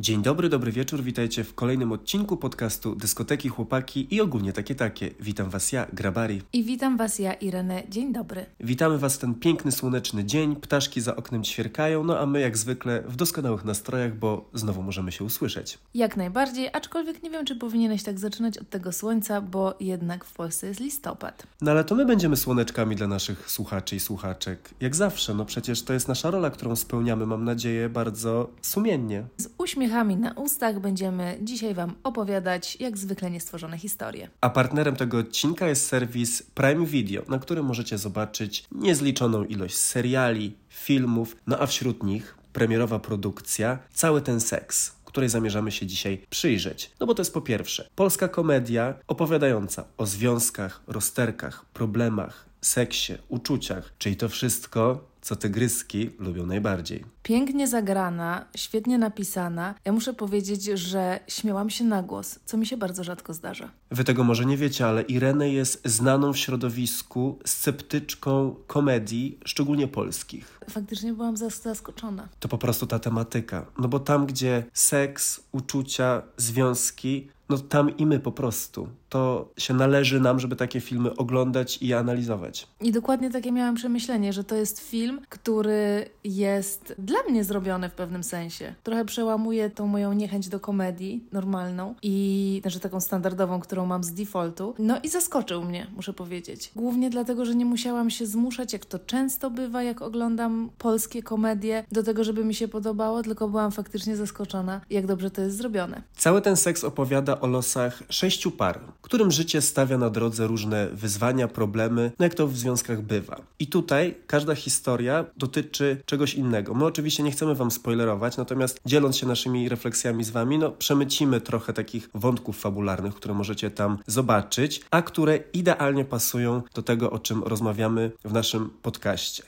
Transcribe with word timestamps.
Dzień 0.00 0.22
dobry, 0.22 0.48
dobry 0.48 0.72
wieczór, 0.72 1.02
witajcie 1.02 1.44
w 1.44 1.54
kolejnym 1.54 1.92
odcinku 1.92 2.36
podcastu 2.36 2.96
Dyskoteki 2.96 3.48
Chłopaki 3.48 4.14
i 4.14 4.20
ogólnie 4.20 4.52
takie 4.52 4.74
takie. 4.74 5.10
Witam 5.20 5.50
Was 5.50 5.72
ja, 5.72 5.86
Grabari. 5.92 6.42
I 6.52 6.64
witam 6.64 6.96
Was 6.96 7.18
ja, 7.18 7.32
Irene. 7.32 7.82
Dzień 7.88 8.12
dobry. 8.12 8.46
Witamy 8.60 8.98
Was 8.98 9.16
w 9.16 9.18
ten 9.18 9.34
piękny, 9.34 9.72
słoneczny 9.72 10.24
dzień, 10.24 10.56
ptaszki 10.56 11.00
za 11.00 11.16
oknem 11.16 11.44
ćwierkają, 11.44 12.04
no 12.04 12.18
a 12.18 12.26
my 12.26 12.40
jak 12.40 12.56
zwykle 12.56 13.02
w 13.02 13.16
doskonałych 13.16 13.64
nastrojach, 13.64 14.16
bo 14.16 14.50
znowu 14.54 14.82
możemy 14.82 15.12
się 15.12 15.24
usłyszeć. 15.24 15.78
Jak 15.94 16.16
najbardziej, 16.16 16.68
aczkolwiek 16.72 17.22
nie 17.22 17.30
wiem, 17.30 17.44
czy 17.44 17.56
powinieneś 17.56 18.02
tak 18.02 18.18
zaczynać 18.18 18.58
od 18.58 18.70
tego 18.70 18.92
słońca, 18.92 19.40
bo 19.40 19.74
jednak 19.80 20.24
w 20.24 20.32
Polsce 20.32 20.66
jest 20.66 20.80
listopad. 20.80 21.46
No 21.60 21.70
ale 21.70 21.84
to 21.84 21.94
my 21.94 22.06
będziemy 22.06 22.36
słoneczkami 22.36 22.96
dla 22.96 23.06
naszych 23.06 23.50
słuchaczy 23.50 23.96
i 23.96 24.00
słuchaczek. 24.00 24.70
Jak 24.80 24.96
zawsze, 24.96 25.34
no 25.34 25.44
przecież 25.44 25.82
to 25.82 25.92
jest 25.92 26.08
nasza 26.08 26.30
rola, 26.30 26.50
którą 26.50 26.76
spełniamy, 26.76 27.26
mam 27.26 27.44
nadzieję, 27.44 27.88
bardzo 27.88 28.50
sumiennie. 28.62 29.24
Z 29.36 29.48
uśmiechami 29.90 30.16
na 30.16 30.32
ustach 30.32 30.78
będziemy 30.78 31.38
dzisiaj 31.42 31.74
Wam 31.74 31.94
opowiadać 32.02 32.76
jak 32.80 32.98
zwykle 32.98 33.30
niestworzone 33.30 33.78
historie. 33.78 34.28
A 34.40 34.50
partnerem 34.50 34.96
tego 34.96 35.18
odcinka 35.18 35.68
jest 35.68 35.86
serwis 35.86 36.42
Prime 36.42 36.86
Video, 36.86 37.22
na 37.28 37.38
którym 37.38 37.66
możecie 37.66 37.98
zobaczyć 37.98 38.64
niezliczoną 38.72 39.44
ilość 39.44 39.76
seriali, 39.76 40.56
filmów, 40.68 41.36
no 41.46 41.58
a 41.58 41.66
wśród 41.66 42.02
nich 42.02 42.38
premierowa 42.52 42.98
produkcja 42.98 43.78
Cały 43.94 44.22
ten 44.22 44.40
seks, 44.40 44.92
której 45.04 45.28
zamierzamy 45.28 45.72
się 45.72 45.86
dzisiaj 45.86 46.22
przyjrzeć. 46.30 46.90
No 47.00 47.06
bo 47.06 47.14
to 47.14 47.20
jest 47.20 47.34
po 47.34 47.40
pierwsze 47.40 47.88
polska 47.94 48.28
komedia 48.28 48.94
opowiadająca 49.06 49.84
o 49.98 50.06
związkach, 50.06 50.82
rozterkach, 50.86 51.64
problemach, 51.64 52.46
seksie, 52.60 53.12
uczuciach, 53.28 53.92
czyli 53.98 54.16
to 54.16 54.28
wszystko, 54.28 55.09
co 55.22 55.36
tygryski 55.36 56.10
lubią 56.18 56.46
najbardziej. 56.46 57.04
Pięknie 57.22 57.68
zagrana, 57.68 58.44
świetnie 58.56 58.98
napisana. 58.98 59.74
Ja 59.84 59.92
muszę 59.92 60.14
powiedzieć, 60.14 60.62
że 60.64 61.20
śmiałam 61.28 61.70
się 61.70 61.84
na 61.84 62.02
głos, 62.02 62.38
co 62.44 62.56
mi 62.56 62.66
się 62.66 62.76
bardzo 62.76 63.04
rzadko 63.04 63.34
zdarza. 63.34 63.70
Wy 63.90 64.04
tego 64.04 64.24
może 64.24 64.44
nie 64.46 64.56
wiecie, 64.56 64.86
ale 64.86 65.02
Irene 65.02 65.48
jest 65.52 65.82
znaną 65.84 66.32
w 66.32 66.38
środowisku 66.38 67.38
sceptyczką 67.44 68.54
komedii, 68.66 69.38
szczególnie 69.44 69.88
polskich. 69.88 70.60
Faktycznie 70.70 71.12
byłam 71.14 71.34
zas- 71.36 71.62
zaskoczona. 71.62 72.28
To 72.40 72.48
po 72.48 72.58
prostu 72.58 72.86
ta 72.86 72.98
tematyka. 72.98 73.66
No 73.78 73.88
bo 73.88 73.98
tam, 74.00 74.26
gdzie 74.26 74.64
seks, 74.72 75.40
uczucia, 75.52 76.22
związki, 76.36 77.28
no 77.48 77.58
tam 77.58 77.96
i 77.96 78.06
my 78.06 78.20
po 78.20 78.32
prostu. 78.32 78.88
To 79.10 79.48
się 79.56 79.74
należy 79.74 80.20
nam, 80.20 80.40
żeby 80.40 80.56
takie 80.56 80.80
filmy 80.80 81.16
oglądać 81.16 81.78
i 81.82 81.86
je 81.86 81.98
analizować. 81.98 82.66
I 82.80 82.92
dokładnie 82.92 83.30
takie 83.30 83.52
miałam 83.52 83.74
przemyślenie, 83.74 84.32
że 84.32 84.44
to 84.44 84.54
jest 84.54 84.80
film, 84.80 85.20
który 85.28 86.10
jest 86.24 86.94
dla 86.98 87.18
mnie 87.30 87.44
zrobiony 87.44 87.88
w 87.88 87.92
pewnym 87.92 88.24
sensie. 88.24 88.74
Trochę 88.82 89.04
przełamuje 89.04 89.70
tą 89.70 89.86
moją 89.86 90.12
niechęć 90.12 90.48
do 90.48 90.60
komedii 90.60 91.24
normalną 91.32 91.94
i 92.02 92.58
znaczy 92.62 92.80
taką 92.80 93.00
standardową, 93.00 93.60
którą 93.60 93.86
mam 93.86 94.04
z 94.04 94.12
defaultu. 94.12 94.74
No 94.78 94.98
i 95.02 95.08
zaskoczył 95.08 95.64
mnie, 95.64 95.86
muszę 95.96 96.12
powiedzieć. 96.12 96.70
Głównie 96.76 97.10
dlatego, 97.10 97.44
że 97.44 97.54
nie 97.54 97.64
musiałam 97.64 98.10
się 98.10 98.26
zmuszać, 98.26 98.72
jak 98.72 98.84
to 98.84 98.98
często 98.98 99.50
bywa, 99.50 99.82
jak 99.82 100.02
oglądam 100.02 100.70
polskie 100.78 101.22
komedie, 101.22 101.84
do 101.92 102.02
tego, 102.02 102.24
żeby 102.24 102.44
mi 102.44 102.54
się 102.54 102.68
podobało, 102.68 103.22
tylko 103.22 103.48
byłam 103.48 103.72
faktycznie 103.72 104.16
zaskoczona, 104.16 104.80
jak 104.90 105.06
dobrze 105.06 105.30
to 105.30 105.42
jest 105.42 105.56
zrobione. 105.56 106.02
Cały 106.16 106.42
ten 106.42 106.56
seks 106.56 106.84
opowiada 106.84 107.40
o 107.40 107.46
losach 107.46 108.02
sześciu 108.08 108.50
par, 108.50 108.80
którym 109.02 109.30
życie 109.30 109.60
stawia 109.62 109.98
na 109.98 110.10
drodze 110.10 110.46
różne 110.46 110.88
wyzwania, 110.92 111.48
problemy, 111.48 112.12
no 112.18 112.24
jak 112.24 112.34
to 112.34 112.46
w 112.46 112.56
związkach 112.56 113.02
bywa. 113.02 113.40
I 113.58 113.66
tutaj 113.66 114.14
każda 114.26 114.54
historia 114.54 115.24
dotyczy 115.36 116.02
czegoś 116.06 116.34
innego. 116.34 116.74
My 116.74 116.84
oczywiście 116.84 117.22
nie 117.22 117.30
chcemy 117.30 117.54
Wam 117.54 117.70
spoilerować, 117.70 118.36
natomiast 118.36 118.80
dzieląc 118.86 119.16
się 119.16 119.26
naszymi 119.26 119.68
refleksjami 119.68 120.24
z 120.24 120.30
Wami, 120.30 120.58
no 120.58 120.70
przemycimy 120.70 121.40
trochę 121.40 121.72
takich 121.72 122.10
wątków 122.14 122.60
fabularnych, 122.60 123.14
które 123.14 123.34
możecie 123.34 123.70
tam 123.70 123.98
zobaczyć, 124.06 124.80
a 124.90 125.02
które 125.02 125.38
idealnie 125.52 126.04
pasują 126.04 126.62
do 126.74 126.82
tego, 126.82 127.10
o 127.10 127.18
czym 127.18 127.42
rozmawiamy 127.42 128.12
w 128.24 128.32
naszym 128.32 128.70
podcaście. 128.82 129.42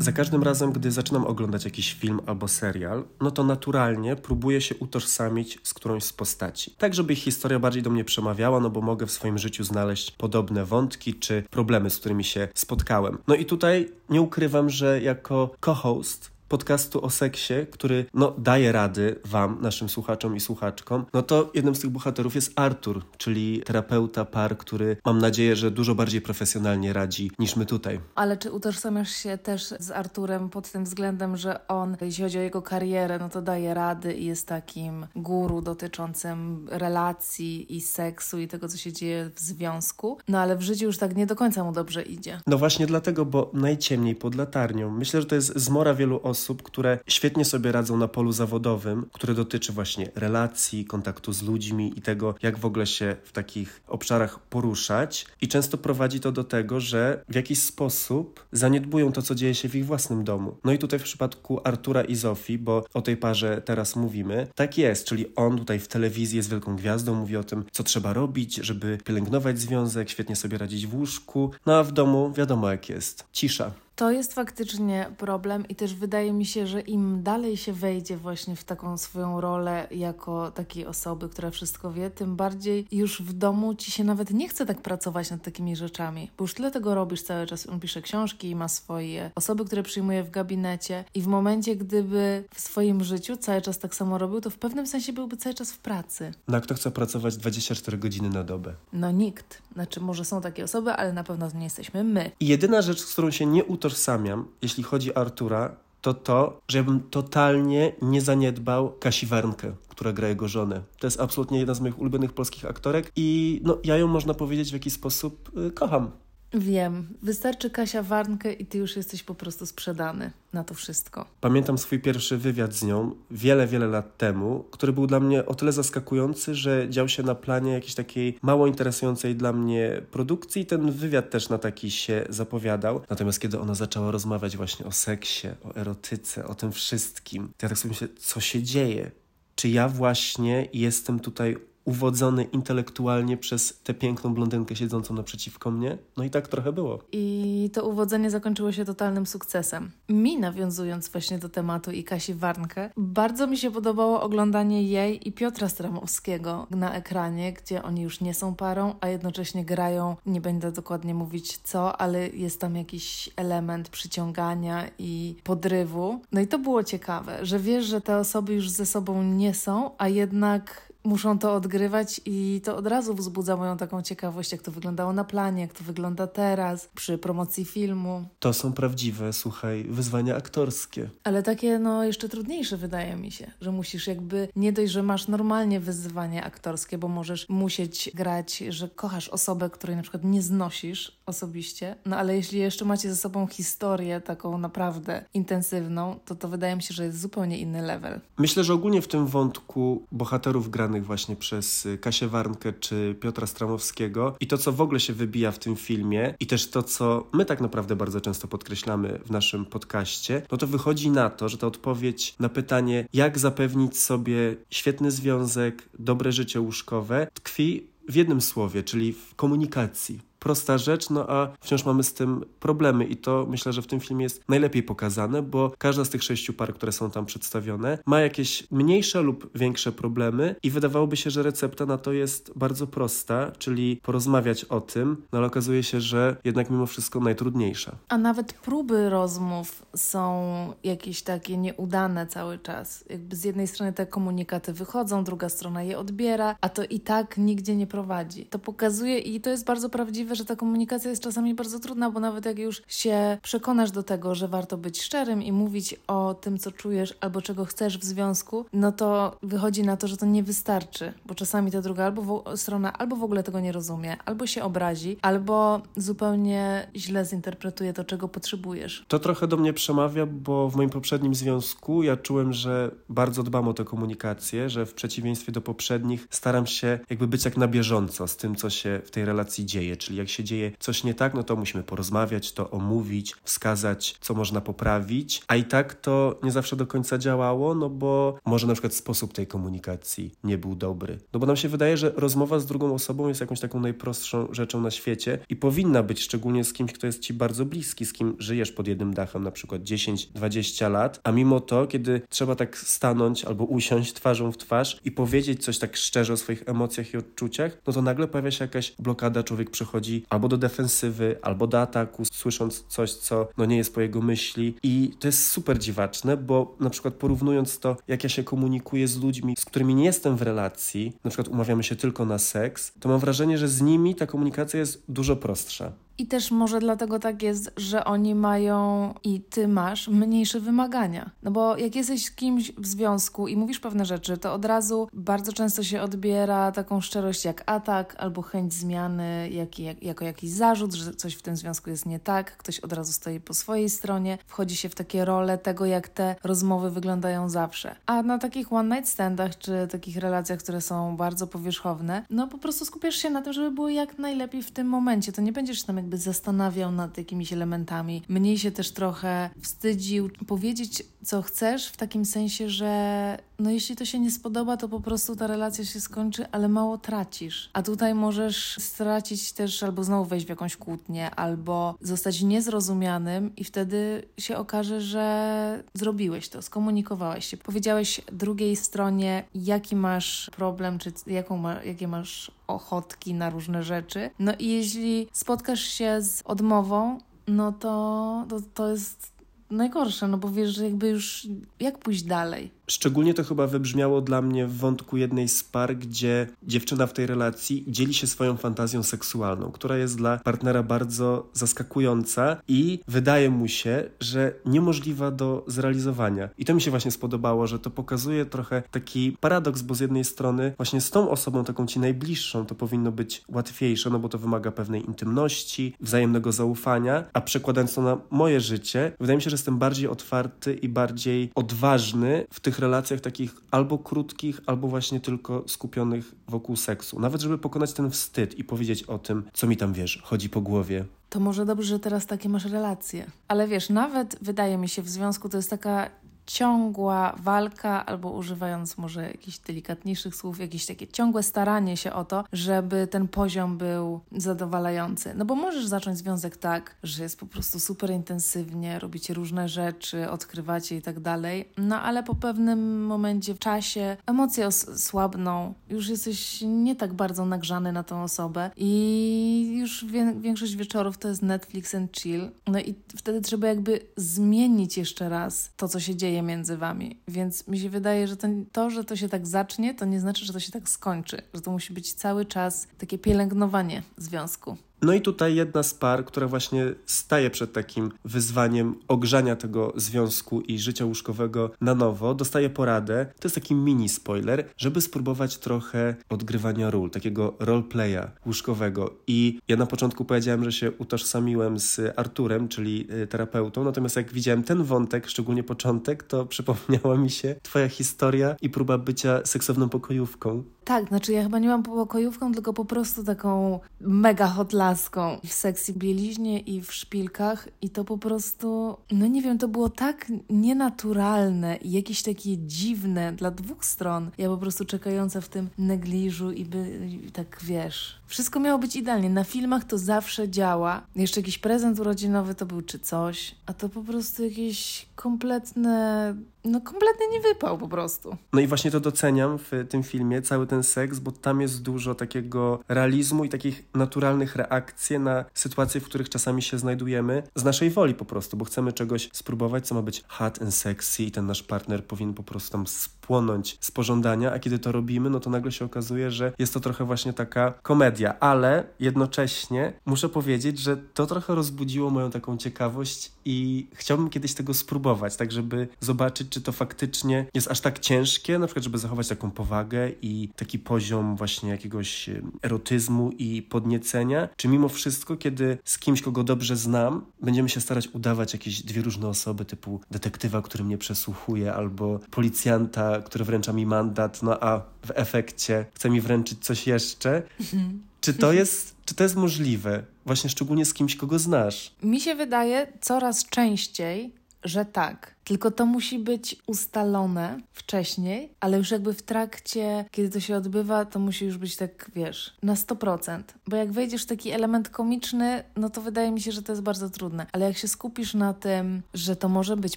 Za 0.00 0.12
każdym 0.12 0.42
razem, 0.42 0.72
gdy 0.72 0.90
zaczynam 0.90 1.26
oglądać 1.26 1.64
jakiś 1.64 1.94
film 1.94 2.20
albo 2.26 2.48
serial, 2.48 3.04
no 3.20 3.30
to 3.30 3.44
naturalnie 3.44 4.16
próbuję 4.16 4.60
się 4.60 4.74
utożsamić 4.74 5.58
z 5.62 5.74
którąś 5.74 6.04
z 6.04 6.12
postaci. 6.12 6.74
Tak, 6.78 6.94
żeby 6.94 7.12
ich 7.12 7.18
historia 7.18 7.58
bardziej 7.58 7.82
do 7.82 7.90
mnie 7.90 8.04
przemawiała, 8.04 8.60
no 8.60 8.70
bo 8.70 8.80
mogę 8.80 9.06
w 9.06 9.12
swoim 9.12 9.38
życiu 9.38 9.64
znaleźć 9.64 10.10
podobne 10.10 10.64
wątki 10.64 11.14
czy 11.14 11.42
problemy, 11.50 11.90
z 11.90 11.98
którymi 11.98 12.24
się 12.24 12.48
spotkałem. 12.54 13.18
No 13.26 13.34
i 13.34 13.44
tutaj 13.44 13.88
nie 14.10 14.20
ukrywam, 14.20 14.70
że 14.70 15.02
jako 15.02 15.50
co-host 15.60 16.33
podcastu 16.54 17.04
o 17.04 17.10
seksie, 17.10 17.54
który 17.70 18.06
no, 18.14 18.34
daje 18.38 18.72
rady 18.72 19.20
Wam, 19.24 19.58
naszym 19.60 19.88
słuchaczom 19.88 20.36
i 20.36 20.40
słuchaczkom, 20.40 21.06
no 21.12 21.22
to 21.22 21.50
jednym 21.54 21.74
z 21.74 21.80
tych 21.80 21.90
bohaterów 21.90 22.34
jest 22.34 22.52
Artur, 22.56 23.02
czyli 23.16 23.62
terapeuta 23.66 24.24
par, 24.24 24.58
który 24.58 24.96
mam 25.04 25.18
nadzieję, 25.18 25.56
że 25.56 25.70
dużo 25.70 25.94
bardziej 25.94 26.20
profesjonalnie 26.20 26.92
radzi 26.92 27.30
niż 27.38 27.56
my 27.56 27.66
tutaj. 27.66 28.00
Ale 28.14 28.36
czy 28.36 28.52
utożsamiasz 28.52 29.10
się 29.10 29.38
też 29.38 29.74
z 29.78 29.90
Arturem 29.90 30.48
pod 30.48 30.70
tym 30.70 30.84
względem, 30.84 31.36
że 31.36 31.68
on, 31.68 31.96
jeśli 32.00 32.24
chodzi 32.24 32.38
o 32.38 32.42
jego 32.42 32.62
karierę, 32.62 33.18
no 33.18 33.28
to 33.28 33.42
daje 33.42 33.74
rady 33.74 34.14
i 34.14 34.24
jest 34.24 34.48
takim 34.48 35.06
guru 35.16 35.62
dotyczącym 35.62 36.66
relacji 36.70 37.76
i 37.76 37.80
seksu 37.80 38.38
i 38.38 38.48
tego, 38.48 38.68
co 38.68 38.76
się 38.76 38.92
dzieje 38.92 39.30
w 39.34 39.40
związku, 39.40 40.18
no 40.28 40.38
ale 40.38 40.56
w 40.56 40.62
życiu 40.62 40.84
już 40.84 40.98
tak 40.98 41.16
nie 41.16 41.26
do 41.26 41.36
końca 41.36 41.64
mu 41.64 41.72
dobrze 41.72 42.02
idzie. 42.02 42.40
No 42.46 42.58
właśnie 42.58 42.86
dlatego, 42.86 43.24
bo 43.24 43.50
najciemniej 43.54 44.14
pod 44.14 44.34
latarnią. 44.34 44.90
Myślę, 44.90 45.20
że 45.20 45.26
to 45.26 45.34
jest 45.34 45.58
zmora 45.58 45.94
wielu 45.94 46.20
osób, 46.22 46.43
które 46.62 46.98
świetnie 47.06 47.44
sobie 47.44 47.72
radzą 47.72 47.96
na 47.96 48.08
polu 48.08 48.32
zawodowym, 48.32 49.06
które 49.12 49.34
dotyczy 49.34 49.72
właśnie 49.72 50.10
relacji, 50.14 50.84
kontaktu 50.84 51.32
z 51.32 51.42
ludźmi 51.42 51.92
i 51.96 52.02
tego, 52.02 52.34
jak 52.42 52.58
w 52.58 52.64
ogóle 52.64 52.86
się 52.86 53.16
w 53.24 53.32
takich 53.32 53.82
obszarach 53.88 54.38
poruszać. 54.38 55.26
I 55.40 55.48
często 55.48 55.78
prowadzi 55.78 56.20
to 56.20 56.32
do 56.32 56.44
tego, 56.44 56.80
że 56.80 57.24
w 57.28 57.34
jakiś 57.34 57.62
sposób 57.62 58.46
zaniedbują 58.52 59.12
to, 59.12 59.22
co 59.22 59.34
dzieje 59.34 59.54
się 59.54 59.68
w 59.68 59.74
ich 59.74 59.86
własnym 59.86 60.24
domu. 60.24 60.56
No 60.64 60.72
i 60.72 60.78
tutaj 60.78 60.98
w 60.98 61.02
przypadku 61.02 61.60
Artura 61.64 62.02
i 62.04 62.14
Zofii, 62.14 62.58
bo 62.58 62.84
o 62.94 63.02
tej 63.02 63.16
parze 63.16 63.62
teraz 63.64 63.96
mówimy, 63.96 64.46
tak 64.54 64.78
jest, 64.78 65.06
czyli 65.06 65.26
on 65.36 65.58
tutaj 65.58 65.78
w 65.78 65.88
telewizji 65.88 66.36
jest 66.36 66.50
wielką 66.50 66.76
gwiazdą, 66.76 67.14
mówi 67.14 67.36
o 67.36 67.44
tym, 67.44 67.64
co 67.72 67.82
trzeba 67.82 68.12
robić, 68.12 68.54
żeby 68.54 68.98
pielęgnować 69.04 69.58
związek, 69.58 70.10
świetnie 70.10 70.36
sobie 70.36 70.58
radzić 70.58 70.86
w 70.86 70.94
łóżku, 70.94 71.50
no 71.66 71.76
a 71.76 71.82
w 71.82 71.92
domu 71.92 72.32
wiadomo 72.32 72.70
jak 72.70 72.88
jest. 72.88 73.24
Cisza. 73.32 73.83
To 73.96 74.10
jest 74.10 74.34
faktycznie 74.34 75.10
problem 75.18 75.68
i 75.68 75.74
też 75.74 75.94
wydaje 75.94 76.32
mi 76.32 76.46
się, 76.46 76.66
że 76.66 76.80
im 76.80 77.22
dalej 77.22 77.56
się 77.56 77.72
wejdzie 77.72 78.16
właśnie 78.16 78.56
w 78.56 78.64
taką 78.64 78.98
swoją 78.98 79.40
rolę 79.40 79.86
jako 79.90 80.50
takiej 80.50 80.86
osoby, 80.86 81.28
która 81.28 81.50
wszystko 81.50 81.92
wie, 81.92 82.10
tym 82.10 82.36
bardziej 82.36 82.86
już 82.92 83.22
w 83.22 83.32
domu 83.32 83.74
ci 83.74 83.90
się 83.90 84.04
nawet 84.04 84.30
nie 84.30 84.48
chce 84.48 84.66
tak 84.66 84.80
pracować 84.80 85.30
nad 85.30 85.42
takimi 85.42 85.76
rzeczami, 85.76 86.30
bo 86.38 86.44
już 86.44 86.54
tyle 86.54 86.70
tego 86.70 86.94
robisz 86.94 87.22
cały 87.22 87.46
czas. 87.46 87.68
On 87.68 87.80
pisze 87.80 88.02
książki, 88.02 88.56
ma 88.56 88.68
swoje 88.68 89.30
osoby, 89.34 89.64
które 89.64 89.82
przyjmuje 89.82 90.24
w 90.24 90.30
gabinecie 90.30 91.04
i 91.14 91.22
w 91.22 91.26
momencie, 91.26 91.76
gdyby 91.76 92.44
w 92.54 92.60
swoim 92.60 93.04
życiu 93.04 93.36
cały 93.36 93.62
czas 93.62 93.78
tak 93.78 93.94
samo 93.94 94.18
robił, 94.18 94.40
to 94.40 94.50
w 94.50 94.58
pewnym 94.58 94.86
sensie 94.86 95.12
byłby 95.12 95.36
cały 95.36 95.54
czas 95.54 95.72
w 95.72 95.78
pracy. 95.78 96.32
No 96.48 96.56
a 96.56 96.60
kto 96.60 96.74
chce 96.74 96.90
pracować 96.90 97.36
24 97.36 97.98
godziny 97.98 98.30
na 98.30 98.44
dobę? 98.44 98.74
No 98.92 99.10
nikt. 99.10 99.62
Znaczy 99.74 100.00
może 100.00 100.24
są 100.24 100.40
takie 100.40 100.64
osoby, 100.64 100.92
ale 100.92 101.12
na 101.12 101.24
pewno 101.24 101.50
to 101.50 101.56
nie 101.56 101.64
jesteśmy 101.64 102.04
my. 102.04 102.30
I 102.40 102.46
jedyna 102.46 102.82
rzecz, 102.82 103.00
z 103.00 103.12
którą 103.12 103.30
się 103.30 103.46
nie 103.46 103.64
utożsamiam, 103.84 104.48
jeśli 104.62 104.82
chodzi 104.82 105.14
o 105.14 105.16
Artura, 105.16 105.76
to 106.00 106.14
to, 106.14 106.60
że 106.68 106.84
bym 106.84 107.00
totalnie 107.00 107.92
nie 108.02 108.20
zaniedbał 108.20 108.92
Kasi 109.00 109.26
Warnkę, 109.26 109.72
która 109.88 110.12
gra 110.12 110.28
jego 110.28 110.48
żonę. 110.48 110.82
To 110.98 111.06
jest 111.06 111.20
absolutnie 111.20 111.58
jedna 111.58 111.74
z 111.74 111.80
moich 111.80 111.98
ulubionych 111.98 112.32
polskich 112.32 112.64
aktorek 112.64 113.12
i 113.16 113.60
no, 113.64 113.78
ja 113.84 113.96
ją, 113.96 114.06
można 114.06 114.34
powiedzieć, 114.34 114.70
w 114.70 114.72
jakiś 114.72 114.92
sposób 114.92 115.50
y, 115.58 115.70
kocham. 115.70 116.10
Wiem, 116.56 117.08
wystarczy 117.22 117.70
Kasia 117.70 118.02
Warnkę 118.02 118.52
i 118.52 118.66
ty 118.66 118.78
już 118.78 118.96
jesteś 118.96 119.22
po 119.22 119.34
prostu 119.34 119.66
sprzedany 119.66 120.30
na 120.52 120.64
to 120.64 120.74
wszystko. 120.74 121.26
Pamiętam 121.40 121.78
swój 121.78 122.00
pierwszy 122.00 122.38
wywiad 122.38 122.74
z 122.74 122.82
nią 122.82 123.14
wiele, 123.30 123.66
wiele 123.66 123.86
lat 123.86 124.16
temu, 124.16 124.64
który 124.70 124.92
był 124.92 125.06
dla 125.06 125.20
mnie 125.20 125.46
o 125.46 125.54
tyle 125.54 125.72
zaskakujący, 125.72 126.54
że 126.54 126.86
dział 126.90 127.08
się 127.08 127.22
na 127.22 127.34
planie 127.34 127.72
jakiejś 127.72 127.94
takiej 127.94 128.38
mało 128.42 128.66
interesującej 128.66 129.36
dla 129.36 129.52
mnie 129.52 130.02
produkcji 130.10 130.62
i 130.62 130.66
ten 130.66 130.90
wywiad 130.90 131.30
też 131.30 131.48
na 131.48 131.58
taki 131.58 131.90
się 131.90 132.26
zapowiadał. 132.28 133.00
Natomiast 133.10 133.40
kiedy 133.40 133.60
ona 133.60 133.74
zaczęła 133.74 134.10
rozmawiać 134.10 134.56
właśnie 134.56 134.86
o 134.86 134.92
seksie, 134.92 135.48
o 135.64 135.76
erotyce, 135.76 136.46
o 136.46 136.54
tym 136.54 136.72
wszystkim, 136.72 137.48
to 137.56 137.66
ja 137.66 137.68
tak 137.68 137.78
sobie 137.78 137.90
myślę, 137.90 138.08
co 138.18 138.40
się 138.40 138.62
dzieje? 138.62 139.10
Czy 139.54 139.68
ja 139.68 139.88
właśnie 139.88 140.68
jestem 140.72 141.20
tutaj 141.20 141.56
uwodzony 141.84 142.44
intelektualnie 142.44 143.36
przez 143.36 143.80
tę 143.82 143.94
piękną 143.94 144.34
blondynkę 144.34 144.76
siedzącą 144.76 145.14
naprzeciwko 145.14 145.70
mnie. 145.70 145.98
No 146.16 146.24
i 146.24 146.30
tak 146.30 146.48
trochę 146.48 146.72
było. 146.72 146.98
I 147.12 147.70
to 147.72 147.88
uwodzenie 147.88 148.30
zakończyło 148.30 148.72
się 148.72 148.84
totalnym 148.84 149.26
sukcesem. 149.26 149.90
Mi, 150.08 150.38
nawiązując 150.38 151.08
właśnie 151.08 151.38
do 151.38 151.48
tematu 151.48 151.90
i 151.90 152.04
Kasi 152.04 152.34
Warnkę, 152.34 152.90
bardzo 152.96 153.46
mi 153.46 153.56
się 153.56 153.70
podobało 153.70 154.22
oglądanie 154.22 154.82
jej 154.82 155.28
i 155.28 155.32
Piotra 155.32 155.68
Stramowskiego 155.68 156.66
na 156.70 156.94
ekranie, 156.94 157.52
gdzie 157.52 157.82
oni 157.82 158.02
już 158.02 158.20
nie 158.20 158.34
są 158.34 158.54
parą, 158.54 158.94
a 159.00 159.08
jednocześnie 159.08 159.64
grają, 159.64 160.16
nie 160.26 160.40
będę 160.40 160.72
dokładnie 160.72 161.14
mówić 161.14 161.58
co, 161.58 162.00
ale 162.00 162.28
jest 162.28 162.60
tam 162.60 162.76
jakiś 162.76 163.30
element 163.36 163.88
przyciągania 163.88 164.84
i 164.98 165.36
podrywu. 165.44 166.20
No 166.32 166.40
i 166.40 166.46
to 166.46 166.58
było 166.58 166.84
ciekawe, 166.84 167.46
że 167.46 167.58
wiesz, 167.58 167.84
że 167.84 168.00
te 168.00 168.16
osoby 168.16 168.54
już 168.54 168.70
ze 168.70 168.86
sobą 168.86 169.22
nie 169.22 169.54
są, 169.54 169.90
a 169.98 170.08
jednak 170.08 170.93
muszą 171.04 171.38
to 171.38 171.54
odgrywać 171.54 172.20
i 172.24 172.60
to 172.64 172.76
od 172.76 172.86
razu 172.86 173.14
wzbudza 173.14 173.56
moją 173.56 173.76
taką 173.76 174.02
ciekawość, 174.02 174.52
jak 174.52 174.62
to 174.62 174.70
wyglądało 174.70 175.12
na 175.12 175.24
planie, 175.24 175.62
jak 175.62 175.72
to 175.72 175.84
wygląda 175.84 176.26
teraz, 176.26 176.88
przy 176.94 177.18
promocji 177.18 177.64
filmu. 177.64 178.24
To 178.38 178.52
są 178.52 178.72
prawdziwe, 178.72 179.32
słuchaj, 179.32 179.84
wyzwania 179.90 180.36
aktorskie. 180.36 181.10
Ale 181.24 181.42
takie, 181.42 181.78
no, 181.78 182.04
jeszcze 182.04 182.28
trudniejsze 182.28 182.76
wydaje 182.76 183.16
mi 183.16 183.30
się, 183.30 183.50
że 183.60 183.72
musisz 183.72 184.06
jakby, 184.06 184.48
nie 184.56 184.72
dość, 184.72 184.92
że 184.92 185.02
masz 185.02 185.28
normalnie 185.28 185.80
wyzwanie 185.80 186.44
aktorskie, 186.44 186.98
bo 186.98 187.08
możesz 187.08 187.48
musieć 187.48 188.10
grać, 188.14 188.58
że 188.68 188.88
kochasz 188.88 189.28
osobę, 189.28 189.70
której 189.70 189.96
na 189.96 190.02
przykład 190.02 190.24
nie 190.24 190.42
znosisz 190.42 191.18
osobiście, 191.26 191.96
no 192.06 192.16
ale 192.16 192.36
jeśli 192.36 192.58
jeszcze 192.58 192.84
macie 192.84 193.10
ze 193.10 193.16
sobą 193.16 193.46
historię 193.46 194.20
taką 194.20 194.58
naprawdę 194.58 195.24
intensywną, 195.34 196.18
to 196.24 196.34
to 196.34 196.48
wydaje 196.48 196.76
mi 196.76 196.82
się, 196.82 196.94
że 196.94 197.04
jest 197.04 197.20
zupełnie 197.20 197.58
inny 197.58 197.82
level. 197.82 198.20
Myślę, 198.38 198.64
że 198.64 198.74
ogólnie 198.74 199.02
w 199.02 199.08
tym 199.08 199.26
wątku 199.26 200.02
bohaterów 200.12 200.70
granych 200.70 200.93
właśnie 201.00 201.36
przez 201.36 201.86
y, 201.86 201.98
Kasię 201.98 202.28
Warnkę 202.28 202.72
czy 202.72 203.16
Piotra 203.20 203.46
Stramowskiego. 203.46 204.36
I 204.40 204.46
to, 204.46 204.58
co 204.58 204.72
w 204.72 204.80
ogóle 204.80 205.00
się 205.00 205.12
wybija 205.12 205.52
w 205.52 205.58
tym 205.58 205.76
filmie 205.76 206.34
i 206.40 206.46
też 206.46 206.70
to, 206.70 206.82
co 206.82 207.26
my 207.32 207.44
tak 207.44 207.60
naprawdę 207.60 207.96
bardzo 207.96 208.20
często 208.20 208.48
podkreślamy 208.48 209.20
w 209.26 209.30
naszym 209.30 209.64
podcaście, 209.64 210.42
no 210.52 210.58
to 210.58 210.66
wychodzi 210.66 211.10
na 211.10 211.30
to, 211.30 211.48
że 211.48 211.58
ta 211.58 211.66
odpowiedź 211.66 212.34
na 212.40 212.48
pytanie, 212.48 213.08
jak 213.12 213.38
zapewnić 213.38 213.98
sobie 213.98 214.56
świetny 214.70 215.10
związek, 215.10 215.88
dobre 215.98 216.32
życie 216.32 216.60
łóżkowe, 216.60 217.26
tkwi 217.34 217.86
w 218.08 218.14
jednym 218.14 218.40
słowie, 218.40 218.82
czyli 218.82 219.12
w 219.12 219.34
komunikacji 219.34 220.20
prosta 220.44 220.78
rzecz, 220.78 221.10
no 221.10 221.30
a 221.30 221.48
wciąż 221.60 221.84
mamy 221.84 222.02
z 222.02 222.14
tym 222.14 222.44
problemy 222.60 223.04
i 223.04 223.16
to 223.16 223.46
myślę, 223.50 223.72
że 223.72 223.82
w 223.82 223.86
tym 223.86 224.00
filmie 224.00 224.22
jest 224.22 224.42
najlepiej 224.48 224.82
pokazane, 224.82 225.42
bo 225.42 225.72
każda 225.78 226.04
z 226.04 226.10
tych 226.10 226.22
sześciu 226.22 226.52
par, 226.52 226.74
które 226.74 226.92
są 226.92 227.10
tam 227.10 227.26
przedstawione, 227.26 227.98
ma 228.06 228.20
jakieś 228.20 228.70
mniejsze 228.70 229.22
lub 229.22 229.58
większe 229.58 229.92
problemy 229.92 230.56
i 230.62 230.70
wydawałoby 230.70 231.16
się, 231.16 231.30
że 231.30 231.42
recepta 231.42 231.86
na 231.86 231.98
to 231.98 232.12
jest 232.12 232.52
bardzo 232.56 232.86
prosta, 232.86 233.52
czyli 233.58 234.00
porozmawiać 234.02 234.64
o 234.64 234.80
tym, 234.80 235.16
no 235.32 235.38
ale 235.38 235.46
okazuje 235.46 235.82
się, 235.82 236.00
że 236.00 236.36
jednak 236.44 236.70
mimo 236.70 236.86
wszystko 236.86 237.20
najtrudniejsza. 237.20 237.96
A 238.08 238.18
nawet 238.18 238.52
próby 238.52 239.10
rozmów 239.10 239.86
są 239.96 240.44
jakieś 240.84 241.22
takie 241.22 241.56
nieudane 241.56 242.26
cały 242.26 242.58
czas. 242.58 243.04
Jakby 243.10 243.36
z 243.36 243.44
jednej 243.44 243.66
strony 243.66 243.92
te 243.92 244.06
komunikaty 244.06 244.72
wychodzą, 244.72 245.24
druga 245.24 245.48
strona 245.48 245.82
je 245.82 245.98
odbiera, 245.98 246.56
a 246.60 246.68
to 246.68 246.84
i 246.84 247.00
tak 247.00 247.38
nigdzie 247.38 247.76
nie 247.76 247.86
prowadzi. 247.86 248.46
To 248.46 248.58
pokazuje 248.58 249.18
i 249.18 249.40
to 249.40 249.50
jest 249.50 249.64
bardzo 249.64 249.90
prawdziwe 249.90 250.33
że 250.34 250.44
ta 250.44 250.56
komunikacja 250.56 251.10
jest 251.10 251.22
czasami 251.22 251.54
bardzo 251.54 251.80
trudna, 251.80 252.10
bo 252.10 252.20
nawet 252.20 252.44
jak 252.46 252.58
już 252.58 252.82
się 252.88 253.38
przekonasz 253.42 253.90
do 253.90 254.02
tego, 254.02 254.34
że 254.34 254.48
warto 254.48 254.76
być 254.76 255.02
szczerym 255.02 255.42
i 255.42 255.52
mówić 255.52 255.94
o 256.06 256.34
tym, 256.34 256.58
co 256.58 256.72
czujesz 256.72 257.14
albo 257.20 257.42
czego 257.42 257.64
chcesz 257.64 257.98
w 257.98 258.04
związku, 258.04 258.66
no 258.72 258.92
to 258.92 259.36
wychodzi 259.42 259.82
na 259.82 259.96
to, 259.96 260.08
że 260.08 260.16
to 260.16 260.26
nie 260.26 260.42
wystarczy, 260.42 261.12
bo 261.26 261.34
czasami 261.34 261.70
ta 261.70 261.82
druga 261.82 262.04
albo 262.04 262.44
strona 262.56 262.92
albo 262.92 263.16
w 263.16 263.22
ogóle 263.22 263.42
tego 263.42 263.60
nie 263.60 263.72
rozumie, 263.72 264.16
albo 264.24 264.46
się 264.46 264.62
obrazi, 264.62 265.16
albo 265.22 265.82
zupełnie 265.96 266.88
źle 266.96 267.24
zinterpretuje 267.24 267.92
to, 267.92 268.04
czego 268.04 268.28
potrzebujesz. 268.28 269.04
To 269.08 269.18
trochę 269.18 269.48
do 269.48 269.56
mnie 269.56 269.72
przemawia, 269.72 270.26
bo 270.26 270.68
w 270.68 270.76
moim 270.76 270.90
poprzednim 270.90 271.34
związku 271.34 272.02
ja 272.02 272.16
czułem, 272.16 272.52
że 272.52 272.90
bardzo 273.08 273.42
dbam 273.42 273.68
o 273.68 273.74
tę 273.74 273.84
komunikację, 273.84 274.70
że 274.70 274.86
w 274.86 274.94
przeciwieństwie 274.94 275.52
do 275.52 275.60
poprzednich 275.60 276.26
staram 276.30 276.66
się 276.66 276.98
jakby 277.10 277.26
być 277.26 277.44
jak 277.44 277.56
na 277.56 277.68
bieżąco 277.68 278.28
z 278.28 278.36
tym, 278.36 278.56
co 278.56 278.70
się 278.70 279.00
w 279.04 279.10
tej 279.10 279.24
relacji 279.24 279.66
dzieje, 279.66 279.96
czyli 279.96 280.18
jak 280.24 280.30
się 280.30 280.44
dzieje 280.44 280.72
coś 280.78 281.04
nie 281.04 281.14
tak, 281.14 281.34
no 281.34 281.42
to 281.42 281.56
musimy 281.56 281.82
porozmawiać, 281.82 282.52
to 282.52 282.70
omówić, 282.70 283.34
wskazać, 283.44 284.16
co 284.20 284.34
można 284.34 284.60
poprawić, 284.60 285.42
a 285.48 285.56
i 285.56 285.64
tak 285.64 285.94
to 285.94 286.40
nie 286.42 286.50
zawsze 286.50 286.76
do 286.76 286.86
końca 286.86 287.18
działało, 287.18 287.74
no 287.74 287.90
bo 287.90 288.38
może 288.44 288.66
na 288.66 288.72
przykład 288.72 288.94
sposób 288.94 289.32
tej 289.32 289.46
komunikacji 289.46 290.32
nie 290.44 290.58
był 290.58 290.74
dobry. 290.74 291.18
No 291.32 291.40
bo 291.40 291.46
nam 291.46 291.56
się 291.56 291.68
wydaje, 291.68 291.96
że 291.96 292.12
rozmowa 292.16 292.58
z 292.58 292.66
drugą 292.66 292.94
osobą 292.94 293.28
jest 293.28 293.40
jakąś 293.40 293.60
taką 293.60 293.80
najprostszą 293.80 294.48
rzeczą 294.50 294.80
na 294.80 294.90
świecie 294.90 295.38
i 295.48 295.56
powinna 295.56 296.02
być 296.02 296.20
szczególnie 296.20 296.64
z 296.64 296.72
kimś, 296.72 296.92
kto 296.92 297.06
jest 297.06 297.20
ci 297.20 297.34
bardzo 297.34 297.64
bliski, 297.64 298.06
z 298.06 298.12
kim 298.12 298.36
żyjesz 298.38 298.72
pod 298.72 298.88
jednym 298.88 299.14
dachem 299.14 299.44
na 299.44 299.50
przykład 299.50 299.82
10-20 299.82 300.90
lat, 300.90 301.20
a 301.24 301.32
mimo 301.32 301.60
to, 301.60 301.86
kiedy 301.86 302.20
trzeba 302.28 302.56
tak 302.56 302.78
stanąć 302.78 303.44
albo 303.44 303.64
usiąść 303.64 304.12
twarzą 304.12 304.52
w 304.52 304.58
twarz 304.58 305.00
i 305.04 305.12
powiedzieć 305.12 305.64
coś 305.64 305.78
tak 305.78 305.96
szczerze 305.96 306.32
o 306.32 306.36
swoich 306.36 306.62
emocjach 306.66 307.14
i 307.14 307.16
odczuciach, 307.16 307.78
no 307.86 307.92
to 307.92 308.02
nagle 308.02 308.28
pojawia 308.28 308.50
się 308.50 308.64
jakaś 308.64 308.94
blokada, 308.98 309.42
człowiek 309.42 309.70
przechodzi 309.70 310.13
albo 310.30 310.48
do 310.48 310.56
defensywy, 310.56 311.36
albo 311.42 311.66
do 311.66 311.80
ataku, 311.80 312.24
słysząc 312.32 312.84
coś, 312.88 313.12
co 313.12 313.48
no 313.58 313.64
nie 313.64 313.76
jest 313.76 313.94
po 313.94 314.00
jego 314.00 314.22
myśli. 314.22 314.74
I 314.82 315.10
to 315.18 315.28
jest 315.28 315.50
super 315.50 315.78
dziwaczne, 315.78 316.36
bo 316.36 316.76
na 316.80 316.90
przykład 316.90 317.14
porównując 317.14 317.78
to, 317.78 317.96
jak 318.08 318.24
ja 318.24 318.28
się 318.28 318.44
komunikuję 318.44 319.08
z 319.08 319.22
ludźmi, 319.22 319.54
z 319.58 319.64
którymi 319.64 319.94
nie 319.94 320.04
jestem 320.04 320.36
w 320.36 320.42
relacji, 320.42 321.12
na 321.24 321.30
przykład 321.30 321.48
umawiamy 321.48 321.82
się 321.82 321.96
tylko 321.96 322.24
na 322.24 322.38
seks, 322.38 322.92
to 323.00 323.08
mam 323.08 323.20
wrażenie, 323.20 323.58
że 323.58 323.68
z 323.68 323.82
nimi 323.82 324.14
ta 324.14 324.26
komunikacja 324.26 324.80
jest 324.80 325.04
dużo 325.08 325.36
prostsza. 325.36 325.92
I 326.18 326.26
też 326.26 326.50
może 326.50 326.80
dlatego 326.80 327.18
tak 327.18 327.42
jest, 327.42 327.70
że 327.76 328.04
oni 328.04 328.34
mają 328.34 329.14
i 329.24 329.40
ty 329.40 329.68
masz 329.68 330.08
mniejsze 330.08 330.60
wymagania. 330.60 331.30
No 331.42 331.50
bo 331.50 331.76
jak 331.76 331.96
jesteś 331.96 332.24
z 332.24 332.30
kimś 332.30 332.72
w 332.72 332.86
związku 332.86 333.48
i 333.48 333.56
mówisz 333.56 333.80
pewne 333.80 334.04
rzeczy, 334.04 334.38
to 334.38 334.54
od 334.54 334.64
razu 334.64 335.08
bardzo 335.12 335.52
często 335.52 335.82
się 335.82 336.02
odbiera 336.02 336.72
taką 336.72 337.00
szczerość 337.00 337.44
jak 337.44 337.62
atak 337.66 338.16
albo 338.18 338.42
chęć 338.42 338.74
zmiany, 338.74 339.50
jak, 339.50 339.78
jak, 339.78 340.02
jako 340.02 340.24
jakiś 340.24 340.50
zarzut, 340.50 340.94
że 340.94 341.14
coś 341.14 341.34
w 341.34 341.42
tym 341.42 341.56
związku 341.56 341.90
jest 341.90 342.06
nie 342.06 342.20
tak, 342.20 342.56
ktoś 342.56 342.80
od 342.80 342.92
razu 342.92 343.12
stoi 343.12 343.40
po 343.40 343.54
swojej 343.54 343.90
stronie, 343.90 344.38
wchodzi 344.46 344.76
się 344.76 344.88
w 344.88 344.94
takie 344.94 345.24
role 345.24 345.58
tego, 345.58 345.86
jak 345.86 346.08
te 346.08 346.36
rozmowy 346.44 346.90
wyglądają 346.90 347.48
zawsze. 347.48 347.96
A 348.06 348.22
na 348.22 348.38
takich 348.38 348.72
one 348.72 348.96
night 348.96 349.10
standach 349.10 349.58
czy 349.58 349.88
takich 349.90 350.16
relacjach, 350.16 350.58
które 350.58 350.80
są 350.80 351.16
bardzo 351.16 351.46
powierzchowne, 351.46 352.26
no 352.30 352.48
po 352.48 352.58
prostu 352.58 352.84
skupiasz 352.84 353.14
się 353.14 353.30
na 353.30 353.42
tym, 353.42 353.52
żeby 353.52 353.70
było 353.70 353.88
jak 353.88 354.18
najlepiej 354.18 354.62
w 354.62 354.70
tym 354.70 354.86
momencie. 354.86 355.32
To 355.32 355.42
nie 355.42 355.52
będziesz 355.52 355.82
tam 355.82 356.03
jakby 356.04 356.18
zastanawiał 356.18 356.92
nad 356.92 357.18
jakimiś 357.18 357.52
elementami. 357.52 358.22
Mniej 358.28 358.58
się 358.58 358.70
też 358.70 358.90
trochę 358.90 359.50
wstydził 359.60 360.30
powiedzieć, 360.46 361.02
co 361.24 361.42
chcesz, 361.42 361.88
w 361.88 361.96
takim 361.96 362.24
sensie, 362.24 362.70
że 362.70 363.38
no 363.58 363.70
jeśli 363.70 363.96
to 363.96 364.04
się 364.04 364.20
nie 364.20 364.30
spodoba, 364.30 364.76
to 364.76 364.88
po 364.88 365.00
prostu 365.00 365.36
ta 365.36 365.46
relacja 365.46 365.84
się 365.84 366.00
skończy, 366.00 366.46
ale 366.52 366.68
mało 366.68 366.98
tracisz. 366.98 367.70
A 367.72 367.82
tutaj 367.82 368.14
możesz 368.14 368.76
stracić 368.80 369.52
też 369.52 369.82
albo 369.82 370.04
znowu 370.04 370.24
wejść 370.24 370.46
w 370.46 370.48
jakąś 370.48 370.76
kłótnię, 370.76 371.30
albo 371.30 371.94
zostać 372.00 372.42
niezrozumianym 372.42 373.56
i 373.56 373.64
wtedy 373.64 374.22
się 374.38 374.56
okaże, 374.56 375.00
że 375.00 375.84
zrobiłeś 375.94 376.48
to, 376.48 376.62
skomunikowałeś 376.62 377.46
się, 377.46 377.56
powiedziałeś 377.56 378.20
drugiej 378.32 378.76
stronie, 378.76 379.44
jaki 379.54 379.96
masz 379.96 380.50
problem, 380.56 380.98
czy 380.98 381.12
jaką 381.26 381.56
ma, 381.56 381.82
jakie 381.82 382.08
masz 382.08 382.50
ochotki 382.66 383.34
na 383.34 383.50
różne 383.50 383.82
rzeczy. 383.82 384.30
No 384.38 384.52
i 384.58 384.68
jeśli 384.68 385.28
spotkasz 385.32 385.80
się 385.80 386.22
z 386.22 386.42
odmową, 386.44 387.18
no 387.48 387.72
to, 387.72 388.46
to, 388.48 388.60
to 388.74 388.90
jest 388.90 389.32
najgorsze, 389.70 390.28
no 390.28 390.38
bo 390.38 390.48
wiesz, 390.48 390.70
że 390.70 390.84
jakby 390.84 391.08
już 391.08 391.46
jak 391.80 391.98
pójść 391.98 392.22
dalej. 392.22 392.70
Szczególnie 392.86 393.34
to 393.34 393.44
chyba 393.44 393.66
wybrzmiało 393.66 394.20
dla 394.20 394.42
mnie 394.42 394.66
w 394.66 394.76
wątku 394.76 395.16
jednej 395.16 395.48
z 395.48 395.64
par, 395.64 395.96
gdzie 395.96 396.46
dziewczyna 396.62 397.06
w 397.06 397.12
tej 397.12 397.26
relacji 397.26 397.84
dzieli 397.88 398.14
się 398.14 398.26
swoją 398.26 398.56
fantazją 398.56 399.02
seksualną, 399.02 399.70
która 399.70 399.96
jest 399.96 400.16
dla 400.16 400.38
partnera 400.38 400.82
bardzo 400.82 401.48
zaskakująca 401.52 402.56
i 402.68 403.00
wydaje 403.08 403.50
mu 403.50 403.68
się, 403.68 404.10
że 404.20 404.52
niemożliwa 404.66 405.30
do 405.30 405.64
zrealizowania. 405.66 406.48
I 406.58 406.64
to 406.64 406.74
mi 406.74 406.80
się 406.80 406.90
właśnie 406.90 407.10
spodobało, 407.10 407.66
że 407.66 407.78
to 407.78 407.90
pokazuje 407.90 408.46
trochę 408.46 408.82
taki 408.90 409.36
paradoks, 409.40 409.82
bo 409.82 409.94
z 409.94 410.00
jednej 410.00 410.24
strony 410.24 410.72
właśnie 410.76 411.00
z 411.00 411.10
tą 411.10 411.30
osobą 411.30 411.64
taką 411.64 411.86
ci 411.86 412.00
najbliższą 412.00 412.66
to 412.66 412.74
powinno 412.74 413.12
być 413.12 413.42
łatwiejsze, 413.48 414.10
no 414.10 414.18
bo 414.18 414.28
to 414.28 414.38
wymaga 414.38 414.72
pewnej 414.72 415.06
intymności, 415.06 415.94
wzajemnego 416.00 416.52
zaufania, 416.52 417.24
a 417.32 417.40
przekładając 417.40 417.94
to 417.94 418.02
na 418.02 418.18
moje 418.30 418.60
życie, 418.60 419.12
wydaje 419.20 419.36
mi 419.36 419.42
się, 419.42 419.50
że 419.50 419.54
jestem 419.54 419.78
bardziej 419.78 420.08
otwarty 420.08 420.74
i 420.74 420.88
bardziej 420.88 421.50
odważny 421.54 422.46
w 422.52 422.60
tych 422.60 422.73
tych 422.74 422.78
relacjach 422.78 423.20
takich 423.20 423.54
albo 423.70 423.98
krótkich, 423.98 424.60
albo 424.66 424.88
właśnie 424.88 425.20
tylko 425.20 425.64
skupionych 425.66 426.34
wokół 426.48 426.76
seksu. 426.76 427.20
Nawet 427.20 427.40
żeby 427.40 427.58
pokonać 427.58 427.92
ten 427.92 428.10
wstyd 428.10 428.58
i 428.58 428.64
powiedzieć 428.64 429.02
o 429.02 429.18
tym, 429.18 429.44
co 429.52 429.66
mi 429.66 429.76
tam 429.76 429.92
wiesz, 429.92 430.22
chodzi 430.24 430.48
po 430.50 430.60
głowie. 430.60 431.04
To 431.30 431.40
może 431.40 431.64
dobrze, 431.64 431.88
że 431.88 431.98
teraz 431.98 432.26
takie 432.26 432.48
masz 432.48 432.64
relacje. 432.64 433.26
Ale 433.48 433.68
wiesz, 433.68 433.90
nawet 433.90 434.36
wydaje 434.42 434.78
mi 434.78 434.88
się 434.88 435.02
w 435.02 435.08
związku 435.08 435.48
to 435.48 435.56
jest 435.56 435.70
taka 435.70 436.10
ciągła 436.46 437.34
walka, 437.42 438.06
albo 438.06 438.30
używając 438.30 438.98
może 438.98 439.22
jakichś 439.22 439.58
delikatniejszych 439.58 440.36
słów, 440.36 440.60
jakieś 440.60 440.86
takie 440.86 441.06
ciągłe 441.06 441.42
staranie 441.42 441.96
się 441.96 442.12
o 442.12 442.24
to, 442.24 442.44
żeby 442.52 443.06
ten 443.06 443.28
poziom 443.28 443.78
był 443.78 444.20
zadowalający. 444.32 445.34
No 445.34 445.44
bo 445.44 445.54
możesz 445.54 445.86
zacząć 445.86 446.18
związek 446.18 446.56
tak, 446.56 446.96
że 447.02 447.22
jest 447.22 447.40
po 447.40 447.46
prostu 447.46 447.80
super 447.80 448.10
intensywnie, 448.10 448.98
robicie 448.98 449.34
różne 449.34 449.68
rzeczy, 449.68 450.30
odkrywacie 450.30 450.96
i 450.96 451.02
tak 451.02 451.20
dalej, 451.20 451.68
no 451.78 452.00
ale 452.00 452.22
po 452.22 452.34
pewnym 452.34 453.06
momencie 453.06 453.54
w 453.54 453.58
czasie 453.58 454.16
emocje 454.26 454.72
słabną, 454.72 455.74
już 455.88 456.08
jesteś 456.08 456.62
nie 456.66 456.96
tak 456.96 457.12
bardzo 457.12 457.46
nagrzany 457.46 457.92
na 457.92 458.02
tą 458.02 458.22
osobę 458.22 458.70
i 458.76 459.76
już 459.78 460.04
większość 460.40 460.76
wieczorów 460.76 461.18
to 461.18 461.28
jest 461.28 461.42
Netflix 461.42 461.94
and 461.94 462.12
chill, 462.12 462.50
no 462.66 462.78
i 462.78 462.94
wtedy 463.16 463.40
trzeba 463.40 463.68
jakby 463.68 464.00
zmienić 464.16 464.96
jeszcze 464.96 465.28
raz 465.28 465.70
to, 465.76 465.88
co 465.88 466.00
się 466.00 466.16
dzieje 466.16 466.33
między 466.42 466.76
wami. 466.76 467.20
Więc 467.28 467.68
mi 467.68 467.78
się 467.78 467.90
wydaje, 467.90 468.28
że 468.28 468.36
to, 468.36 468.48
to, 468.72 468.90
że 468.90 469.04
to 469.04 469.16
się 469.16 469.28
tak 469.28 469.46
zacznie, 469.46 469.94
to 469.94 470.04
nie 470.04 470.20
znaczy, 470.20 470.44
że 470.44 470.52
to 470.52 470.60
się 470.60 470.72
tak 470.72 470.88
skończy. 470.88 471.42
Że 471.54 471.60
to 471.60 471.70
musi 471.70 471.92
być 471.92 472.12
cały 472.12 472.44
czas 472.44 472.88
takie 472.98 473.18
pielęgnowanie 473.18 474.02
związku. 474.16 474.76
No 475.02 475.12
i 475.12 475.20
tutaj 475.20 475.54
jedna 475.54 475.82
z 475.82 475.94
par, 475.94 476.24
która 476.24 476.46
właśnie 476.46 476.94
staje 477.06 477.50
przed 477.50 477.72
takim 477.72 478.12
wyzwaniem 478.24 478.94
ogrzania 479.08 479.56
tego 479.56 479.92
związku 479.96 480.60
i 480.60 480.78
życia 480.78 481.04
łóżkowego 481.04 481.70
na 481.80 481.94
nowo, 481.94 482.34
dostaje 482.34 482.70
poradę. 482.70 483.26
To 483.40 483.48
jest 483.48 483.54
taki 483.54 483.74
mini 483.74 484.08
spoiler, 484.08 484.68
żeby 484.76 485.00
spróbować 485.00 485.58
trochę 485.58 486.14
odgrywania 486.28 486.90
ról, 486.90 487.10
takiego 487.10 487.54
roleplaya 487.58 488.30
łóżkowego. 488.46 489.14
I 489.26 489.58
ja 489.68 489.76
na 489.76 489.86
początku 489.86 490.24
powiedziałem, 490.24 490.64
że 490.64 490.72
się 490.72 490.92
utożsamiłem 490.92 491.78
z 491.78 492.00
Arturem, 492.16 492.68
czyli 492.68 493.08
y, 493.22 493.26
terapeutą, 493.26 493.84
natomiast 493.84 494.16
jak 494.16 494.32
widziałem 494.32 494.62
ten 494.62 494.82
wątek, 494.82 495.28
szczególnie 495.28 495.62
początek, 495.62 496.22
to 496.22 496.46
przypomniała 496.46 497.16
mi 497.16 497.30
się 497.30 497.54
twoja 497.62 497.88
historia 497.88 498.56
i 498.62 498.70
próba 498.70 498.98
bycia 498.98 499.40
seksowną 499.44 499.88
pokojówką. 499.88 500.64
Tak, 500.84 501.08
znaczy 501.08 501.32
ja 501.32 501.42
chyba 501.42 501.58
nie 501.58 501.68
mam 501.68 501.82
pokojówką, 501.82 502.52
tylko 502.52 502.72
po 502.72 502.84
prostu 502.84 503.24
taką 503.24 503.80
mega 504.00 504.46
hotlaską 504.46 505.38
w 505.44 505.52
seksji 505.52 505.94
bieliźnie 505.94 506.60
i 506.60 506.80
w 506.80 506.92
szpilkach 506.92 507.68
i 507.80 507.90
to 507.90 508.04
po 508.04 508.18
prostu, 508.18 508.96
no 509.12 509.26
nie 509.26 509.42
wiem, 509.42 509.58
to 509.58 509.68
było 509.68 509.88
tak 509.88 510.32
nienaturalne 510.50 511.76
i 511.76 511.92
jakieś 511.92 512.22
takie 512.22 512.58
dziwne 512.58 513.32
dla 513.32 513.50
dwóch 513.50 513.84
stron. 513.84 514.30
Ja 514.38 514.48
po 514.48 514.58
prostu 514.58 514.84
czekająca 514.84 515.40
w 515.40 515.48
tym 515.48 515.68
negliżu 515.78 516.52
i 516.52 516.64
by, 516.64 517.08
i 517.26 517.32
tak 517.32 517.58
wiesz, 517.62 518.20
wszystko 518.26 518.60
miało 518.60 518.78
być 518.78 518.96
idealnie. 518.96 519.30
Na 519.30 519.44
filmach 519.44 519.84
to 519.84 519.98
zawsze 519.98 520.48
działa. 520.48 521.06
Jeszcze 521.16 521.40
jakiś 521.40 521.58
prezent 521.58 522.00
urodzinowy 522.00 522.54
to 522.54 522.66
był 522.66 522.82
czy 522.82 522.98
coś, 522.98 523.54
a 523.66 523.72
to 523.72 523.88
po 523.88 524.02
prostu 524.02 524.44
jakieś 524.44 525.06
kompletne 525.16 526.34
no 526.64 526.80
kompletnie 526.80 527.28
nie 527.28 527.40
wypał 527.40 527.78
po 527.78 527.88
prostu. 527.88 528.36
No 528.52 528.60
i 528.60 528.66
właśnie 528.66 528.90
to 528.90 529.00
doceniam 529.00 529.58
w 529.58 529.70
tym 529.88 530.02
filmie, 530.02 530.42
cały 530.42 530.66
ten 530.66 530.82
seks, 530.82 531.18
bo 531.18 531.32
tam 531.32 531.60
jest 531.60 531.82
dużo 531.82 532.14
takiego 532.14 532.80
realizmu 532.88 533.44
i 533.44 533.48
takich 533.48 533.84
naturalnych 533.94 534.56
reakcji 534.56 535.18
na 535.18 535.44
sytuacje, 535.54 536.00
w 536.00 536.04
których 536.04 536.28
czasami 536.28 536.62
się 536.62 536.78
znajdujemy 536.78 537.42
z 537.54 537.64
naszej 537.64 537.90
woli 537.90 538.14
po 538.14 538.24
prostu, 538.24 538.56
bo 538.56 538.64
chcemy 538.64 538.92
czegoś 538.92 539.28
spróbować, 539.32 539.86
co 539.86 539.94
ma 539.94 540.02
być 540.02 540.22
hot 540.28 540.62
and 540.62 540.74
sexy 540.74 541.22
i 541.22 541.30
ten 541.30 541.46
nasz 541.46 541.62
partner 541.62 542.06
powinien 542.06 542.34
po 542.34 542.42
prostu 542.42 542.72
tam 542.72 542.86
spłonąć 542.86 543.78
z 543.80 543.90
pożądania, 543.90 544.52
a 544.52 544.58
kiedy 544.58 544.78
to 544.78 544.92
robimy, 544.92 545.30
no 545.30 545.40
to 545.40 545.50
nagle 545.50 545.72
się 545.72 545.84
okazuje, 545.84 546.30
że 546.30 546.52
jest 546.58 546.74
to 546.74 546.80
trochę 546.80 547.04
właśnie 547.04 547.32
taka 547.32 547.74
komedia, 547.82 548.40
ale 548.40 548.84
jednocześnie 549.00 549.92
muszę 550.06 550.28
powiedzieć, 550.28 550.78
że 550.78 550.96
to 550.96 551.26
trochę 551.26 551.54
rozbudziło 551.54 552.10
moją 552.10 552.30
taką 552.30 552.56
ciekawość 552.56 553.32
i 553.44 553.88
chciałbym 553.94 554.30
kiedyś 554.30 554.54
tego 554.54 554.74
spróbować, 554.74 555.36
tak 555.36 555.52
żeby 555.52 555.88
zobaczyć, 556.00 556.48
czy 556.54 556.60
to 556.60 556.72
faktycznie 556.72 557.46
jest 557.54 557.70
aż 557.70 557.80
tak 557.80 557.98
ciężkie, 557.98 558.58
na 558.58 558.66
przykład, 558.66 558.84
żeby 558.84 558.98
zachować 558.98 559.28
taką 559.28 559.50
powagę 559.50 560.10
i 560.22 560.48
taki 560.56 560.78
poziom 560.78 561.36
właśnie 561.36 561.70
jakiegoś 561.70 562.30
erotyzmu 562.62 563.30
i 563.38 563.62
podniecenia, 563.62 564.48
czy 564.56 564.68
mimo 564.68 564.88
wszystko, 564.88 565.36
kiedy 565.36 565.78
z 565.84 565.98
kimś, 565.98 566.22
kogo 566.22 566.44
dobrze 566.44 566.76
znam, 566.76 567.24
będziemy 567.42 567.68
się 567.68 567.80
starać 567.80 568.08
udawać 568.08 568.52
jakieś 568.52 568.82
dwie 568.82 569.02
różne 569.02 569.28
osoby, 569.28 569.64
typu 569.64 570.00
detektywa, 570.10 570.62
który 570.62 570.84
mnie 570.84 570.98
przesłuchuje, 570.98 571.74
albo 571.74 572.20
policjanta, 572.30 573.22
który 573.22 573.44
wręcza 573.44 573.72
mi 573.72 573.86
mandat, 573.86 574.42
no 574.42 574.62
a 574.62 574.78
w 574.78 575.10
efekcie 575.14 575.86
chce 575.94 576.10
mi 576.10 576.20
wręczyć 576.20 576.64
coś 576.64 576.86
jeszcze. 576.86 577.42
Mhm. 577.60 578.02
Czy 578.20 578.34
to 578.34 578.52
jest, 578.52 578.96
czy 579.04 579.14
to 579.14 579.22
jest 579.22 579.36
możliwe? 579.36 580.02
Właśnie 580.26 580.50
szczególnie 580.50 580.84
z 580.84 580.94
kimś, 580.94 581.16
kogo 581.16 581.38
znasz. 581.38 581.92
Mi 582.02 582.20
się 582.20 582.34
wydaje 582.34 582.86
coraz 583.00 583.44
częściej, 583.48 584.32
że 584.64 584.84
tak. 584.84 585.34
Tylko 585.44 585.70
to 585.70 585.86
musi 585.86 586.18
być 586.18 586.56
ustalone 586.66 587.60
wcześniej, 587.72 588.52
ale 588.60 588.78
już 588.78 588.90
jakby 588.90 589.14
w 589.14 589.22
trakcie, 589.22 590.04
kiedy 590.10 590.30
to 590.30 590.40
się 590.40 590.56
odbywa, 590.56 591.04
to 591.04 591.18
musi 591.18 591.44
już 591.44 591.58
być 591.58 591.76
tak, 591.76 592.10
wiesz, 592.14 592.56
na 592.62 592.74
100%. 592.74 593.42
Bo 593.66 593.76
jak 593.76 593.92
wejdziesz 593.92 594.22
w 594.22 594.26
taki 594.26 594.50
element 594.50 594.88
komiczny, 594.88 595.64
no 595.76 595.90
to 595.90 596.00
wydaje 596.00 596.30
mi 596.30 596.40
się, 596.40 596.52
że 596.52 596.62
to 596.62 596.72
jest 596.72 596.82
bardzo 596.82 597.10
trudne. 597.10 597.46
Ale 597.52 597.66
jak 597.66 597.76
się 597.76 597.88
skupisz 597.88 598.34
na 598.34 598.54
tym, 598.54 599.02
że 599.14 599.36
to 599.36 599.48
może 599.48 599.76
być 599.76 599.96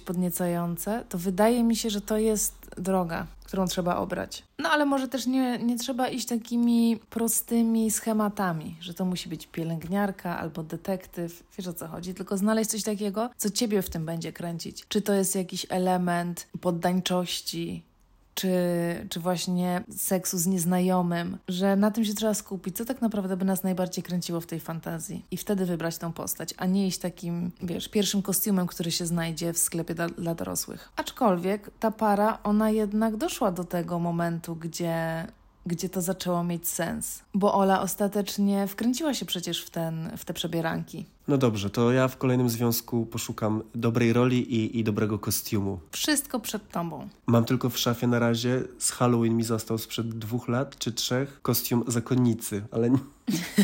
podniecające, 0.00 1.04
to 1.08 1.18
wydaje 1.18 1.64
mi 1.64 1.76
się, 1.76 1.90
że 1.90 2.00
to 2.00 2.18
jest 2.18 2.67
droga 2.80 3.26
którą 3.48 3.66
trzeba 3.66 3.96
obrać. 3.96 4.42
No 4.58 4.68
ale 4.68 4.86
może 4.86 5.08
też 5.08 5.26
nie, 5.26 5.58
nie 5.58 5.78
trzeba 5.78 6.08
iść 6.08 6.26
takimi 6.26 7.00
prostymi 7.10 7.90
schematami, 7.90 8.76
że 8.80 8.94
to 8.94 9.04
musi 9.04 9.28
być 9.28 9.46
pielęgniarka 9.46 10.38
albo 10.38 10.62
detektyw, 10.62 11.42
wiesz 11.58 11.66
o 11.66 11.72
co 11.72 11.88
chodzi, 11.88 12.14
tylko 12.14 12.36
znaleźć 12.36 12.70
coś 12.70 12.82
takiego, 12.82 13.30
co 13.36 13.50
ciebie 13.50 13.82
w 13.82 13.90
tym 13.90 14.06
będzie 14.06 14.32
kręcić. 14.32 14.84
Czy 14.88 15.02
to 15.02 15.12
jest 15.12 15.34
jakiś 15.34 15.66
element 15.68 16.46
poddańczości, 16.60 17.82
czy, 18.38 18.50
czy 19.08 19.20
właśnie 19.20 19.84
seksu 19.96 20.38
z 20.38 20.46
nieznajomym, 20.46 21.38
że 21.48 21.76
na 21.76 21.90
tym 21.90 22.04
się 22.04 22.14
trzeba 22.14 22.34
skupić, 22.34 22.76
co 22.76 22.84
tak 22.84 23.02
naprawdę 23.02 23.36
by 23.36 23.44
nas 23.44 23.62
najbardziej 23.62 24.04
kręciło 24.04 24.40
w 24.40 24.46
tej 24.46 24.60
fantazji 24.60 25.24
i 25.30 25.36
wtedy 25.36 25.66
wybrać 25.66 25.98
tą 25.98 26.12
postać, 26.12 26.54
a 26.56 26.66
nie 26.66 26.86
iść 26.86 26.98
takim, 26.98 27.52
wiesz, 27.62 27.88
pierwszym 27.88 28.22
kostiumem, 28.22 28.66
który 28.66 28.90
się 28.90 29.06
znajdzie 29.06 29.52
w 29.52 29.58
sklepie 29.58 29.94
dla, 29.94 30.08
dla 30.08 30.34
dorosłych. 30.34 30.92
Aczkolwiek 30.96 31.70
ta 31.80 31.90
para, 31.90 32.38
ona 32.42 32.70
jednak 32.70 33.16
doszła 33.16 33.52
do 33.52 33.64
tego 33.64 33.98
momentu, 33.98 34.56
gdzie 34.56 35.26
gdzie 35.66 35.88
to 35.88 36.00
zaczęło 36.00 36.44
mieć 36.44 36.68
sens. 36.68 37.22
Bo 37.34 37.54
Ola 37.54 37.80
ostatecznie 37.80 38.66
wkręciła 38.66 39.14
się 39.14 39.26
przecież 39.26 39.64
w, 39.64 39.70
ten, 39.70 40.10
w 40.16 40.24
te 40.24 40.34
przebieranki. 40.34 41.06
No 41.28 41.38
dobrze, 41.38 41.70
to 41.70 41.92
ja 41.92 42.08
w 42.08 42.16
kolejnym 42.16 42.48
związku 42.48 43.06
poszukam 43.06 43.62
dobrej 43.74 44.12
roli 44.12 44.54
i, 44.54 44.78
i 44.78 44.84
dobrego 44.84 45.18
kostiumu. 45.18 45.80
Wszystko 45.90 46.40
przed 46.40 46.68
tobą. 46.68 47.08
Mam 47.26 47.44
tylko 47.44 47.70
w 47.70 47.78
szafie 47.78 48.06
na 48.06 48.18
razie, 48.18 48.62
z 48.78 48.90
Halloween 48.90 49.36
mi 49.36 49.44
został 49.44 49.78
sprzed 49.78 50.08
dwóch 50.08 50.48
lat 50.48 50.78
czy 50.78 50.92
trzech, 50.92 51.42
kostium 51.42 51.84
zakonnicy, 51.86 52.62
ale 52.70 52.90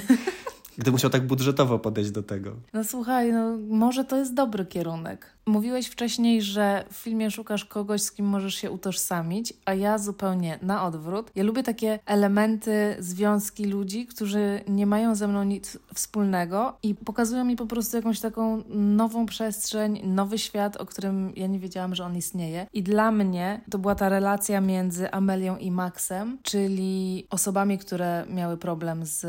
gdy 0.79 0.91
musiał 0.91 1.11
tak 1.11 1.27
budżetowo 1.27 1.79
podejść 1.79 2.11
do 2.11 2.23
tego. 2.23 2.53
No 2.73 2.85
słuchaj, 2.85 3.33
no 3.33 3.59
może 3.69 4.05
to 4.05 4.17
jest 4.17 4.35
dobry 4.35 4.67
kierunek. 4.67 5.34
Mówiłeś 5.47 5.87
wcześniej, 5.87 6.43
że 6.43 6.85
w 6.93 6.97
filmie 6.97 7.31
szukasz 7.31 7.65
kogoś, 7.65 8.03
z 8.03 8.13
kim 8.13 8.27
możesz 8.27 8.55
się 8.55 8.71
utożsamić, 8.71 9.55
a 9.65 9.75
ja 9.75 9.99
zupełnie 9.99 10.59
na 10.63 10.87
odwrót. 10.87 11.31
Ja 11.35 11.45
lubię 11.45 11.63
takie 11.63 11.99
elementy, 12.07 12.97
związki 12.99 13.65
ludzi, 13.65 14.07
którzy 14.07 14.61
nie 14.69 14.87
mają 14.87 15.15
ze 15.15 15.29
mną 15.29 15.45
nic 15.45 15.79
wspólnego 15.95 16.77
i 16.83 16.95
pokazują 16.95 17.45
mi 17.45 17.57
po 17.57 17.67
prostu 17.67 17.97
jakąś 17.97 18.21
taką 18.21 18.63
nową 18.75 19.27
przestrzeń, 19.27 20.01
nowy 20.05 20.39
świat, 20.39 20.77
o 20.77 20.87
którym 20.87 21.33
ja 21.37 21.47
nie 21.47 21.59
wiedziałam, 21.59 21.95
że 21.95 22.05
on 22.05 22.17
istnieje. 22.17 22.67
I 22.73 22.83
dla 22.83 23.11
mnie 23.11 23.61
to 23.71 23.79
była 23.79 23.95
ta 23.95 24.09
relacja 24.09 24.61
między 24.61 25.11
Amelią 25.11 25.57
i 25.57 25.71
Maxem, 25.71 26.39
czyli 26.43 27.27
osobami, 27.31 27.79
które 27.79 28.27
miały 28.31 28.57
problem 28.57 29.07
z, 29.07 29.21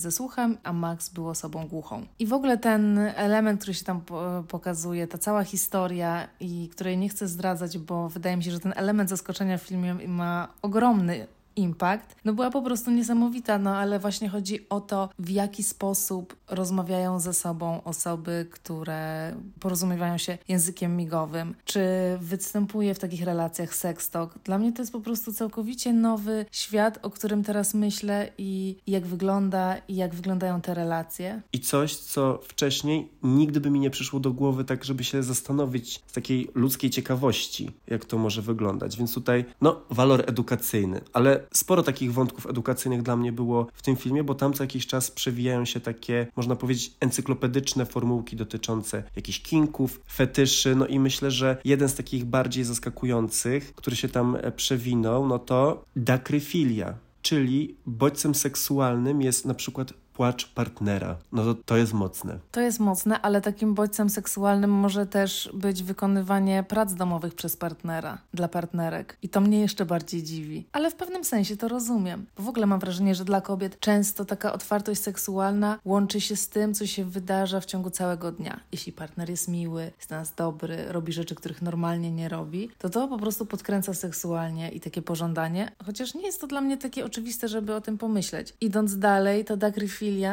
ze 0.00 0.12
słuchem, 0.12 0.58
a 0.62 0.72
Max 0.72 1.08
był 1.08 1.28
osobą 1.28 1.68
głuchą. 1.68 2.06
I 2.18 2.26
w 2.26 2.32
ogóle 2.32 2.58
ten 2.58 2.98
element, 2.98 3.60
który 3.60 3.74
się 3.74 3.84
tam 3.84 4.00
pokazuje, 4.48 5.06
ta 5.06 5.18
cała 5.18 5.44
historia, 5.44 5.63
historia 5.64 6.28
i 6.40 6.68
której 6.68 6.98
nie 6.98 7.08
chcę 7.08 7.28
zdradzać, 7.28 7.78
bo 7.78 8.08
wydaje 8.08 8.36
mi 8.36 8.44
się, 8.44 8.50
że 8.50 8.60
ten 8.60 8.72
element 8.76 9.10
zaskoczenia 9.10 9.58
w 9.58 9.62
filmie 9.62 9.94
ma 10.08 10.48
ogromny 10.62 11.26
impact, 11.56 12.16
no 12.24 12.32
była 12.32 12.50
po 12.50 12.62
prostu 12.62 12.90
niesamowita, 12.90 13.58
no 13.58 13.76
ale 13.76 13.98
właśnie 13.98 14.28
chodzi 14.28 14.68
o 14.68 14.80
to, 14.80 15.08
w 15.18 15.30
jaki 15.30 15.62
sposób 15.62 16.36
rozmawiają 16.50 17.20
ze 17.20 17.34
sobą 17.34 17.84
osoby, 17.84 18.46
które 18.50 19.34
porozumiewają 19.60 20.18
się 20.18 20.38
językiem 20.48 20.96
migowym, 20.96 21.54
czy 21.64 21.80
występuje 22.20 22.94
w 22.94 22.98
takich 22.98 23.24
relacjach 23.24 23.74
sextalk. 23.74 24.38
Dla 24.44 24.58
mnie 24.58 24.72
to 24.72 24.82
jest 24.82 24.92
po 24.92 25.00
prostu 25.00 25.32
całkowicie 25.32 25.92
nowy 25.92 26.46
świat, 26.52 26.98
o 27.02 27.10
którym 27.10 27.44
teraz 27.44 27.74
myślę 27.74 28.30
i 28.38 28.76
jak 28.86 29.06
wygląda 29.06 29.76
i 29.88 29.96
jak 29.96 30.14
wyglądają 30.14 30.60
te 30.60 30.74
relacje. 30.74 31.42
I 31.52 31.60
coś, 31.60 31.96
co 31.96 32.40
wcześniej 32.42 33.08
nigdy 33.22 33.60
by 33.60 33.70
mi 33.70 33.80
nie 33.80 33.90
przyszło 33.90 34.20
do 34.20 34.32
głowy, 34.32 34.64
tak 34.64 34.84
żeby 34.84 35.04
się 35.04 35.22
zastanowić 35.22 36.02
z 36.06 36.12
takiej 36.12 36.50
ludzkiej 36.54 36.90
ciekawości, 36.90 37.70
jak 37.86 38.04
to 38.04 38.18
może 38.18 38.42
wyglądać. 38.42 38.96
Więc 38.96 39.14
tutaj, 39.14 39.44
no, 39.60 39.80
walor 39.90 40.24
edukacyjny, 40.26 41.00
ale 41.12 41.43
sporo 41.52 41.82
takich 41.82 42.12
wątków 42.12 42.46
edukacyjnych 42.46 43.02
dla 43.02 43.16
mnie 43.16 43.32
było 43.32 43.66
w 43.74 43.82
tym 43.82 43.96
filmie, 43.96 44.24
bo 44.24 44.34
tam 44.34 44.52
co 44.52 44.62
jakiś 44.62 44.86
czas 44.86 45.10
przewijają 45.10 45.64
się 45.64 45.80
takie, 45.80 46.26
można 46.36 46.56
powiedzieć, 46.56 46.92
encyklopedyczne 47.00 47.86
formułki 47.86 48.36
dotyczące 48.36 49.02
jakichś 49.16 49.40
kinków, 49.40 50.00
fetyszy, 50.12 50.74
no 50.74 50.86
i 50.86 50.98
myślę, 50.98 51.30
że 51.30 51.56
jeden 51.64 51.88
z 51.88 51.94
takich 51.94 52.24
bardziej 52.24 52.64
zaskakujących, 52.64 53.74
który 53.74 53.96
się 53.96 54.08
tam 54.08 54.36
e, 54.36 54.52
przewinął, 54.52 55.26
no 55.26 55.38
to 55.38 55.84
dakryfilia, 55.96 56.94
czyli 57.22 57.76
bodźcem 57.86 58.34
seksualnym 58.34 59.22
jest 59.22 59.44
na 59.44 59.54
przykład 59.54 59.92
płacz 60.14 60.48
partnera. 60.48 61.16
No 61.32 61.44
to, 61.44 61.54
to 61.54 61.76
jest 61.76 61.92
mocne. 61.92 62.38
To 62.52 62.60
jest 62.60 62.80
mocne, 62.80 63.20
ale 63.20 63.40
takim 63.40 63.74
bodźcem 63.74 64.10
seksualnym 64.10 64.70
może 64.70 65.06
też 65.06 65.50
być 65.54 65.82
wykonywanie 65.82 66.64
prac 66.68 66.94
domowych 66.94 67.34
przez 67.34 67.56
partnera, 67.56 68.18
dla 68.34 68.48
partnerek. 68.48 69.16
I 69.22 69.28
to 69.28 69.40
mnie 69.40 69.60
jeszcze 69.60 69.86
bardziej 69.86 70.22
dziwi. 70.22 70.66
Ale 70.72 70.90
w 70.90 70.94
pewnym 70.94 71.24
sensie 71.24 71.56
to 71.56 71.68
rozumiem. 71.68 72.26
Bo 72.36 72.42
w 72.42 72.48
ogóle 72.48 72.66
mam 72.66 72.80
wrażenie, 72.80 73.14
że 73.14 73.24
dla 73.24 73.40
kobiet 73.40 73.80
często 73.80 74.24
taka 74.24 74.52
otwartość 74.52 75.00
seksualna 75.00 75.78
łączy 75.84 76.20
się 76.20 76.36
z 76.36 76.48
tym, 76.48 76.74
co 76.74 76.86
się 76.86 77.04
wydarza 77.04 77.60
w 77.60 77.64
ciągu 77.64 77.90
całego 77.90 78.32
dnia. 78.32 78.60
Jeśli 78.72 78.92
partner 78.92 79.30
jest 79.30 79.48
miły, 79.48 79.90
jest 79.96 80.10
nas 80.10 80.34
dobry, 80.34 80.84
robi 80.88 81.12
rzeczy, 81.12 81.34
których 81.34 81.62
normalnie 81.62 82.10
nie 82.10 82.28
robi, 82.28 82.70
to 82.78 82.90
to 82.90 83.08
po 83.08 83.18
prostu 83.18 83.46
podkręca 83.46 83.94
seksualnie 83.94 84.70
i 84.70 84.80
takie 84.80 85.02
pożądanie. 85.02 85.72
Chociaż 85.86 86.14
nie 86.14 86.26
jest 86.26 86.40
to 86.40 86.46
dla 86.46 86.60
mnie 86.60 86.76
takie 86.76 87.04
oczywiste, 87.04 87.48
żeby 87.48 87.74
o 87.74 87.80
tym 87.80 87.98
pomyśleć. 87.98 88.54
Idąc 88.60 88.98
dalej, 88.98 89.44
to 89.44 89.56
Doug 89.56 89.76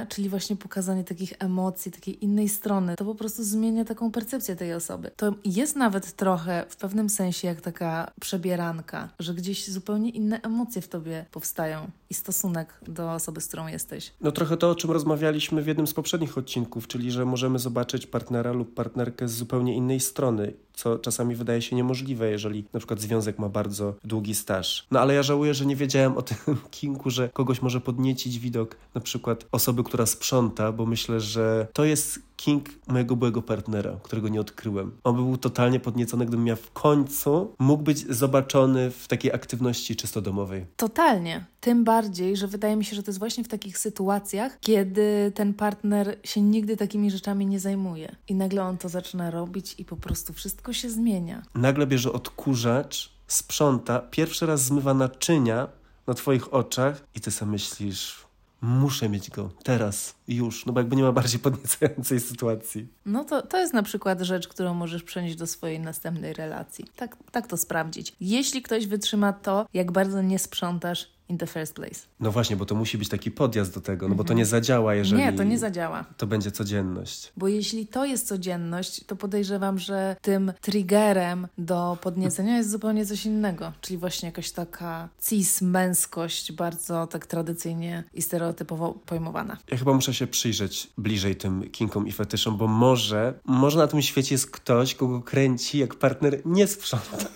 czyli 0.09 0.29
właśnie 0.29 0.55
pokazanie 0.55 1.03
takich 1.03 1.33
emocji, 1.39 1.91
takiej 1.91 2.23
innej 2.23 2.49
strony, 2.49 2.95
to 2.95 3.05
po 3.05 3.15
prostu 3.15 3.43
zmienia 3.43 3.85
taką 3.85 4.11
percepcję 4.11 4.55
tej 4.55 4.73
osoby. 4.73 5.11
To 5.15 5.33
jest 5.45 5.75
nawet 5.75 6.15
trochę 6.15 6.65
w 6.69 6.75
pewnym 6.75 7.09
sensie 7.09 7.47
jak 7.47 7.61
taka 7.61 8.11
przebieranka, 8.21 9.09
że 9.19 9.33
gdzieś 9.33 9.67
zupełnie 9.67 10.09
inne 10.09 10.41
emocje 10.41 10.81
w 10.81 10.87
tobie 10.87 11.25
powstają 11.31 11.91
i 12.09 12.13
stosunek 12.13 12.73
do 12.87 13.13
osoby, 13.13 13.41
z 13.41 13.47
którą 13.47 13.67
jesteś. 13.67 14.13
No 14.21 14.31
trochę 14.31 14.57
to, 14.57 14.69
o 14.69 14.75
czym 14.75 14.91
rozmawialiśmy 14.91 15.61
w 15.61 15.67
jednym 15.67 15.87
z 15.87 15.93
poprzednich 15.93 16.37
odcinków, 16.37 16.87
czyli 16.87 17.11
że 17.11 17.25
możemy 17.25 17.59
zobaczyć 17.59 18.07
partnera 18.07 18.51
lub 18.51 18.73
partnerkę 18.73 19.27
z 19.27 19.31
zupełnie 19.31 19.75
innej 19.75 19.99
strony 19.99 20.53
co 20.73 20.99
czasami 20.99 21.35
wydaje 21.35 21.61
się 21.61 21.75
niemożliwe, 21.75 22.31
jeżeli 22.31 22.65
na 22.73 22.79
przykład 22.79 23.01
związek 23.01 23.39
ma 23.39 23.49
bardzo 23.49 23.93
długi 24.03 24.35
staż. 24.35 24.87
No 24.91 24.99
ale 24.99 25.13
ja 25.13 25.23
żałuję, 25.23 25.53
że 25.53 25.65
nie 25.65 25.75
wiedziałem 25.75 26.17
o 26.17 26.21
tym 26.21 26.37
kinku, 26.71 27.09
że 27.09 27.29
kogoś 27.29 27.61
może 27.61 27.81
podniecić 27.81 28.39
widok 28.39 28.75
na 28.95 29.01
przykład 29.01 29.45
osoby, 29.61 29.83
która 29.83 30.05
sprząta, 30.05 30.71
bo 30.71 30.85
myślę, 30.85 31.19
że 31.19 31.67
to 31.73 31.85
jest 31.85 32.19
king 32.35 32.69
mojego 32.87 33.15
byłego 33.15 33.41
partnera, 33.41 33.99
którego 34.03 34.27
nie 34.29 34.41
odkryłem. 34.41 34.91
On 35.03 35.15
by 35.15 35.21
był 35.21 35.37
totalnie 35.37 35.79
podniecony, 35.79 36.25
gdybym 36.25 36.47
ja 36.47 36.55
w 36.55 36.71
końcu 36.71 37.55
mógł 37.59 37.83
być 37.83 38.15
zobaczony 38.15 38.91
w 38.91 39.07
takiej 39.07 39.33
aktywności 39.33 39.95
czysto 39.95 40.21
domowej. 40.21 40.65
Totalnie. 40.75 41.45
Tym 41.59 41.83
bardziej, 41.83 42.37
że 42.37 42.47
wydaje 42.47 42.75
mi 42.75 42.85
się, 42.85 42.95
że 42.95 43.03
to 43.03 43.11
jest 43.11 43.19
właśnie 43.19 43.43
w 43.43 43.47
takich 43.47 43.77
sytuacjach, 43.77 44.59
kiedy 44.59 45.31
ten 45.35 45.53
partner 45.53 46.17
się 46.23 46.41
nigdy 46.41 46.77
takimi 46.77 47.11
rzeczami 47.11 47.45
nie 47.45 47.59
zajmuje. 47.59 48.15
I 48.27 48.35
nagle 48.35 48.63
on 48.63 48.77
to 48.77 48.89
zaczyna 48.89 49.31
robić 49.31 49.75
i 49.77 49.85
po 49.85 49.97
prostu 49.97 50.33
wszystko 50.33 50.73
się 50.73 50.89
zmienia. 50.89 51.41
Nagle 51.55 51.87
bierze 51.87 52.13
odkurzacz, 52.13 53.13
sprząta, 53.27 53.99
pierwszy 53.99 54.45
raz 54.45 54.63
zmywa 54.63 54.93
naczynia 54.93 55.67
na 56.07 56.13
twoich 56.13 56.53
oczach 56.53 57.03
i 57.15 57.21
ty 57.21 57.31
sobie 57.31 57.51
myślisz, 57.51 58.30
muszę 58.61 59.09
mieć 59.09 59.29
go 59.29 59.49
teraz, 59.63 60.15
już, 60.27 60.65
no 60.65 60.73
bo 60.73 60.79
jakby 60.79 60.95
nie 60.95 61.03
ma 61.03 61.11
bardziej 61.11 61.39
podniecającej 61.49 62.19
sytuacji. 62.19 62.87
No 63.05 63.23
to, 63.23 63.41
to 63.41 63.57
jest 63.57 63.73
na 63.73 63.83
przykład 63.83 64.21
rzecz, 64.21 64.47
którą 64.47 64.73
możesz 64.73 65.03
przenieść 65.03 65.35
do 65.35 65.47
swojej 65.47 65.79
następnej 65.79 66.33
relacji. 66.33 66.85
Tak, 66.95 67.17
tak 67.31 67.47
to 67.47 67.57
sprawdzić. 67.57 68.15
Jeśli 68.19 68.61
ktoś 68.61 68.87
wytrzyma 68.87 69.33
to, 69.33 69.65
jak 69.73 69.91
bardzo 69.91 70.21
nie 70.21 70.39
sprzątasz 70.39 71.11
in 71.31 71.37
the 71.37 71.47
first 71.47 71.73
place. 71.73 71.99
No 72.19 72.31
właśnie, 72.31 72.55
bo 72.55 72.65
to 72.65 72.75
musi 72.75 72.97
być 72.97 73.09
taki 73.09 73.31
podjazd 73.31 73.73
do 73.73 73.81
tego, 73.81 74.07
no 74.07 74.15
bo 74.15 74.23
to 74.23 74.33
nie 74.33 74.45
zadziała, 74.45 74.95
jeżeli... 74.95 75.21
Nie, 75.21 75.33
to 75.33 75.43
nie 75.43 75.59
zadziała. 75.59 76.05
To 76.17 76.27
będzie 76.27 76.51
codzienność. 76.51 77.33
Bo 77.37 77.47
jeśli 77.47 77.87
to 77.87 78.05
jest 78.05 78.27
codzienność, 78.27 79.03
to 79.05 79.15
podejrzewam, 79.15 79.79
że 79.79 80.15
tym 80.21 80.53
triggerem 80.61 81.47
do 81.57 81.97
podniecenia 82.01 82.57
jest 82.57 82.69
zupełnie 82.71 83.05
coś 83.05 83.25
innego, 83.25 83.71
czyli 83.81 83.97
właśnie 83.97 84.25
jakaś 84.25 84.51
taka 84.51 85.09
cis-męskość, 85.21 86.51
bardzo 86.51 87.07
tak 87.07 87.25
tradycyjnie 87.25 88.03
i 88.13 88.21
stereotypowo 88.21 88.93
pojmowana. 89.05 89.57
Ja 89.71 89.77
chyba 89.77 89.93
muszę 89.93 90.13
się 90.13 90.27
przyjrzeć 90.27 90.89
bliżej 90.97 91.35
tym 91.35 91.69
kinkom 91.69 92.07
i 92.07 92.11
fetyszom, 92.11 92.57
bo 92.57 92.67
może, 92.67 93.33
może 93.45 93.77
na 93.77 93.87
tym 93.87 94.01
świecie 94.01 94.35
jest 94.35 94.51
ktoś, 94.51 94.95
kogo 94.95 95.21
kręci, 95.21 95.77
jak 95.77 95.95
partner 95.95 96.41
nie 96.45 96.67
sprząta. 96.67 97.17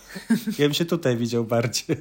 Ja 0.59 0.65
bym 0.65 0.73
się 0.73 0.85
tutaj 0.85 1.17
widział 1.17 1.43
bardziej. 1.43 1.97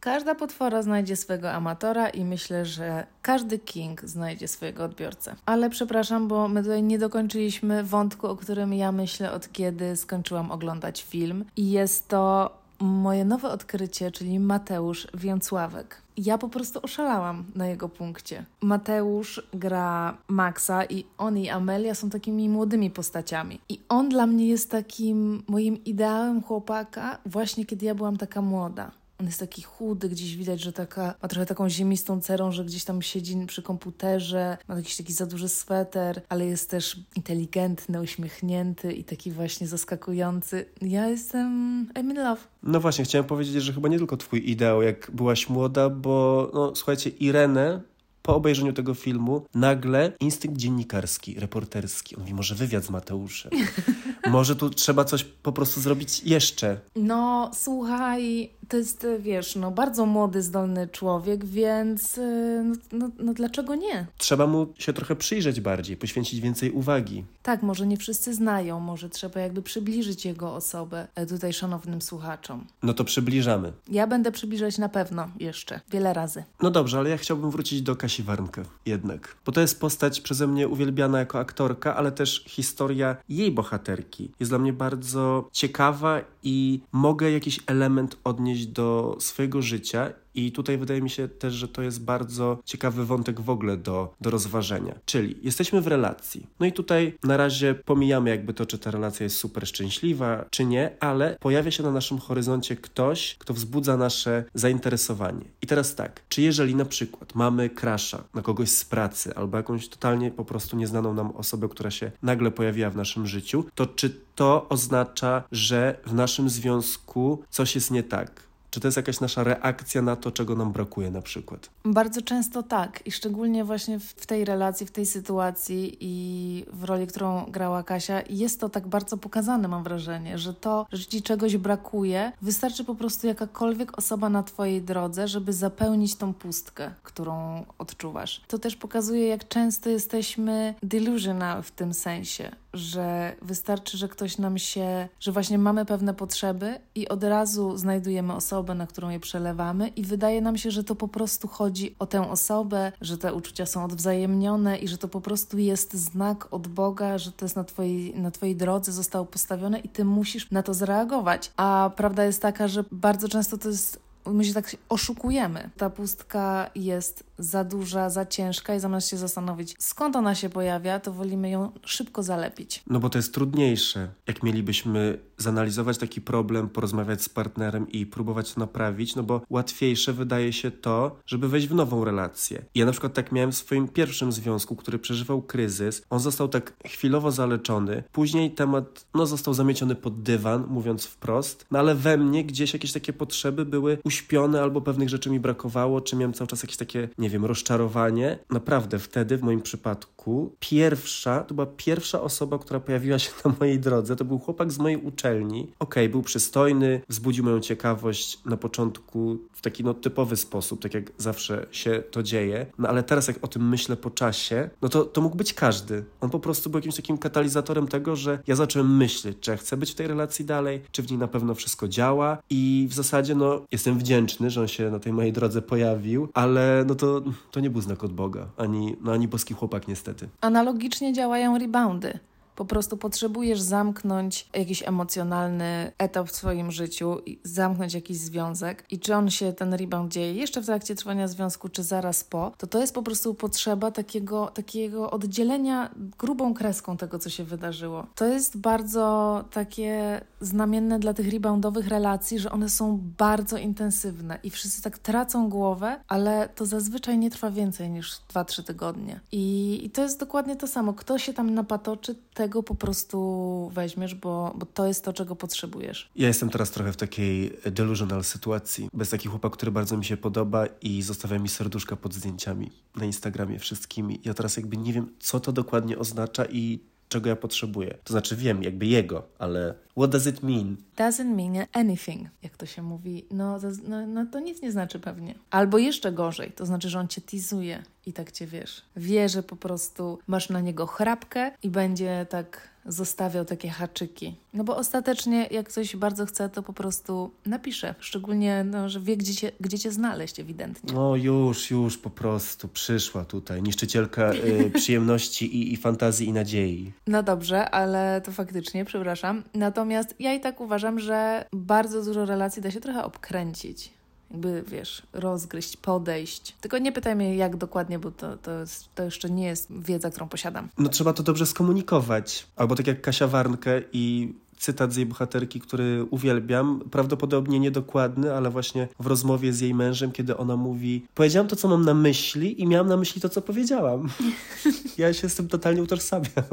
Każda 0.00 0.34
potwora 0.34 0.82
znajdzie 0.82 1.16
swego 1.16 1.37
amatora 1.46 2.08
i 2.08 2.24
myślę, 2.24 2.64
że 2.64 3.06
każdy 3.22 3.58
king 3.58 4.02
znajdzie 4.04 4.48
swojego 4.48 4.84
odbiorcę. 4.84 5.34
Ale 5.46 5.70
przepraszam, 5.70 6.28
bo 6.28 6.48
my 6.48 6.62
tutaj 6.62 6.82
nie 6.82 6.98
dokończyliśmy 6.98 7.84
wątku, 7.84 8.26
o 8.26 8.36
którym 8.36 8.74
ja 8.74 8.92
myślę 8.92 9.32
od 9.32 9.52
kiedy 9.52 9.96
skończyłam 9.96 10.50
oglądać 10.50 11.02
film. 11.02 11.44
I 11.56 11.70
jest 11.70 12.08
to 12.08 12.50
moje 12.80 13.24
nowe 13.24 13.48
odkrycie, 13.48 14.10
czyli 14.10 14.40
Mateusz 14.40 15.08
Więcławek. 15.14 16.02
Ja 16.16 16.38
po 16.38 16.48
prostu 16.48 16.80
oszalałam 16.82 17.44
na 17.54 17.66
jego 17.66 17.88
punkcie. 17.88 18.44
Mateusz 18.60 19.42
gra 19.54 20.18
Maxa 20.28 20.84
i 20.84 21.04
on 21.18 21.38
i 21.38 21.48
Amelia 21.48 21.94
są 21.94 22.10
takimi 22.10 22.48
młodymi 22.48 22.90
postaciami. 22.90 23.60
I 23.68 23.80
on 23.88 24.08
dla 24.08 24.26
mnie 24.26 24.48
jest 24.48 24.70
takim 24.70 25.42
moim 25.48 25.84
ideałem 25.84 26.42
chłopaka 26.42 27.18
właśnie 27.26 27.66
kiedy 27.66 27.86
ja 27.86 27.94
byłam 27.94 28.16
taka 28.16 28.42
młoda. 28.42 28.90
On 29.20 29.26
jest 29.26 29.40
taki 29.40 29.62
chudy, 29.62 30.08
gdzieś 30.08 30.36
widać, 30.36 30.60
że 30.60 30.72
taka, 30.72 31.14
ma 31.22 31.28
trochę 31.28 31.46
taką 31.46 31.68
ziemistą 31.68 32.20
cerą, 32.20 32.52
że 32.52 32.64
gdzieś 32.64 32.84
tam 32.84 33.02
siedzi 33.02 33.46
przy 33.46 33.62
komputerze, 33.62 34.58
ma 34.68 34.76
jakiś 34.76 34.96
taki 34.96 35.12
za 35.12 35.26
duży 35.26 35.48
sweter, 35.48 36.22
ale 36.28 36.46
jest 36.46 36.70
też 36.70 37.00
inteligentny, 37.16 38.00
uśmiechnięty 38.00 38.92
i 38.92 39.04
taki 39.04 39.30
właśnie 39.30 39.66
zaskakujący. 39.66 40.66
Ja 40.82 41.08
jestem 41.08 41.48
I'm 41.94 42.10
in 42.10 42.16
love. 42.16 42.40
No 42.62 42.80
właśnie, 42.80 43.04
chciałem 43.04 43.24
powiedzieć, 43.24 43.62
że 43.62 43.72
chyba 43.72 43.88
nie 43.88 43.98
tylko 43.98 44.16
twój 44.16 44.50
ideał, 44.50 44.82
jak 44.82 45.10
byłaś 45.10 45.48
młoda, 45.48 45.90
bo 45.90 46.50
no 46.54 46.76
słuchajcie, 46.76 47.10
Irenę 47.10 47.80
po 48.28 48.36
obejrzeniu 48.36 48.72
tego 48.72 48.94
filmu 48.94 49.42
nagle 49.54 50.12
instynkt 50.20 50.58
dziennikarski, 50.58 51.40
reporterski. 51.40 52.16
On 52.16 52.20
mówi, 52.20 52.34
może 52.34 52.54
wywiad 52.54 52.84
z 52.84 52.90
Mateuszem. 52.90 53.52
może 54.30 54.56
tu 54.56 54.70
trzeba 54.70 55.04
coś 55.04 55.24
po 55.24 55.52
prostu 55.52 55.80
zrobić 55.80 56.22
jeszcze. 56.24 56.80
No, 56.96 57.50
słuchaj, 57.54 58.50
to 58.68 58.76
jest, 58.76 59.06
wiesz, 59.20 59.56
no 59.56 59.70
bardzo 59.70 60.06
młody, 60.06 60.42
zdolny 60.42 60.88
człowiek, 60.88 61.44
więc 61.44 62.18
y, 62.18 62.64
no, 62.64 62.74
no, 62.92 63.10
no, 63.18 63.34
dlaczego 63.34 63.74
nie? 63.74 64.06
Trzeba 64.18 64.46
mu 64.46 64.66
się 64.78 64.92
trochę 64.92 65.16
przyjrzeć 65.16 65.60
bardziej, 65.60 65.96
poświęcić 65.96 66.40
więcej 66.40 66.70
uwagi. 66.70 67.24
Tak, 67.42 67.62
może 67.62 67.86
nie 67.86 67.96
wszyscy 67.96 68.34
znają, 68.34 68.80
może 68.80 69.10
trzeba 69.10 69.40
jakby 69.40 69.62
przybliżyć 69.62 70.24
jego 70.24 70.54
osobę 70.54 71.06
e, 71.14 71.26
tutaj 71.26 71.52
szanownym 71.52 72.02
słuchaczom. 72.02 72.64
No 72.82 72.94
to 72.94 73.04
przybliżamy. 73.04 73.72
Ja 73.88 74.06
będę 74.06 74.32
przybliżać 74.32 74.78
na 74.78 74.88
pewno 74.88 75.28
jeszcze, 75.40 75.80
wiele 75.90 76.12
razy. 76.12 76.44
No 76.62 76.70
dobrze, 76.70 76.98
ale 76.98 77.10
ja 77.10 77.16
chciałbym 77.16 77.50
wrócić 77.50 77.82
do 77.82 77.96
Kasi 77.96 78.22
Warnkę 78.22 78.62
jednak, 78.86 79.36
bo 79.46 79.52
to 79.52 79.60
jest 79.60 79.80
postać 79.80 80.20
przeze 80.20 80.46
mnie 80.46 80.68
uwielbiana 80.68 81.18
jako 81.18 81.38
aktorka, 81.38 81.96
ale 81.96 82.12
też 82.12 82.44
historia 82.46 83.16
jej 83.28 83.50
bohaterki 83.52 84.30
jest 84.40 84.50
dla 84.50 84.58
mnie 84.58 84.72
bardzo 84.72 85.48
ciekawa 85.52 86.20
i 86.42 86.80
mogę 86.92 87.30
jakiś 87.30 87.60
element 87.66 88.16
odnieść 88.24 88.57
do 88.66 89.16
swojego 89.20 89.62
życia 89.62 90.12
i 90.34 90.52
tutaj 90.52 90.78
wydaje 90.78 91.02
mi 91.02 91.10
się 91.10 91.28
też, 91.28 91.54
że 91.54 91.68
to 91.68 91.82
jest 91.82 92.04
bardzo 92.04 92.58
ciekawy 92.64 93.06
wątek 93.06 93.40
w 93.40 93.50
ogóle 93.50 93.76
do, 93.76 94.14
do 94.20 94.30
rozważenia. 94.30 94.98
Czyli 95.04 95.38
jesteśmy 95.42 95.80
w 95.80 95.86
relacji. 95.86 96.46
No 96.60 96.66
i 96.66 96.72
tutaj 96.72 97.14
na 97.24 97.36
razie 97.36 97.74
pomijamy 97.74 98.30
jakby 98.30 98.54
to, 98.54 98.66
czy 98.66 98.78
ta 98.78 98.90
relacja 98.90 99.24
jest 99.24 99.36
super 99.36 99.68
szczęśliwa, 99.68 100.44
czy 100.50 100.64
nie, 100.64 100.96
ale 101.00 101.36
pojawia 101.40 101.70
się 101.70 101.82
na 101.82 101.90
naszym 101.90 102.18
horyzoncie 102.18 102.76
ktoś, 102.76 103.36
kto 103.38 103.54
wzbudza 103.54 103.96
nasze 103.96 104.44
zainteresowanie. 104.54 105.44
I 105.62 105.66
teraz 105.66 105.94
tak, 105.94 106.22
czy 106.28 106.42
jeżeli 106.42 106.74
na 106.74 106.84
przykład 106.84 107.34
mamy 107.34 107.70
krasza 107.70 108.24
na 108.34 108.42
kogoś 108.42 108.70
z 108.70 108.84
pracy 108.84 109.34
albo 109.34 109.56
jakąś 109.56 109.88
totalnie 109.88 110.30
po 110.30 110.44
prostu 110.44 110.76
nieznaną 110.76 111.14
nam 111.14 111.30
osobę, 111.30 111.68
która 111.68 111.90
się 111.90 112.12
nagle 112.22 112.50
pojawiła 112.50 112.90
w 112.90 112.96
naszym 112.96 113.26
życiu, 113.26 113.64
to 113.74 113.86
czy 113.86 114.20
to 114.34 114.66
oznacza, 114.68 115.44
że 115.52 116.00
w 116.06 116.14
naszym 116.14 116.48
związku 116.48 117.42
coś 117.50 117.74
jest 117.74 117.90
nie 117.90 118.02
tak? 118.02 118.47
Czy 118.70 118.80
to 118.80 118.88
jest 118.88 118.96
jakaś 118.96 119.20
nasza 119.20 119.44
reakcja 119.44 120.02
na 120.02 120.16
to, 120.16 120.32
czego 120.32 120.54
nam 120.54 120.72
brakuje 120.72 121.10
na 121.10 121.22
przykład? 121.22 121.70
Bardzo 121.84 122.22
często 122.22 122.62
tak 122.62 123.06
i 123.06 123.12
szczególnie 123.12 123.64
właśnie 123.64 123.98
w 123.98 124.26
tej 124.26 124.44
relacji, 124.44 124.86
w 124.86 124.90
tej 124.90 125.06
sytuacji 125.06 125.96
i 126.00 126.64
w 126.72 126.84
roli, 126.84 127.06
którą 127.06 127.44
grała 127.44 127.82
Kasia, 127.82 128.22
jest 128.30 128.60
to 128.60 128.68
tak 128.68 128.86
bardzo 128.86 129.16
pokazane, 129.16 129.68
mam 129.68 129.82
wrażenie, 129.82 130.38
że 130.38 130.54
to, 130.54 130.86
że 130.92 131.06
ci 131.06 131.22
czegoś 131.22 131.56
brakuje, 131.56 132.32
wystarczy 132.42 132.84
po 132.84 132.94
prostu 132.94 133.26
jakakolwiek 133.26 133.98
osoba 133.98 134.28
na 134.28 134.42
twojej 134.42 134.82
drodze, 134.82 135.28
żeby 135.28 135.52
zapełnić 135.52 136.16
tą 136.16 136.34
pustkę, 136.34 136.90
którą 137.02 137.64
odczuwasz. 137.78 138.40
To 138.48 138.58
też 138.58 138.76
pokazuje, 138.76 139.26
jak 139.26 139.48
często 139.48 139.90
jesteśmy 139.90 140.74
delusional 140.82 141.62
w 141.62 141.70
tym 141.70 141.94
sensie, 141.94 142.50
że 142.72 143.36
wystarczy, 143.42 143.98
że 143.98 144.08
ktoś 144.08 144.38
nam 144.38 144.58
się, 144.58 145.08
że 145.20 145.32
właśnie 145.32 145.58
mamy 145.58 145.84
pewne 145.84 146.14
potrzeby 146.14 146.80
i 146.94 147.08
od 147.08 147.24
razu 147.24 147.76
znajdujemy 147.76 148.34
osobę, 148.34 148.57
osobę, 148.58 148.74
na 148.74 148.86
którą 148.86 149.10
je 149.10 149.20
przelewamy, 149.20 149.88
i 149.88 150.02
wydaje 150.02 150.40
nam 150.40 150.56
się, 150.56 150.70
że 150.70 150.84
to 150.84 150.94
po 150.94 151.08
prostu 151.08 151.48
chodzi 151.48 151.94
o 151.98 152.06
tę 152.06 152.30
osobę, 152.30 152.92
że 153.00 153.18
te 153.18 153.34
uczucia 153.34 153.66
są 153.66 153.84
odwzajemnione 153.84 154.78
i 154.78 154.88
że 154.88 154.98
to 154.98 155.08
po 155.08 155.20
prostu 155.20 155.58
jest 155.58 155.94
znak 155.94 156.48
od 156.50 156.68
Boga, 156.68 157.18
że 157.18 157.32
to 157.32 157.44
jest 157.44 157.56
na 157.56 157.64
twojej, 157.64 158.14
na 158.14 158.30
twojej 158.30 158.56
drodze 158.56 158.92
zostało 158.92 159.26
postawione 159.26 159.78
i 159.78 159.88
ty 159.88 160.04
musisz 160.04 160.50
na 160.50 160.62
to 160.62 160.74
zareagować. 160.74 161.52
A 161.56 161.90
prawda 161.96 162.24
jest 162.24 162.42
taka, 162.42 162.68
że 162.68 162.84
bardzo 162.92 163.28
często 163.28 163.58
to 163.58 163.68
jest 163.68 164.08
my 164.26 164.44
się 164.44 164.54
tak 164.54 164.76
oszukujemy. 164.88 165.70
Ta 165.76 165.90
pustka 165.90 166.70
jest 166.74 167.24
za 167.38 167.64
duża, 167.64 168.10
za 168.10 168.26
ciężka 168.26 168.74
i 168.74 168.80
zamiast 168.80 169.08
się 169.08 169.16
zastanowić, 169.16 169.74
skąd 169.78 170.16
ona 170.16 170.34
się 170.34 170.48
pojawia, 170.48 171.00
to 171.00 171.12
wolimy 171.12 171.50
ją 171.50 171.72
szybko 171.84 172.22
zalepić. 172.22 172.82
No 172.86 173.00
bo 173.00 173.10
to 173.10 173.18
jest 173.18 173.34
trudniejsze. 173.34 174.08
Jak 174.26 174.42
mielibyśmy 174.42 175.18
zanalizować 175.38 175.98
taki 175.98 176.20
problem, 176.20 176.68
porozmawiać 176.68 177.22
z 177.22 177.28
partnerem 177.28 177.90
i 177.90 178.06
próbować 178.06 178.54
to 178.54 178.60
naprawić, 178.60 179.16
no 179.16 179.22
bo 179.22 179.40
łatwiejsze 179.50 180.12
wydaje 180.12 180.52
się 180.52 180.70
to, 180.70 181.16
żeby 181.26 181.48
wejść 181.48 181.68
w 181.68 181.74
nową 181.74 182.04
relację. 182.04 182.64
Ja 182.74 182.86
na 182.86 182.92
przykład 182.92 183.14
tak 183.14 183.32
miałem 183.32 183.52
w 183.52 183.56
swoim 183.56 183.88
pierwszym 183.88 184.32
związku, 184.32 184.76
który 184.76 184.98
przeżywał 184.98 185.42
kryzys. 185.42 186.02
On 186.10 186.20
został 186.20 186.48
tak 186.48 186.72
chwilowo 186.86 187.30
zaleczony. 187.30 188.02
Później 188.12 188.50
temat, 188.50 189.06
no 189.14 189.26
został 189.26 189.54
zamieciony 189.54 189.94
pod 189.94 190.22
dywan, 190.22 190.66
mówiąc 190.68 191.06
wprost. 191.06 191.66
No 191.70 191.78
ale 191.78 191.94
we 191.94 192.16
mnie 192.16 192.44
gdzieś 192.44 192.72
jakieś 192.72 192.92
takie 192.92 193.12
potrzeby 193.12 193.64
były 193.64 193.98
uśpione 194.04 194.62
albo 194.62 194.80
pewnych 194.80 195.08
rzeczy 195.08 195.30
mi 195.30 195.40
brakowało, 195.40 196.00
czy 196.00 196.16
miałem 196.16 196.32
cały 196.32 196.48
czas 196.48 196.62
jakieś 196.62 196.76
takie, 196.76 197.08
nie 197.18 197.30
wiem, 197.30 197.44
rozczarowanie. 197.44 198.38
Naprawdę 198.50 198.98
wtedy, 198.98 199.36
w 199.36 199.42
moim 199.42 199.62
przypadku, 199.62 200.56
pierwsza, 200.60 201.40
to 201.40 201.54
była 201.54 201.66
pierwsza 201.66 202.20
osoba, 202.20 202.58
która 202.58 202.80
pojawiła 202.80 203.18
się 203.18 203.30
na 203.44 203.54
mojej 203.60 203.78
drodze, 203.78 204.16
to 204.16 204.24
był 204.24 204.38
chłopak 204.38 204.72
z 204.72 204.78
mojej 204.78 204.98
uczelni. 204.98 205.27
Okej, 205.28 205.68
okay, 205.78 206.08
był 206.08 206.22
przystojny, 206.22 207.00
wzbudził 207.08 207.44
moją 207.44 207.60
ciekawość 207.60 208.38
na 208.44 208.56
początku 208.56 209.38
w 209.52 209.60
taki 209.60 209.84
no 209.84 209.94
typowy 209.94 210.36
sposób, 210.36 210.82
tak 210.82 210.94
jak 210.94 211.12
zawsze 211.18 211.66
się 211.70 212.02
to 212.10 212.22
dzieje. 212.22 212.66
No 212.78 212.88
ale 212.88 213.02
teraz 213.02 213.28
jak 213.28 213.36
o 213.42 213.48
tym 213.48 213.68
myślę 213.68 213.96
po 213.96 214.10
czasie, 214.10 214.70
no 214.82 214.88
to, 214.88 215.04
to 215.04 215.20
mógł 215.20 215.36
być 215.36 215.54
każdy. 215.54 216.04
On 216.20 216.30
po 216.30 216.38
prostu 216.38 216.70
był 216.70 216.78
jakimś 216.78 216.96
takim 216.96 217.18
katalizatorem 217.18 217.88
tego, 217.88 218.16
że 218.16 218.38
ja 218.46 218.56
zacząłem 218.56 218.96
myśleć, 218.96 219.36
czy 219.40 219.56
chcę 219.56 219.76
być 219.76 219.90
w 219.90 219.94
tej 219.94 220.06
relacji 220.06 220.44
dalej, 220.44 220.82
czy 220.92 221.02
w 221.02 221.10
niej 221.10 221.18
na 221.18 221.28
pewno 221.28 221.54
wszystko 221.54 221.88
działa 221.88 222.38
i 222.50 222.86
w 222.90 222.94
zasadzie 222.94 223.34
no 223.34 223.62
jestem 223.72 223.98
wdzięczny, 223.98 224.50
że 224.50 224.60
on 224.60 224.68
się 224.68 224.90
na 224.90 224.98
tej 224.98 225.12
mojej 225.12 225.32
drodze 225.32 225.62
pojawił, 225.62 226.28
ale 226.34 226.84
no 226.86 226.94
to, 226.94 227.22
to 227.50 227.60
nie 227.60 227.70
był 227.70 227.80
znak 227.80 228.04
od 228.04 228.12
Boga, 228.12 228.46
ani, 228.56 228.96
no, 229.00 229.12
ani 229.12 229.28
boski 229.28 229.54
chłopak 229.54 229.88
niestety. 229.88 230.28
Analogicznie 230.40 231.12
działają 231.12 231.58
reboundy. 231.58 232.18
Po 232.58 232.64
prostu 232.64 232.96
potrzebujesz 232.96 233.60
zamknąć 233.60 234.48
jakiś 234.54 234.88
emocjonalny 234.88 235.92
etap 235.98 236.28
w 236.28 236.34
swoim 236.34 236.72
życiu, 236.72 237.16
zamknąć 237.44 237.94
jakiś 237.94 238.16
związek 238.16 238.84
i 238.90 238.98
czy 238.98 239.14
on 239.14 239.30
się, 239.30 239.52
ten 239.52 239.74
rebound 239.74 240.12
dzieje 240.12 240.34
jeszcze 240.34 240.60
w 240.62 240.66
trakcie 240.66 240.94
trwania 240.94 241.28
związku, 241.28 241.68
czy 241.68 241.82
zaraz 241.82 242.24
po, 242.24 242.52
to 242.58 242.66
to 242.66 242.80
jest 242.80 242.94
po 242.94 243.02
prostu 243.02 243.34
potrzeba 243.34 243.90
takiego, 243.90 244.46
takiego 244.46 245.10
oddzielenia 245.10 245.90
grubą 246.18 246.54
kreską 246.54 246.96
tego, 246.96 247.18
co 247.18 247.30
się 247.30 247.44
wydarzyło. 247.44 248.06
To 248.14 248.26
jest 248.26 248.56
bardzo 248.56 249.44
takie 249.50 250.20
znamienne 250.40 250.98
dla 250.98 251.14
tych 251.14 251.32
reboundowych 251.32 251.88
relacji, 251.88 252.38
że 252.38 252.50
one 252.50 252.68
są 252.68 253.00
bardzo 253.18 253.56
intensywne 253.56 254.38
i 254.42 254.50
wszyscy 254.50 254.82
tak 254.82 254.98
tracą 254.98 255.48
głowę, 255.48 256.00
ale 256.08 256.48
to 256.54 256.66
zazwyczaj 256.66 257.18
nie 257.18 257.30
trwa 257.30 257.50
więcej 257.50 257.90
niż 257.90 258.12
2-3 258.34 258.62
tygodnie. 258.62 259.20
I, 259.32 259.80
I 259.84 259.90
to 259.90 260.02
jest 260.02 260.20
dokładnie 260.20 260.56
to 260.56 260.66
samo. 260.66 260.94
Kto 260.94 261.18
się 261.18 261.32
tam 261.32 261.54
napatoczy, 261.54 262.14
tego 262.34 262.47
tego 262.48 262.62
po 262.62 262.74
prostu 262.74 263.70
weźmiesz, 263.74 264.14
bo, 264.14 264.54
bo 264.56 264.66
to 264.66 264.86
jest 264.86 265.04
to, 265.04 265.12
czego 265.12 265.36
potrzebujesz. 265.36 266.10
Ja 266.16 266.28
jestem 266.28 266.50
teraz 266.50 266.70
trochę 266.70 266.92
w 266.92 266.96
takiej 266.96 267.52
delusional 267.70 268.24
sytuacji. 268.24 268.88
Bez 268.92 269.10
taki 269.10 269.28
chłopak, 269.28 269.52
który 269.52 269.72
bardzo 269.72 269.96
mi 269.96 270.04
się 270.04 270.16
podoba 270.16 270.66
i 270.82 271.02
zostawia 271.02 271.38
mi 271.38 271.48
serduszka 271.48 271.96
pod 271.96 272.14
zdjęciami 272.14 272.70
na 272.96 273.04
Instagramie 273.04 273.58
wszystkimi. 273.58 274.20
Ja 274.24 274.34
teraz 274.34 274.56
jakby 274.56 274.76
nie 274.76 274.92
wiem, 274.92 275.12
co 275.20 275.40
to 275.40 275.52
dokładnie 275.52 275.98
oznacza 275.98 276.44
i 276.44 276.78
czego 277.08 277.28
ja 277.28 277.36
potrzebuję. 277.36 277.98
To 278.04 278.12
znaczy 278.12 278.36
wiem 278.36 278.62
jakby 278.62 278.86
jego, 278.86 279.22
ale 279.38 279.74
what 279.98 280.10
does 280.10 280.26
it 280.26 280.42
mean? 280.42 280.76
Doesn't 280.96 281.34
mean 281.36 281.66
anything, 281.72 282.28
jak 282.42 282.56
to 282.56 282.66
się 282.66 282.82
mówi. 282.82 283.24
No, 283.30 283.60
to, 283.60 283.66
no, 283.88 284.06
no 284.06 284.26
to 284.26 284.40
nic 284.40 284.62
nie 284.62 284.72
znaczy 284.72 285.00
pewnie. 285.00 285.34
Albo 285.50 285.78
jeszcze 285.78 286.12
gorzej, 286.12 286.52
to 286.52 286.66
znaczy, 286.66 286.88
że 286.88 286.98
on 286.98 287.08
cię 287.08 287.20
tizuje 287.20 287.82
i 288.06 288.12
tak 288.12 288.32
cię 288.32 288.46
wiesz. 288.46 288.82
Wie, 288.96 289.28
że 289.28 289.42
po 289.42 289.56
prostu 289.56 290.18
masz 290.26 290.48
na 290.48 290.60
niego 290.60 290.86
chrapkę 290.86 291.52
i 291.62 291.70
będzie 291.70 292.26
tak 292.30 292.68
zostawiał 292.88 293.44
takie 293.44 293.68
haczyki. 293.68 294.34
No 294.54 294.64
bo 294.64 294.76
ostatecznie, 294.76 295.48
jak 295.50 295.72
coś 295.72 295.96
bardzo 295.96 296.26
chce, 296.26 296.48
to 296.48 296.62
po 296.62 296.72
prostu 296.72 297.30
napisze. 297.46 297.94
Szczególnie, 297.98 298.64
no, 298.64 298.88
że 298.88 299.00
wie, 299.00 299.16
gdzie 299.16 299.34
cię, 299.34 299.52
gdzie 299.60 299.78
cię 299.78 299.92
znaleźć 299.92 300.40
ewidentnie. 300.40 300.92
No 300.94 301.16
już, 301.16 301.70
już 301.70 301.98
po 301.98 302.10
prostu 302.10 302.68
przyszła 302.68 303.24
tutaj. 303.24 303.62
Niszczycielka 303.62 304.32
y, 304.32 304.70
przyjemności 304.80 305.56
i, 305.56 305.72
i 305.72 305.76
fantazji 305.76 306.28
i 306.28 306.32
nadziei. 306.32 306.92
No 307.06 307.22
dobrze, 307.22 307.70
ale 307.70 308.20
to 308.24 308.32
faktycznie, 308.32 308.84
przepraszam. 308.84 309.42
Natomiast 309.88 310.14
ja 310.18 310.34
i 310.34 310.40
tak 310.40 310.60
uważam, 310.60 311.00
że 311.00 311.44
bardzo 311.52 312.04
dużo 312.04 312.24
relacji 312.24 312.62
da 312.62 312.70
się 312.70 312.80
trochę 312.80 313.04
obkręcić 313.04 313.90
jakby, 314.30 314.62
wiesz, 314.66 315.02
rozgryźć, 315.12 315.76
podejść. 315.76 316.56
Tylko 316.60 316.78
nie 316.78 316.92
pytaj 316.92 317.16
mnie, 317.16 317.36
jak 317.36 317.56
dokładnie, 317.56 317.98
bo 317.98 318.10
to, 318.10 318.36
to, 318.36 318.50
jest, 318.50 318.94
to 318.94 319.02
jeszcze 319.02 319.30
nie 319.30 319.46
jest 319.46 319.72
wiedza, 319.72 320.10
którą 320.10 320.28
posiadam. 320.28 320.68
No 320.78 320.88
trzeba 320.88 321.12
to 321.12 321.22
dobrze 321.22 321.46
skomunikować. 321.46 322.46
Albo 322.56 322.74
tak 322.74 322.86
jak 322.86 323.00
Kasia 323.00 323.26
Warnkę 323.26 323.82
i 323.92 324.34
cytat 324.58 324.92
z 324.92 324.96
jej 324.96 325.06
bohaterki, 325.06 325.60
który 325.60 326.06
uwielbiam, 326.10 326.80
prawdopodobnie 326.90 327.60
niedokładny, 327.60 328.34
ale 328.34 328.50
właśnie 328.50 328.88
w 329.00 329.06
rozmowie 329.06 329.52
z 329.52 329.60
jej 329.60 329.74
mężem, 329.74 330.12
kiedy 330.12 330.36
ona 330.36 330.56
mówi: 330.56 331.06
Powiedziałam 331.14 331.48
to, 331.48 331.56
co 331.56 331.68
mam 331.68 331.84
na 331.84 331.94
myśli, 331.94 332.62
i 332.62 332.66
miałam 332.66 332.88
na 332.88 332.96
myśli 332.96 333.20
to, 333.20 333.28
co 333.28 333.42
powiedziałam. 333.42 334.08
ja 334.98 335.12
się 335.12 335.28
z 335.28 335.34
tym 335.34 335.48
totalnie 335.48 335.82
utożsamiam. 335.82 336.44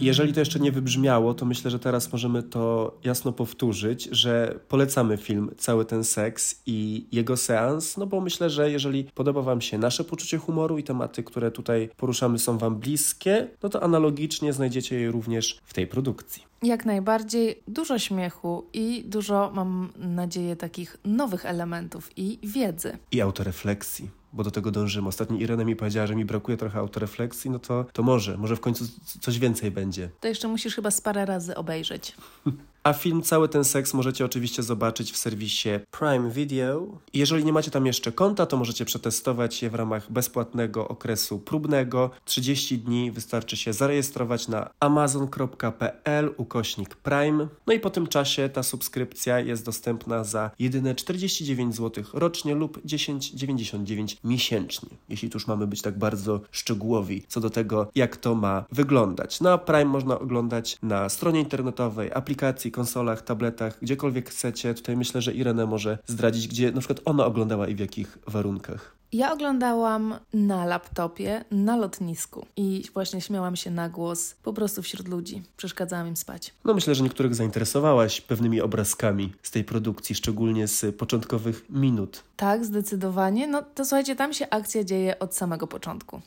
Jeżeli 0.00 0.32
to 0.32 0.40
jeszcze 0.40 0.60
nie 0.60 0.72
wybrzmiało, 0.72 1.34
to 1.34 1.46
myślę, 1.46 1.70
że 1.70 1.78
teraz 1.78 2.12
możemy 2.12 2.42
to 2.42 2.94
jasno 3.04 3.32
powtórzyć, 3.32 4.08
że 4.12 4.60
polecamy 4.68 5.16
film 5.16 5.50
Cały 5.56 5.84
ten 5.84 6.04
seks 6.04 6.62
i 6.66 7.06
jego 7.12 7.36
seans, 7.36 7.96
no 7.96 8.06
bo 8.06 8.20
myślę, 8.20 8.50
że 8.50 8.70
jeżeli 8.70 9.04
podoba 9.04 9.42
Wam 9.42 9.60
się 9.60 9.78
nasze 9.78 10.04
poczucie 10.04 10.38
humoru 10.38 10.78
i 10.78 10.82
tematy, 10.82 11.22
które 11.22 11.50
tutaj 11.50 11.90
poruszamy 11.96 12.38
są 12.38 12.58
Wam 12.58 12.76
bliskie, 12.76 13.48
no 13.62 13.68
to 13.68 13.82
analogicznie 13.82 14.52
znajdziecie 14.52 15.00
je 15.00 15.10
również 15.10 15.58
w 15.64 15.74
tej 15.74 15.86
produkcji. 15.86 16.42
Jak 16.62 16.86
najbardziej 16.86 17.62
dużo 17.68 17.98
śmiechu 17.98 18.64
i 18.72 19.04
dużo, 19.06 19.50
mam 19.54 19.88
nadzieję, 19.96 20.56
takich 20.56 20.96
nowych 21.04 21.46
elementów 21.46 22.10
i 22.16 22.38
wiedzy. 22.42 22.98
I 23.12 23.20
autorefleksji 23.20 24.19
bo 24.32 24.44
do 24.44 24.50
tego 24.50 24.70
dążymy. 24.70 25.08
Ostatnio 25.08 25.36
Irena 25.36 25.64
mi 25.64 25.76
powiedziała, 25.76 26.06
że 26.06 26.16
mi 26.16 26.24
brakuje 26.24 26.56
trochę 26.56 26.78
autorefleksji, 26.78 27.50
no 27.50 27.58
to, 27.58 27.84
to 27.92 28.02
może, 28.02 28.36
może 28.36 28.56
w 28.56 28.60
końcu 28.60 28.84
coś 29.20 29.38
więcej 29.38 29.70
będzie. 29.70 30.10
To 30.20 30.28
jeszcze 30.28 30.48
musisz 30.48 30.74
chyba 30.74 30.90
z 30.90 31.00
parę 31.00 31.26
razy 31.26 31.54
obejrzeć. 31.54 32.14
A 32.84 32.92
film 32.92 33.22
Cały 33.22 33.48
ten 33.48 33.64
seks 33.64 33.94
możecie 33.94 34.24
oczywiście 34.24 34.62
zobaczyć 34.62 35.12
w 35.12 35.16
serwisie 35.16 35.68
Prime 35.90 36.30
Video. 36.30 36.86
Jeżeli 37.14 37.44
nie 37.44 37.52
macie 37.52 37.70
tam 37.70 37.86
jeszcze 37.86 38.12
konta, 38.12 38.46
to 38.46 38.56
możecie 38.56 38.84
przetestować 38.84 39.62
je 39.62 39.70
w 39.70 39.74
ramach 39.74 40.12
bezpłatnego 40.12 40.88
okresu 40.88 41.38
próbnego. 41.38 42.10
30 42.24 42.78
dni 42.78 43.10
wystarczy 43.10 43.56
się 43.56 43.72
zarejestrować 43.72 44.48
na 44.48 44.70
amazon.pl 44.80 46.34
ukośnik 46.36 46.96
Prime. 46.96 47.48
No 47.66 47.72
i 47.72 47.80
po 47.80 47.90
tym 47.90 48.06
czasie 48.06 48.48
ta 48.48 48.62
subskrypcja 48.62 49.40
jest 49.40 49.64
dostępna 49.64 50.24
za 50.24 50.50
jedyne 50.58 50.94
49 50.94 51.76
zł 51.76 52.04
rocznie 52.12 52.54
lub 52.54 52.84
10,99 52.84 54.16
miesięcznie. 54.24 54.88
Jeśli 55.08 55.30
tu 55.30 55.36
już 55.36 55.46
mamy 55.46 55.66
być 55.66 55.82
tak 55.82 55.98
bardzo 55.98 56.40
szczegółowi 56.50 57.24
co 57.28 57.40
do 57.40 57.50
tego, 57.50 57.90
jak 57.94 58.16
to 58.16 58.34
ma 58.34 58.64
wyglądać. 58.72 59.40
Na 59.40 59.58
Prime 59.58 59.84
można 59.84 60.18
oglądać 60.18 60.78
na 60.82 61.08
stronie 61.08 61.40
internetowej, 61.40 62.10
aplikacji 62.12 62.69
konsolach, 62.70 63.22
tabletach, 63.22 63.78
gdziekolwiek 63.82 64.30
chcecie. 64.30 64.74
Tutaj 64.74 64.96
myślę, 64.96 65.22
że 65.22 65.32
Irene 65.32 65.66
może 65.66 65.98
zdradzić, 66.06 66.48
gdzie 66.48 66.72
na 66.72 66.80
przykład 66.80 67.00
ona 67.04 67.26
oglądała 67.26 67.68
i 67.68 67.74
w 67.74 67.78
jakich 67.78 68.18
warunkach. 68.26 69.00
Ja 69.12 69.32
oglądałam 69.32 70.14
na 70.34 70.64
laptopie, 70.64 71.44
na 71.50 71.76
lotnisku 71.76 72.46
i 72.56 72.84
właśnie 72.94 73.20
śmiałam 73.20 73.56
się 73.56 73.70
na 73.70 73.88
głos 73.88 74.34
po 74.42 74.52
prostu 74.52 74.82
wśród 74.82 75.08
ludzi. 75.08 75.42
Przeszkadzałam 75.56 76.08
im 76.08 76.16
spać. 76.16 76.54
No 76.64 76.74
myślę, 76.74 76.94
że 76.94 77.04
niektórych 77.04 77.34
zainteresowałaś 77.34 78.20
pewnymi 78.20 78.60
obrazkami 78.60 79.32
z 79.42 79.50
tej 79.50 79.64
produkcji, 79.64 80.14
szczególnie 80.14 80.68
z 80.68 80.96
początkowych 80.96 81.64
minut. 81.70 82.22
Tak, 82.36 82.64
zdecydowanie. 82.64 83.46
No 83.46 83.62
to 83.62 83.84
słuchajcie, 83.84 84.16
tam 84.16 84.32
się 84.32 84.50
akcja 84.50 84.84
dzieje 84.84 85.18
od 85.18 85.36
samego 85.36 85.66
początku. 85.66 86.20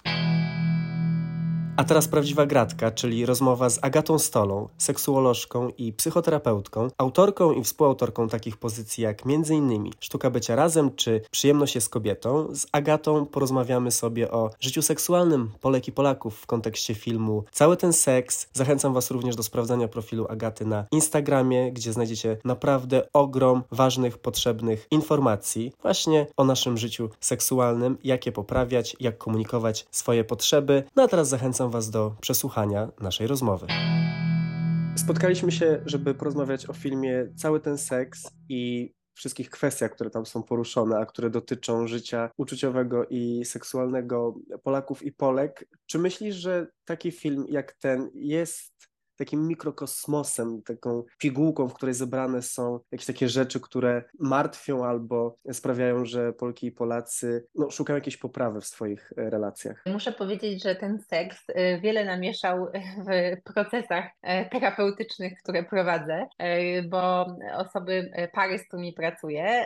A 1.77 1.83
teraz 1.83 2.07
prawdziwa 2.07 2.45
gratka, 2.45 2.91
czyli 2.91 3.25
rozmowa 3.25 3.69
z 3.69 3.79
Agatą 3.81 4.19
Stolą, 4.19 4.67
seksuolożką 4.77 5.69
i 5.77 5.93
psychoterapeutką, 5.93 6.87
autorką 6.97 7.51
i 7.51 7.63
współautorką 7.63 8.29
takich 8.29 8.57
pozycji 8.57 9.03
jak 9.03 9.21
m.in. 9.25 9.91
Sztuka 9.99 10.29
bycia 10.29 10.55
razem 10.55 10.95
czy 10.95 11.21
Przyjemność 11.31 11.75
jest 11.75 11.89
kobietą. 11.89 12.47
Z 12.55 12.67
Agatą 12.71 13.25
porozmawiamy 13.25 13.91
sobie 13.91 14.31
o 14.31 14.49
życiu 14.59 14.81
seksualnym 14.81 15.51
Polek 15.61 15.87
i 15.87 15.91
Polaków 15.91 16.39
w 16.39 16.45
kontekście 16.45 16.95
filmu 16.95 17.43
Cały 17.51 17.77
ten 17.77 17.93
seks. 17.93 18.47
Zachęcam 18.53 18.93
Was 18.93 19.11
również 19.11 19.35
do 19.35 19.43
sprawdzania 19.43 19.87
profilu 19.87 20.27
Agaty 20.29 20.65
na 20.65 20.85
Instagramie, 20.91 21.71
gdzie 21.71 21.93
znajdziecie 21.93 22.37
naprawdę 22.45 23.07
ogrom 23.13 23.63
ważnych, 23.71 24.17
potrzebnych 24.17 24.87
informacji 24.91 25.71
właśnie 25.81 26.27
o 26.37 26.43
naszym 26.43 26.77
życiu 26.77 27.09
seksualnym, 27.19 27.97
jak 28.03 28.25
je 28.25 28.31
poprawiać, 28.31 28.95
jak 28.99 29.17
komunikować 29.17 29.85
swoje 29.91 30.23
potrzeby. 30.23 30.83
No 30.95 31.03
a 31.03 31.07
teraz 31.07 31.29
zachęcam 31.29 31.62
Was 31.69 31.89
do 31.89 32.15
przesłuchania 32.21 32.91
naszej 33.01 33.27
rozmowy. 33.27 33.67
Spotkaliśmy 34.95 35.51
się, 35.51 35.81
żeby 35.85 36.15
porozmawiać 36.15 36.69
o 36.69 36.73
filmie 36.73 37.27
Cały 37.35 37.59
ten 37.59 37.77
seks 37.77 38.27
i 38.49 38.93
wszystkich 39.13 39.49
kwestiach, 39.49 39.91
które 39.91 40.09
tam 40.09 40.25
są 40.25 40.43
poruszone, 40.43 40.97
a 40.97 41.05
które 41.05 41.29
dotyczą 41.29 41.87
życia 41.87 42.29
uczuciowego 42.37 43.05
i 43.09 43.45
seksualnego 43.45 44.35
Polaków 44.63 45.03
i 45.03 45.11
Polek. 45.11 45.65
Czy 45.85 45.99
myślisz, 45.99 46.35
że 46.35 46.67
taki 46.85 47.11
film 47.11 47.45
jak 47.49 47.73
ten 47.73 48.09
jest 48.13 48.73
takim 49.17 49.47
mikrokosmosem, 49.47 50.61
taką 50.61 51.03
pigułką, 51.17 51.67
w 51.67 51.73
której 51.73 51.95
zebrane 51.95 52.41
są 52.41 52.79
jakieś 52.91 53.07
takie 53.07 53.29
rzeczy, 53.29 53.59
które 53.59 54.03
martwią 54.19 54.85
albo 54.85 55.37
sprawiają, 55.51 56.05
że 56.05 56.33
Polki 56.33 56.67
i 56.67 56.71
Polacy 56.71 57.47
no, 57.55 57.71
szukają 57.71 57.97
jakiejś 57.97 58.17
poprawy 58.17 58.61
w 58.61 58.65
swoich 58.65 59.13
e, 59.17 59.29
relacjach. 59.29 59.83
Muszę 59.85 60.11
powiedzieć, 60.11 60.63
że 60.63 60.75
ten 60.75 60.99
seks 60.99 61.43
e, 61.49 61.79
wiele 61.79 62.05
namieszał 62.05 62.67
w 63.07 63.41
procesach 63.53 64.05
e, 64.21 64.49
terapeutycznych, 64.49 65.33
które 65.43 65.63
prowadzę, 65.63 66.27
bo 66.89 67.25
osoby, 67.57 68.11
pary, 68.33 68.59
z 68.59 68.67
którymi 68.67 68.93
pracuję, 68.93 69.65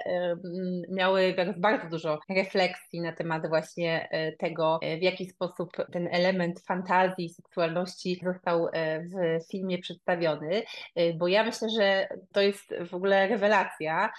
miały 0.90 1.36
bardzo 1.58 1.90
dużo 1.90 2.20
refleksji 2.30 3.02
na 3.02 3.12
temat 3.12 3.48
właśnie 3.48 4.10
tego, 4.40 4.80
w 5.00 5.02
jaki 5.02 5.26
sposób 5.26 5.70
ten 5.92 6.08
element 6.12 6.60
fantazji, 6.60 7.30
seksualności 7.30 8.22
został 8.24 8.68
w 9.02 9.37
filmie 9.39 9.78
przedstawiony, 9.78 10.63
y, 11.00 11.13
bo 11.17 11.28
ja 11.28 11.43
myślę, 11.43 11.67
że 11.69 12.08
to 12.32 12.41
jest 12.41 12.73
w 12.89 12.93
ogóle 12.93 13.28
rewelacja, 13.28 14.10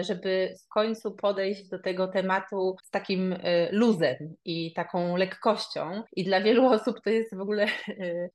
żeby 0.00 0.54
w 0.64 0.68
końcu 0.68 1.12
podejść 1.12 1.68
do 1.68 1.78
tego 1.78 2.08
tematu 2.08 2.76
z 2.82 2.90
takim 2.90 3.32
y, 3.32 3.68
luzem 3.72 4.16
i 4.44 4.72
taką 4.72 5.16
lekkością. 5.16 6.02
I 6.16 6.24
dla 6.24 6.40
wielu 6.40 6.66
osób 6.74 7.00
to 7.04 7.10
jest 7.10 7.36
w 7.36 7.40
ogóle 7.40 7.66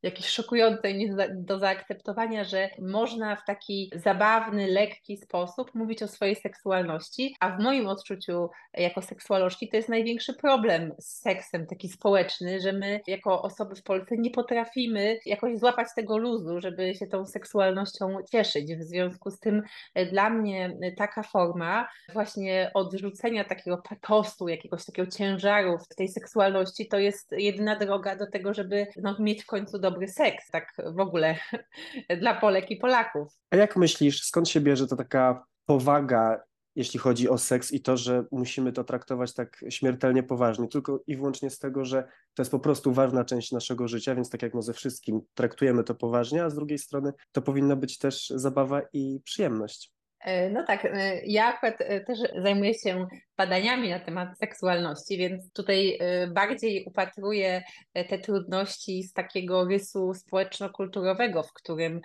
jakieś 0.04 0.28
szokujące 0.28 0.92
i 0.92 0.98
nie 0.98 1.16
do 1.36 1.60
zaakceptowania, 1.60 2.44
że 2.44 2.70
można 2.80 3.36
w 3.36 3.46
taki 3.46 3.92
zabawny, 3.96 4.68
lekki 4.68 5.18
sposób 5.18 5.76
mówić 5.76 6.04
o 6.04 6.08
swojej 6.08 6.36
seksualności, 6.36 7.36
a 7.40 7.58
w 7.58 7.60
moim 7.60 7.88
odczuciu 7.88 8.50
jako 8.74 9.02
seksualności 9.02 9.70
to 9.70 9.78
jest 9.78 9.90
największy 9.90 10.34
problem 10.34 10.94
z 11.00 11.22
seksem 11.22 11.68
taki 11.68 11.90
społeczny, 11.90 12.60
że 12.60 12.74
my 12.74 13.02
jako 13.08 13.42
osoby 13.42 13.76
w 13.76 13.84
Polsce 13.84 14.18
nie 14.18 14.32
potrafimy 14.32 15.20
jakoś 15.26 15.60
złapać 15.60 15.88
tego 15.96 16.18
luzu, 16.18 16.62
żeby 16.62 16.96
się 16.96 17.08
tą 17.08 17.26
seksualnością 17.26 18.18
cieszyć. 18.32 18.76
W 18.76 18.84
związku 18.84 19.32
z 19.32 19.40
tym 19.40 19.62
e, 19.94 20.06
dla 20.06 20.30
mnie 20.30 20.78
e, 20.82 20.92
taka 20.92 21.24
forma 21.36 21.88
właśnie 22.14 22.72
odrzucenia 22.74 23.44
takiego 23.44 23.78
patosu, 23.78 24.48
jakiegoś 24.48 24.86
takiego 24.86 25.12
ciężaru 25.12 25.78
w 25.78 25.96
tej 25.96 26.08
seksualności, 26.08 26.88
to 26.88 27.00
jest 27.00 27.32
jedyna 27.32 27.80
droga 27.80 28.16
do 28.16 28.32
tego, 28.32 28.54
żeby 28.54 28.88
no, 28.98 29.16
mieć 29.20 29.44
w 29.44 29.46
końcu 29.46 29.80
dobry 29.80 30.08
seks, 30.08 30.50
tak 30.52 30.74
w 30.96 31.00
ogóle 31.00 31.36
dla 32.22 32.34
Polek 32.34 32.72
i 32.72 32.78
Polaków. 32.78 33.28
A 33.52 33.56
jak 33.56 33.76
myślisz, 33.76 34.22
skąd 34.22 34.50
się 34.50 34.62
bierze 34.62 34.88
to 34.88 34.96
taka 34.96 35.44
powaga 35.66 36.42
jeśli 36.76 37.00
chodzi 37.00 37.30
o 37.30 37.38
seks 37.38 37.72
i 37.72 37.82
to, 37.82 37.98
że 37.98 38.26
musimy 38.32 38.72
to 38.74 38.84
traktować 38.84 39.34
tak 39.34 39.66
śmiertelnie 39.70 40.24
poważnie, 40.24 40.68
tylko 40.68 41.04
i 41.08 41.16
wyłącznie 41.16 41.50
z 41.50 41.60
tego, 41.60 41.86
że 41.86 42.08
to 42.34 42.42
jest 42.42 42.52
po 42.52 42.60
prostu 42.60 42.94
ważna 42.94 43.26
część 43.26 43.52
naszego 43.52 43.88
życia, 43.88 44.16
więc 44.16 44.30
tak 44.30 44.42
jak 44.42 44.54
no 44.54 44.62
ze 44.62 44.74
wszystkim 44.74 45.22
traktujemy 45.34 45.84
to 45.84 45.96
poważnie, 45.96 46.44
a 46.44 46.50
z 46.50 46.56
drugiej 46.56 46.78
strony 46.78 47.14
to 47.32 47.42
powinna 47.42 47.76
być 47.76 47.98
też 47.98 48.30
zabawa 48.36 48.82
i 48.94 49.20
przyjemność. 49.24 49.95
E, 50.26 50.50
no 50.50 50.64
tak, 50.64 50.86
e, 50.86 51.22
ja 51.26 51.46
akurat 51.46 51.76
e, 51.82 52.02
też 52.02 52.20
zajmuję 52.44 52.74
się 52.74 53.08
badaniami 53.38 53.90
na 53.90 54.00
temat 54.00 54.38
seksualności, 54.38 55.18
więc 55.18 55.54
tutaj 55.54 56.00
bardziej 56.34 56.86
upatruję 56.86 57.64
te 57.94 58.20
trudności 58.20 59.04
z 59.04 59.14
takiego 59.14 59.66
rysu 59.66 60.14
społeczno-kulturowego, 60.14 61.44
w 61.44 61.54
którym 61.54 62.02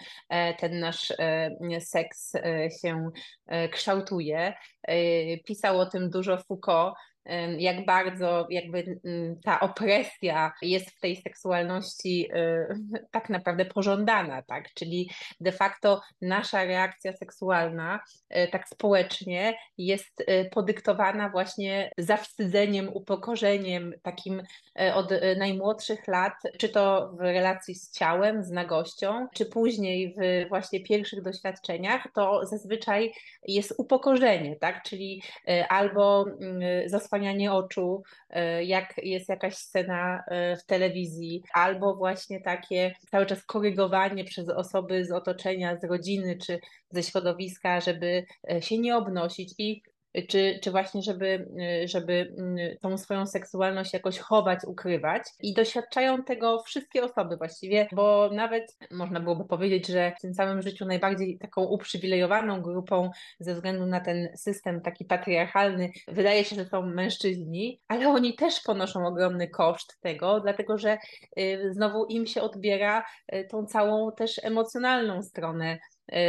ten 0.58 0.80
nasz 0.80 1.12
seks 1.80 2.32
się 2.82 3.10
kształtuje. 3.72 4.54
Pisał 5.44 5.78
o 5.78 5.86
tym 5.86 6.10
dużo 6.10 6.38
Foucault 6.38 6.94
jak 7.58 7.84
bardzo 7.86 8.46
jakby 8.50 9.00
ta 9.44 9.60
opresja 9.60 10.52
jest 10.62 10.90
w 10.90 11.00
tej 11.00 11.16
seksualności 11.16 12.28
tak 13.10 13.30
naprawdę 13.30 13.64
pożądana, 13.64 14.42
tak? 14.42 14.74
Czyli 14.74 15.10
de 15.40 15.52
facto 15.52 16.00
nasza 16.22 16.64
reakcja 16.64 17.12
seksualna 17.12 18.00
y, 18.36 18.48
tak 18.52 18.68
społecznie 18.68 19.54
jest 19.78 20.20
y, 20.20 20.48
podyktowana 20.52 21.28
właśnie 21.28 21.90
zawstydzeniem, 21.98 22.88
upokorzeniem 22.94 23.94
takim 24.02 24.42
od 24.94 25.10
najmłodszych 25.38 26.08
lat, 26.08 26.32
czy 26.58 26.68
to 26.68 27.12
w 27.18 27.20
relacji 27.20 27.74
z 27.74 27.92
ciałem, 27.92 28.44
z 28.44 28.50
nagością, 28.50 29.26
czy 29.34 29.46
później 29.46 30.14
w 30.14 30.48
właśnie 30.48 30.80
pierwszych 30.80 31.22
doświadczeniach, 31.22 32.06
to 32.14 32.46
zazwyczaj 32.46 33.12
jest 33.48 33.74
upokorzenie, 33.78 34.56
tak? 34.56 34.82
Czyli 34.82 35.22
albo 35.68 36.24
zasłanianie 36.86 37.09
zasłanianie 37.10 37.52
oczu, 37.52 38.02
e, 38.30 38.64
jak 38.64 38.94
jest 39.02 39.28
jakaś 39.28 39.56
scena 39.56 40.24
e, 40.26 40.56
w 40.56 40.64
telewizji, 40.64 41.42
albo 41.52 41.96
właśnie 41.96 42.40
takie 42.40 42.94
cały 43.10 43.26
czas 43.26 43.44
korygowanie 43.44 44.24
przez 44.24 44.48
osoby 44.48 45.04
z 45.04 45.12
otoczenia, 45.12 45.76
z 45.76 45.84
rodziny 45.84 46.38
czy 46.46 46.60
ze 46.90 47.02
środowiska, 47.02 47.80
żeby 47.80 48.24
e, 48.50 48.62
się 48.62 48.78
nie 48.78 48.96
obnosić. 48.96 49.54
I 49.58 49.82
czy, 50.28 50.58
czy 50.62 50.70
właśnie, 50.70 51.02
żeby, 51.02 51.48
żeby 51.84 52.34
mm, 52.38 52.56
tą 52.80 52.98
swoją 52.98 53.26
seksualność 53.26 53.92
jakoś 53.92 54.18
chować, 54.18 54.60
ukrywać. 54.66 55.22
I 55.42 55.54
doświadczają 55.54 56.24
tego 56.24 56.62
wszystkie 56.62 57.04
osoby 57.04 57.36
właściwie, 57.36 57.88
bo 57.92 58.30
nawet 58.32 58.76
można 58.90 59.20
byłoby 59.20 59.44
powiedzieć, 59.44 59.86
że 59.86 60.12
w 60.18 60.20
tym 60.20 60.34
samym 60.34 60.62
życiu 60.62 60.84
najbardziej 60.84 61.38
taką 61.38 61.64
uprzywilejowaną 61.64 62.62
grupą 62.62 63.10
ze 63.40 63.54
względu 63.54 63.86
na 63.86 64.00
ten 64.00 64.28
system 64.36 64.80
taki 64.80 65.04
patriarchalny 65.04 65.90
wydaje 66.08 66.44
się, 66.44 66.56
że 66.56 66.64
są 66.64 66.82
mężczyźni, 66.82 67.80
ale 67.88 68.08
oni 68.08 68.34
też 68.34 68.60
ponoszą 68.60 69.06
ogromny 69.06 69.48
koszt 69.48 70.00
tego, 70.00 70.40
dlatego 70.40 70.78
że 70.78 70.98
y, 71.38 71.72
znowu 71.72 72.04
im 72.04 72.26
się 72.26 72.42
odbiera 72.42 73.04
y, 73.34 73.48
tą 73.50 73.66
całą 73.66 74.12
też 74.12 74.40
emocjonalną 74.44 75.22
stronę 75.22 75.78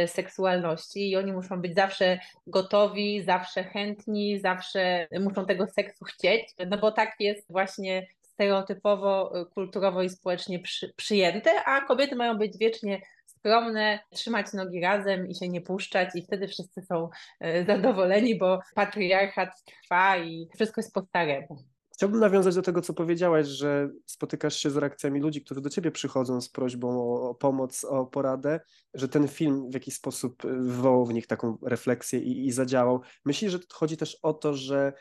seksualności 0.06 1.10
i 1.10 1.16
oni 1.16 1.32
muszą 1.32 1.60
być 1.60 1.74
zawsze 1.74 2.18
gotowi, 2.46 3.22
zawsze 3.22 3.64
chętni, 3.64 4.40
zawsze 4.40 5.08
muszą 5.20 5.46
tego 5.46 5.66
seksu 5.66 6.04
chcieć, 6.04 6.54
no 6.66 6.78
bo 6.78 6.92
tak 6.92 7.14
jest 7.20 7.52
właśnie 7.52 8.06
stereotypowo, 8.32 9.40
e, 9.40 9.44
kulturowo 9.44 10.02
i 10.02 10.10
społecznie 10.10 10.58
przy, 10.58 10.92
przyjęte, 10.96 11.64
a 11.64 11.80
kobiety 11.80 12.16
mają 12.16 12.38
być 12.38 12.58
wiecznie 12.58 13.00
skromne, 13.26 13.98
trzymać 14.10 14.52
nogi 14.52 14.80
razem 14.80 15.28
i 15.28 15.34
się 15.34 15.48
nie 15.48 15.60
puszczać 15.60 16.08
i 16.14 16.22
wtedy 16.22 16.48
wszyscy 16.48 16.82
są 16.82 17.08
e, 17.40 17.64
zadowoleni, 17.64 18.38
bo 18.38 18.60
patriarchat 18.74 19.48
trwa 19.64 20.16
i 20.16 20.48
wszystko 20.54 20.80
jest 20.80 20.94
po 20.94 21.02
staremu. 21.02 21.71
Chciałbym 21.94 22.20
nawiązać 22.20 22.54
do 22.54 22.62
tego, 22.62 22.82
co 22.82 22.94
powiedziałaś, 22.94 23.46
że 23.46 23.90
spotykasz 24.06 24.56
się 24.56 24.70
z 24.70 24.76
reakcjami 24.76 25.20
ludzi, 25.20 25.44
którzy 25.44 25.60
do 25.60 25.70
ciebie 25.70 25.90
przychodzą 25.90 26.40
z 26.40 26.48
prośbą 26.48 26.88
o, 26.88 27.30
o, 27.30 27.34
pomoc, 27.34 27.84
o 27.84 28.06
poradę, 28.06 28.60
że 28.94 29.08
ten 29.08 29.28
film 29.28 29.70
w 29.70 29.74
jakiś 29.74 29.94
sposób 29.94 30.42
wywołał 30.42 31.06
w 31.06 31.14
nich 31.14 31.26
taką 31.26 31.58
refleksję 31.62 32.18
i, 32.18 32.46
i 32.46 32.52
zadziałał. 32.52 33.00
Myślisz, 33.24 33.52
że 33.52 33.58
chodzi 33.72 33.96
też 33.96 34.18
o 34.22 34.32
to, 34.32 34.54
że 34.54 34.92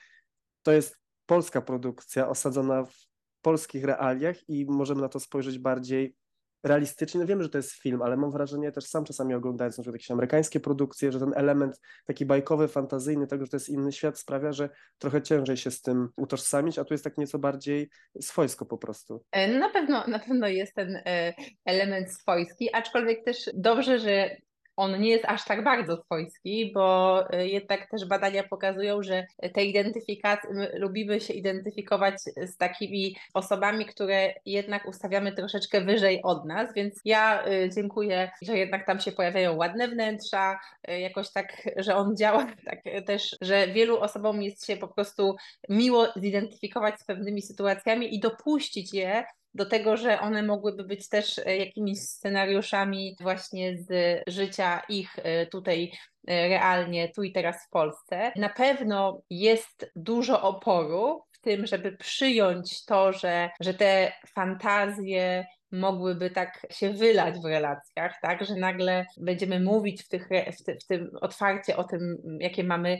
to 0.63 0.71
jest 0.71 0.97
polska 1.25 1.61
produkcja 1.61 2.29
osadzona 2.29 2.85
w 2.85 2.95
polskich 3.41 3.83
realiach 3.83 4.49
i 4.49 4.65
możemy 4.65 5.01
na 5.01 5.09
to 5.09 5.19
spojrzeć 5.19 5.59
bardziej 5.59 6.15
realistycznie. 6.63 7.19
No 7.19 7.25
wiem, 7.25 7.43
że 7.43 7.49
to 7.49 7.57
jest 7.57 7.71
film, 7.71 8.01
ale 8.01 8.17
mam 8.17 8.31
wrażenie 8.31 8.71
też 8.71 8.85
sam 8.85 9.05
czasami 9.05 9.33
oglądając 9.33 9.77
na 9.77 9.81
przykład 9.81 9.95
jakieś 9.95 10.11
amerykańskie 10.11 10.59
produkcje, 10.59 11.11
że 11.11 11.19
ten 11.19 11.33
element 11.35 11.81
taki 12.05 12.25
bajkowy, 12.25 12.67
fantazyjny 12.67 13.27
tego, 13.27 13.45
że 13.45 13.51
to 13.51 13.55
jest 13.55 13.69
inny 13.69 13.91
świat 13.91 14.19
sprawia, 14.19 14.53
że 14.53 14.69
trochę 14.97 15.21
ciężej 15.21 15.57
się 15.57 15.71
z 15.71 15.81
tym 15.81 16.09
utożsamić, 16.17 16.79
a 16.79 16.85
tu 16.85 16.93
jest 16.93 17.03
tak 17.03 17.17
nieco 17.17 17.39
bardziej 17.39 17.89
swojsko 18.21 18.65
po 18.65 18.77
prostu. 18.77 19.23
E, 19.31 19.59
na 19.59 19.69
pewno, 19.69 20.07
na 20.07 20.19
pewno 20.19 20.47
jest 20.47 20.75
ten 20.75 20.95
e, 21.05 21.33
element 21.65 22.13
swojski, 22.13 22.69
aczkolwiek 22.73 23.25
też 23.25 23.49
dobrze, 23.53 23.99
że 23.99 24.37
on 24.81 24.99
nie 24.99 25.09
jest 25.09 25.25
aż 25.25 25.45
tak 25.45 25.63
bardzo 25.63 25.97
swojski, 25.97 26.71
bo 26.73 27.23
y, 27.33 27.47
jednak 27.47 27.89
też 27.89 28.05
badania 28.05 28.43
pokazują, 28.43 29.03
że 29.03 29.25
te 29.53 29.65
identyfikacje, 29.65 30.49
lubimy 30.73 31.19
się 31.19 31.33
identyfikować 31.33 32.15
z 32.21 32.57
takimi 32.57 33.15
osobami, 33.33 33.85
które 33.85 34.33
jednak 34.45 34.87
ustawiamy 34.87 35.31
troszeczkę 35.31 35.81
wyżej 35.81 36.21
od 36.23 36.45
nas, 36.45 36.73
więc 36.73 37.01
ja 37.05 37.47
y, 37.47 37.69
dziękuję, 37.75 38.31
że 38.41 38.57
jednak 38.57 38.85
tam 38.85 38.99
się 38.99 39.11
pojawiają 39.11 39.55
ładne 39.55 39.87
wnętrza, 39.87 40.59
y, 40.89 40.99
jakoś 40.99 41.31
tak, 41.31 41.69
że 41.77 41.95
on 41.95 42.17
działa 42.17 42.47
tak 42.65 42.79
też, 43.05 43.37
że 43.41 43.67
wielu 43.67 43.99
osobom 43.99 44.41
jest 44.41 44.65
się 44.65 44.77
po 44.77 44.87
prostu 44.87 45.35
miło 45.69 46.07
zidentyfikować 46.15 46.99
z 46.99 47.05
pewnymi 47.05 47.41
sytuacjami 47.41 48.15
i 48.15 48.19
dopuścić 48.19 48.93
je 48.93 49.23
do 49.53 49.65
tego, 49.65 49.97
że 49.97 50.19
one 50.19 50.43
mogłyby 50.43 50.83
być 50.83 51.09
też 51.09 51.39
e, 51.39 51.57
jakimiś 51.57 51.99
scenariuszami 51.99 53.15
właśnie 53.19 53.77
z 53.77 54.21
życia 54.27 54.81
ich 54.89 55.19
e, 55.23 55.45
tutaj 55.45 55.91
e, 56.27 56.47
realnie, 56.47 57.09
tu 57.09 57.23
i 57.23 57.31
teraz 57.31 57.65
w 57.65 57.69
Polsce. 57.69 58.31
Na 58.35 58.49
pewno 58.49 59.21
jest 59.29 59.91
dużo 59.95 60.41
oporu 60.41 61.23
w 61.31 61.39
tym, 61.39 61.67
żeby 61.67 61.91
przyjąć 61.91 62.85
to, 62.85 63.13
że, 63.13 63.49
że 63.59 63.73
te 63.73 64.11
fantazje 64.27 65.45
mogłyby 65.71 66.29
tak 66.29 66.67
się 66.69 66.89
wylać 66.89 67.39
w 67.39 67.45
relacjach, 67.45 68.15
tak, 68.21 68.45
że 68.45 68.55
nagle 68.55 69.05
będziemy 69.17 69.59
mówić 69.59 70.03
w, 70.03 70.07
tych, 70.07 70.29
w, 70.59 70.63
ty, 70.63 70.77
w 70.83 70.87
tym 70.87 71.11
otwarcie 71.21 71.77
o 71.77 71.83
tym, 71.83 72.17
jakie 72.39 72.63
mamy 72.63 72.99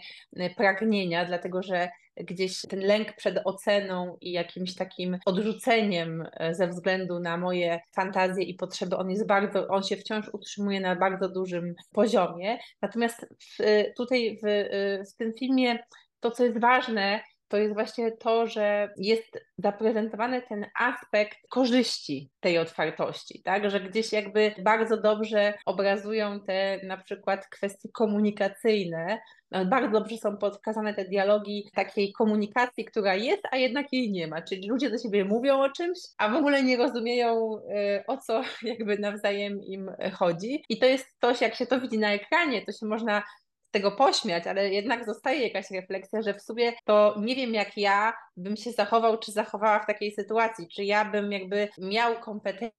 pragnienia, 0.58 1.26
dlatego 1.26 1.64
że 1.64 1.90
gdzieś 2.16 2.62
ten 2.62 2.80
lęk 2.80 3.14
przed 3.14 3.42
oceną 3.46 4.18
i 4.22 4.32
jakimś 4.32 4.76
takim 4.76 5.18
odrzuceniem 5.26 6.28
e, 6.34 6.56
ze 6.56 6.68
względu 6.68 7.20
na 7.20 7.38
moje 7.38 7.80
fantazje 7.96 8.44
i 8.44 8.54
potrzeby, 8.54 8.98
on 8.98 9.10
jest 9.10 9.28
bardzo, 9.28 9.68
on 9.68 9.84
się 9.84 9.98
wciąż 9.98 10.30
utrzymuje 10.34 10.82
na 10.82 10.96
bardzo 10.96 11.30
dużym 11.30 11.76
poziomie. 11.92 12.60
Natomiast 12.82 13.26
w, 13.40 13.64
tutaj 13.98 14.40
w, 14.44 14.70
w 15.12 15.18
tym 15.18 15.34
filmie 15.34 15.80
to, 16.20 16.32
co 16.32 16.44
jest 16.44 16.60
ważne, 16.60 17.22
to 17.52 17.58
jest 17.58 17.74
właśnie 17.74 18.12
to, 18.12 18.48
że 18.48 18.94
jest 18.98 19.40
zaprezentowany 19.58 20.42
ten 20.42 20.66
aspekt 20.80 21.38
korzyści 21.50 22.30
tej 22.40 22.58
otwartości, 22.58 23.42
tak? 23.44 23.72
Że 23.72 23.80
gdzieś 23.80 24.14
jakby 24.14 24.56
bardzo 24.64 24.98
dobrze 24.98 25.54
obrazują 25.66 26.40
te 26.40 26.80
na 26.84 26.98
przykład 26.98 27.48
kwestie 27.48 27.90
komunikacyjne, 27.94 29.20
bardzo 29.66 30.00
dobrze 30.00 30.18
są 30.18 30.38
pokazane 30.38 30.94
te 30.94 31.06
dialogi 31.06 31.70
takiej 31.76 32.14
komunikacji, 32.14 32.86
która 32.86 33.16
jest, 33.16 33.44
a 33.52 33.58
jednak 33.58 33.94
jej 33.94 34.12
nie 34.12 34.28
ma. 34.28 34.42
Czyli 34.42 34.70
ludzie 34.70 34.90
do 34.90 34.98
siebie 34.98 35.26
mówią 35.26 35.60
o 35.60 35.70
czymś, 35.70 35.98
a 36.18 36.30
w 36.30 36.36
ogóle 36.36 36.64
nie 36.64 36.78
rozumieją 36.78 37.58
y, 37.58 38.04
o 38.08 38.18
co 38.18 38.42
jakby 38.64 38.98
nawzajem 38.98 39.64
im 39.64 39.92
chodzi. 40.14 40.64
I 40.70 40.80
to 40.80 40.86
jest 40.86 41.18
coś, 41.22 41.42
jak 41.42 41.56
się 41.56 41.66
to 41.66 41.82
widzi 41.82 42.00
na 42.00 42.14
ekranie, 42.14 42.66
to 42.66 42.72
się 42.72 42.86
można 42.86 43.24
tego 43.72 43.92
pośmiać, 43.92 44.48
ale 44.48 44.70
jednak 44.70 45.06
zostaje 45.06 45.48
jakaś 45.48 45.72
refleksja, 45.72 46.22
że 46.22 46.34
w 46.34 46.42
sumie 46.42 46.74
to 46.86 47.16
nie 47.20 47.36
wiem, 47.36 47.54
jak 47.54 47.78
ja 47.78 48.14
bym 48.38 48.58
się 48.58 48.72
zachował, 48.72 49.18
czy 49.18 49.32
zachowała 49.32 49.80
w 49.80 49.88
takiej 49.88 50.12
sytuacji, 50.12 50.68
czy 50.68 50.84
ja 50.84 51.06
bym 51.06 51.32
jakby 51.32 51.70
miał 51.78 52.20
kompetencje 52.20 52.72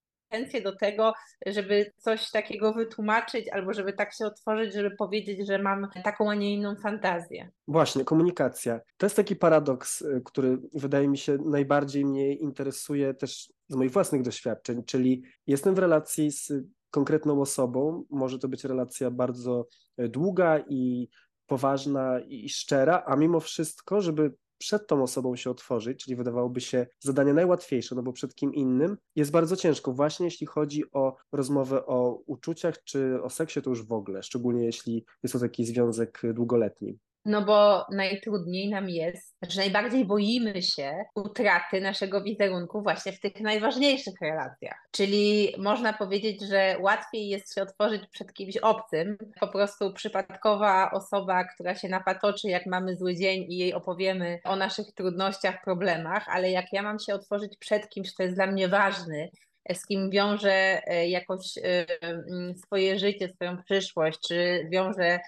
do 0.63 0.77
tego, 0.77 1.13
żeby 1.47 1.93
coś 1.97 2.31
takiego 2.31 2.73
wytłumaczyć, 2.73 3.49
albo 3.49 3.73
żeby 3.73 3.93
tak 3.93 4.15
się 4.15 4.27
otworzyć, 4.27 4.75
żeby 4.75 4.97
powiedzieć, 4.97 5.47
że 5.47 5.59
mam 5.59 5.89
taką, 6.05 6.31
a 6.31 6.35
nie 6.35 6.55
inną 6.55 6.77
fantazję. 6.77 7.51
Właśnie, 7.69 8.05
komunikacja. 8.05 8.81
To 8.97 9.07
jest 9.07 9.17
taki 9.17 9.37
paradoks, 9.37 10.03
y, 10.03 10.23
który 10.25 10.59
wydaje 10.75 11.09
mi 11.09 11.19
się 11.19 11.39
najbardziej 11.45 12.05
mnie 12.05 12.35
interesuje 12.35 13.15
też 13.15 13.53
z 13.69 13.75
moich 13.75 13.91
własnych 13.91 14.23
doświadczeń, 14.23 14.85
czyli 14.85 15.23
jestem 15.47 15.75
w 15.75 15.79
relacji 15.79 16.33
z 16.33 16.53
konkretną 16.93 17.41
osobą. 17.41 18.05
Może 18.11 18.39
to 18.39 18.49
być 18.49 18.65
relacja 18.65 19.11
bardzo 19.11 19.67
e, 19.97 20.09
długa 20.09 20.59
i 20.69 21.09
poważna 21.47 22.21
i 22.21 22.49
szczera, 22.49 23.03
a 23.07 23.17
mimo 23.17 23.41
wszystko, 23.41 24.01
żeby 24.01 24.35
przed 24.59 24.87
tą 24.87 25.03
osobą 25.03 25.37
się 25.37 25.51
otworzyć, 25.51 26.05
czyli 26.05 26.17
wydawałoby 26.17 26.61
się 26.61 26.87
zadanie 27.01 27.35
najłatwiejsze, 27.35 27.95
no 27.95 28.03
bo 28.03 28.13
przed 28.13 28.35
kim 28.35 28.55
innym, 28.55 28.97
jest 29.17 29.31
bardzo 29.31 29.57
ciężko, 29.57 29.93
właśnie 29.93 30.27
jeśli 30.27 30.47
chodzi 30.47 30.85
o 30.93 31.17
rozmowę 31.33 31.87
o 31.87 32.23
uczuciach 32.27 32.85
czy 32.85 33.23
o 33.23 33.31
seksie, 33.31 33.63
to 33.63 33.71
już 33.71 33.87
w 33.87 33.93
ogóle, 33.93 34.23
szczególnie 34.23 34.65
jeśli 34.65 35.05
jest 35.23 35.33
to 35.33 35.39
taki 35.39 35.65
związek 35.65 36.23
długoletni. 36.35 36.99
No 37.25 37.43
bo 37.43 37.87
najtrudniej 37.91 38.71
nam 38.71 38.89
jest, 38.89 39.39
znaczy 39.39 39.59
najbardziej 39.59 40.05
boimy 40.05 40.63
się 40.63 41.05
utraty 41.15 41.81
naszego 41.81 42.23
wizerunku 42.23 42.83
właśnie 42.83 43.13
w 43.13 43.21
tych 43.21 43.41
najważniejszych 43.41 44.15
relacjach. 44.23 44.89
Czyli 44.91 45.55
można 45.59 45.93
powiedzieć, 45.93 46.43
że 46.43 46.77
łatwiej 46.81 47.29
jest 47.29 47.55
się 47.55 47.63
otworzyć 47.63 48.03
przed 48.11 48.33
kimś 48.33 48.57
obcym. 48.57 49.17
Po 49.41 49.49
prostu 49.49 49.93
przypadkowa 49.93 50.91
osoba, 50.91 51.45
która 51.45 51.75
się 51.75 51.89
napatoczy, 51.89 52.49
jak 52.49 52.67
mamy 52.67 52.97
zły 52.97 53.15
dzień 53.15 53.47
i 53.49 53.59
jej 53.59 53.75
opowiemy 53.75 54.41
o 54.45 54.57
naszych 54.57 54.93
trudnościach, 54.93 55.65
problemach, 55.65 56.29
ale 56.29 56.51
jak 56.51 56.73
ja 56.73 56.83
mam 56.83 56.99
się 56.99 57.15
otworzyć 57.15 57.57
przed 57.57 57.89
kimś, 57.89 58.15
kto 58.15 58.23
jest 58.23 58.35
dla 58.35 58.47
mnie 58.47 58.69
ważny, 58.69 59.31
z 59.75 59.87
kim 59.87 60.11
wiąże 60.11 60.83
e, 60.87 61.09
jakoś 61.09 61.59
e, 61.59 61.87
swoje 62.57 62.99
życie, 62.99 63.29
swoją 63.29 63.63
przyszłość, 63.63 64.19
czy 64.29 64.69
wiąże 64.71 65.21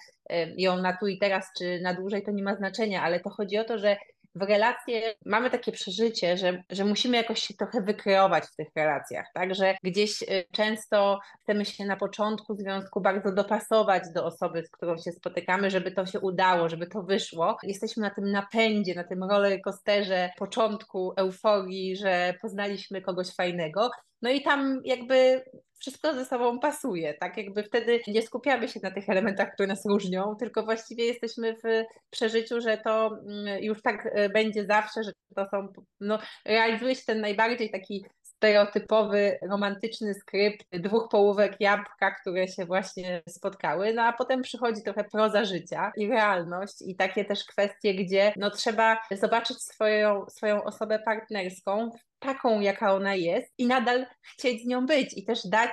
ją 0.57 0.77
na 0.77 0.97
tu 0.97 1.07
i 1.07 1.17
teraz, 1.17 1.45
czy 1.57 1.79
na 1.81 1.93
dłużej, 1.93 2.23
to 2.23 2.31
nie 2.31 2.43
ma 2.43 2.55
znaczenia, 2.55 3.03
ale 3.03 3.19
to 3.19 3.29
chodzi 3.29 3.57
o 3.57 3.63
to, 3.63 3.77
że 3.77 3.97
w 4.35 4.41
relacje 4.41 5.13
mamy 5.25 5.49
takie 5.49 5.71
przeżycie, 5.71 6.37
że, 6.37 6.63
że 6.69 6.85
musimy 6.85 7.17
jakoś 7.17 7.39
się 7.39 7.53
trochę 7.53 7.81
wykreować 7.81 8.43
w 8.43 8.55
tych 8.55 8.67
relacjach, 8.75 9.25
tak? 9.33 9.55
Że 9.55 9.75
gdzieś 9.83 10.23
często 10.51 11.19
chcemy 11.43 11.65
się 11.65 11.85
na 11.85 11.97
początku 11.97 12.55
związku 12.55 13.01
bardzo 13.01 13.31
dopasować 13.31 14.03
do 14.13 14.25
osoby, 14.25 14.63
z 14.63 14.69
którą 14.69 14.97
się 14.97 15.11
spotykamy, 15.11 15.71
żeby 15.71 15.91
to 15.91 16.05
się 16.05 16.19
udało, 16.19 16.69
żeby 16.69 16.87
to 16.87 17.03
wyszło. 17.03 17.57
Jesteśmy 17.63 18.01
na 18.01 18.09
tym 18.09 18.31
napędzie, 18.31 18.95
na 18.95 19.03
tym 19.03 19.23
rollercoasterze 19.23 20.29
początku 20.37 21.13
euforii, 21.17 21.95
że 21.97 22.33
poznaliśmy 22.41 23.01
kogoś 23.01 23.35
fajnego. 23.35 23.91
No 24.25 24.31
i 24.31 24.41
tam 24.41 24.81
jakby 24.85 25.45
wszystko 25.79 26.13
ze 26.13 26.25
sobą 26.25 26.59
pasuje, 26.59 27.13
tak? 27.13 27.37
Jakby 27.37 27.63
wtedy 27.63 27.99
nie 28.07 28.21
skupiamy 28.21 28.67
się 28.67 28.79
na 28.83 28.91
tych 28.91 29.09
elementach, 29.09 29.53
które 29.53 29.67
nas 29.67 29.85
różnią, 29.85 30.35
tylko 30.39 30.63
właściwie 30.63 31.05
jesteśmy 31.05 31.55
w 31.55 31.83
przeżyciu, 32.09 32.61
że 32.61 32.77
to 32.77 33.07
mm, 33.07 33.63
już 33.63 33.81
tak 33.81 34.09
e, 34.11 34.29
będzie 34.29 34.65
zawsze, 34.65 35.03
że 35.03 35.11
to 35.35 35.47
są, 35.51 35.67
no 35.99 36.19
realizuje 36.45 36.95
się 36.95 37.01
ten 37.05 37.21
najbardziej 37.21 37.71
taki 37.71 38.05
stereotypowy, 38.23 39.39
romantyczny 39.49 40.13
skrypt 40.13 40.77
dwóch 40.77 41.09
połówek 41.11 41.55
jabłka, 41.59 42.11
które 42.11 42.47
się 42.47 42.65
właśnie 42.65 43.21
spotkały, 43.29 43.93
no 43.93 44.03
a 44.03 44.13
potem 44.13 44.41
przychodzi 44.41 44.83
trochę 44.83 45.03
proza 45.03 45.45
życia 45.45 45.91
i 45.97 46.07
realność 46.07 46.81
i 46.81 46.95
takie 46.95 47.25
też 47.25 47.43
kwestie, 47.43 47.93
gdzie 47.93 48.33
no 48.37 48.51
trzeba 48.51 48.97
zobaczyć 49.11 49.57
swoją, 49.63 50.25
swoją 50.29 50.63
osobę 50.63 50.99
partnerską 50.99 51.89
taką, 52.25 52.59
jaka 52.59 52.93
ona 52.93 53.15
jest 53.15 53.53
i 53.57 53.67
nadal 53.67 54.05
chcieć 54.21 54.63
z 54.63 54.65
nią 54.65 54.85
być 54.85 55.17
i 55.17 55.23
też 55.23 55.47
dać 55.47 55.71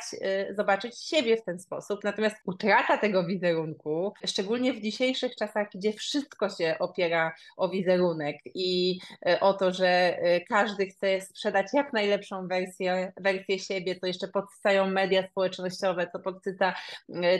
y, 0.50 0.54
zobaczyć 0.54 0.98
siebie 0.98 1.36
w 1.36 1.44
ten 1.44 1.60
sposób. 1.60 2.04
Natomiast 2.04 2.36
utrata 2.46 2.98
tego 2.98 3.26
wizerunku, 3.26 4.14
szczególnie 4.26 4.72
w 4.72 4.80
dzisiejszych 4.80 5.36
czasach, 5.36 5.68
gdzie 5.74 5.92
wszystko 5.92 6.50
się 6.50 6.76
opiera 6.78 7.34
o 7.56 7.68
wizerunek 7.68 8.36
i 8.54 8.98
y, 9.28 9.40
o 9.40 9.54
to, 9.54 9.72
że 9.72 10.18
y, 10.18 10.44
każdy 10.48 10.86
chce 10.86 11.20
sprzedać 11.20 11.66
jak 11.72 11.92
najlepszą 11.92 12.48
wersję, 12.48 13.12
wersję 13.16 13.58
siebie, 13.58 13.94
to 13.94 14.06
jeszcze 14.06 14.28
podsycają 14.28 14.86
media 14.86 15.28
społecznościowe, 15.28 16.06
to 16.06 16.18
podsyca 16.18 16.74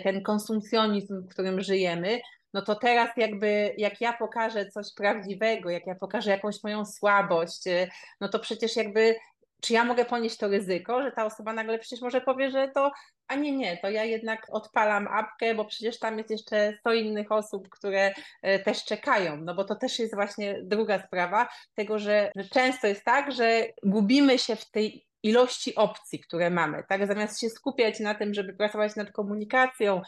ten 0.03 0.23
konsumpcjonizm, 0.23 1.23
w 1.23 1.29
którym 1.29 1.61
żyjemy, 1.61 2.21
no 2.55 2.63
to 2.63 2.75
teraz 2.75 3.11
jakby 3.17 3.75
jak 3.79 4.01
ja 4.01 4.13
pokażę 4.13 4.67
coś 4.67 4.87
prawdziwego, 4.95 5.71
jak 5.71 5.87
ja 5.87 5.95
pokażę 5.95 6.31
jakąś 6.31 6.63
moją 6.63 6.85
słabość, 6.87 7.67
y, 7.67 7.89
no 8.21 8.29
to 8.29 8.39
przecież 8.39 8.77
jakby 8.77 9.15
czy 9.63 9.73
ja 9.73 9.85
mogę 9.85 10.05
ponieść 10.05 10.37
to 10.37 10.49
ryzyko, 10.49 11.03
że 11.03 11.13
ta 11.13 11.25
osoba 11.25 11.53
nagle 11.53 11.79
przecież 11.79 12.01
może 12.01 12.21
powie, 12.21 12.51
że 12.51 12.69
to, 12.75 12.93
a 13.29 13.35
nie, 13.35 13.53
nie, 13.53 13.77
to 13.77 13.91
ja 13.91 14.05
jednak 14.05 14.47
odpalam 14.51 15.09
apkę, 15.09 15.55
bo 15.55 15.65
przecież 15.65 15.99
tam 15.99 16.19
jest 16.19 16.31
jeszcze 16.31 16.73
100 16.81 16.93
innych 16.93 17.33
osób, 17.33 17.69
które 17.69 18.15
y, 18.47 18.59
też 18.65 18.85
czekają, 18.85 19.37
no 19.37 19.55
bo 19.55 19.65
to 19.65 19.75
też 19.75 19.99
jest 19.99 20.15
właśnie 20.15 20.61
druga 20.63 21.07
sprawa 21.07 21.49
tego, 21.75 21.99
że, 21.99 22.31
że 22.37 22.45
często 22.45 22.87
jest 22.87 23.05
tak, 23.05 23.33
że 23.33 23.67
gubimy 23.83 24.39
się 24.39 24.57
w 24.57 24.71
tej 24.71 25.07
ilości 25.23 25.75
opcji, 25.75 26.21
które 26.21 26.51
mamy, 26.51 26.85
tak, 26.89 27.07
zamiast 27.07 27.41
się 27.41 27.51
skupiać 27.51 28.01
na 28.01 28.15
tym, 28.15 28.35
żeby 28.35 28.53
pracować 28.53 28.97
nad 28.97 29.13
komunikacją, 29.13 30.03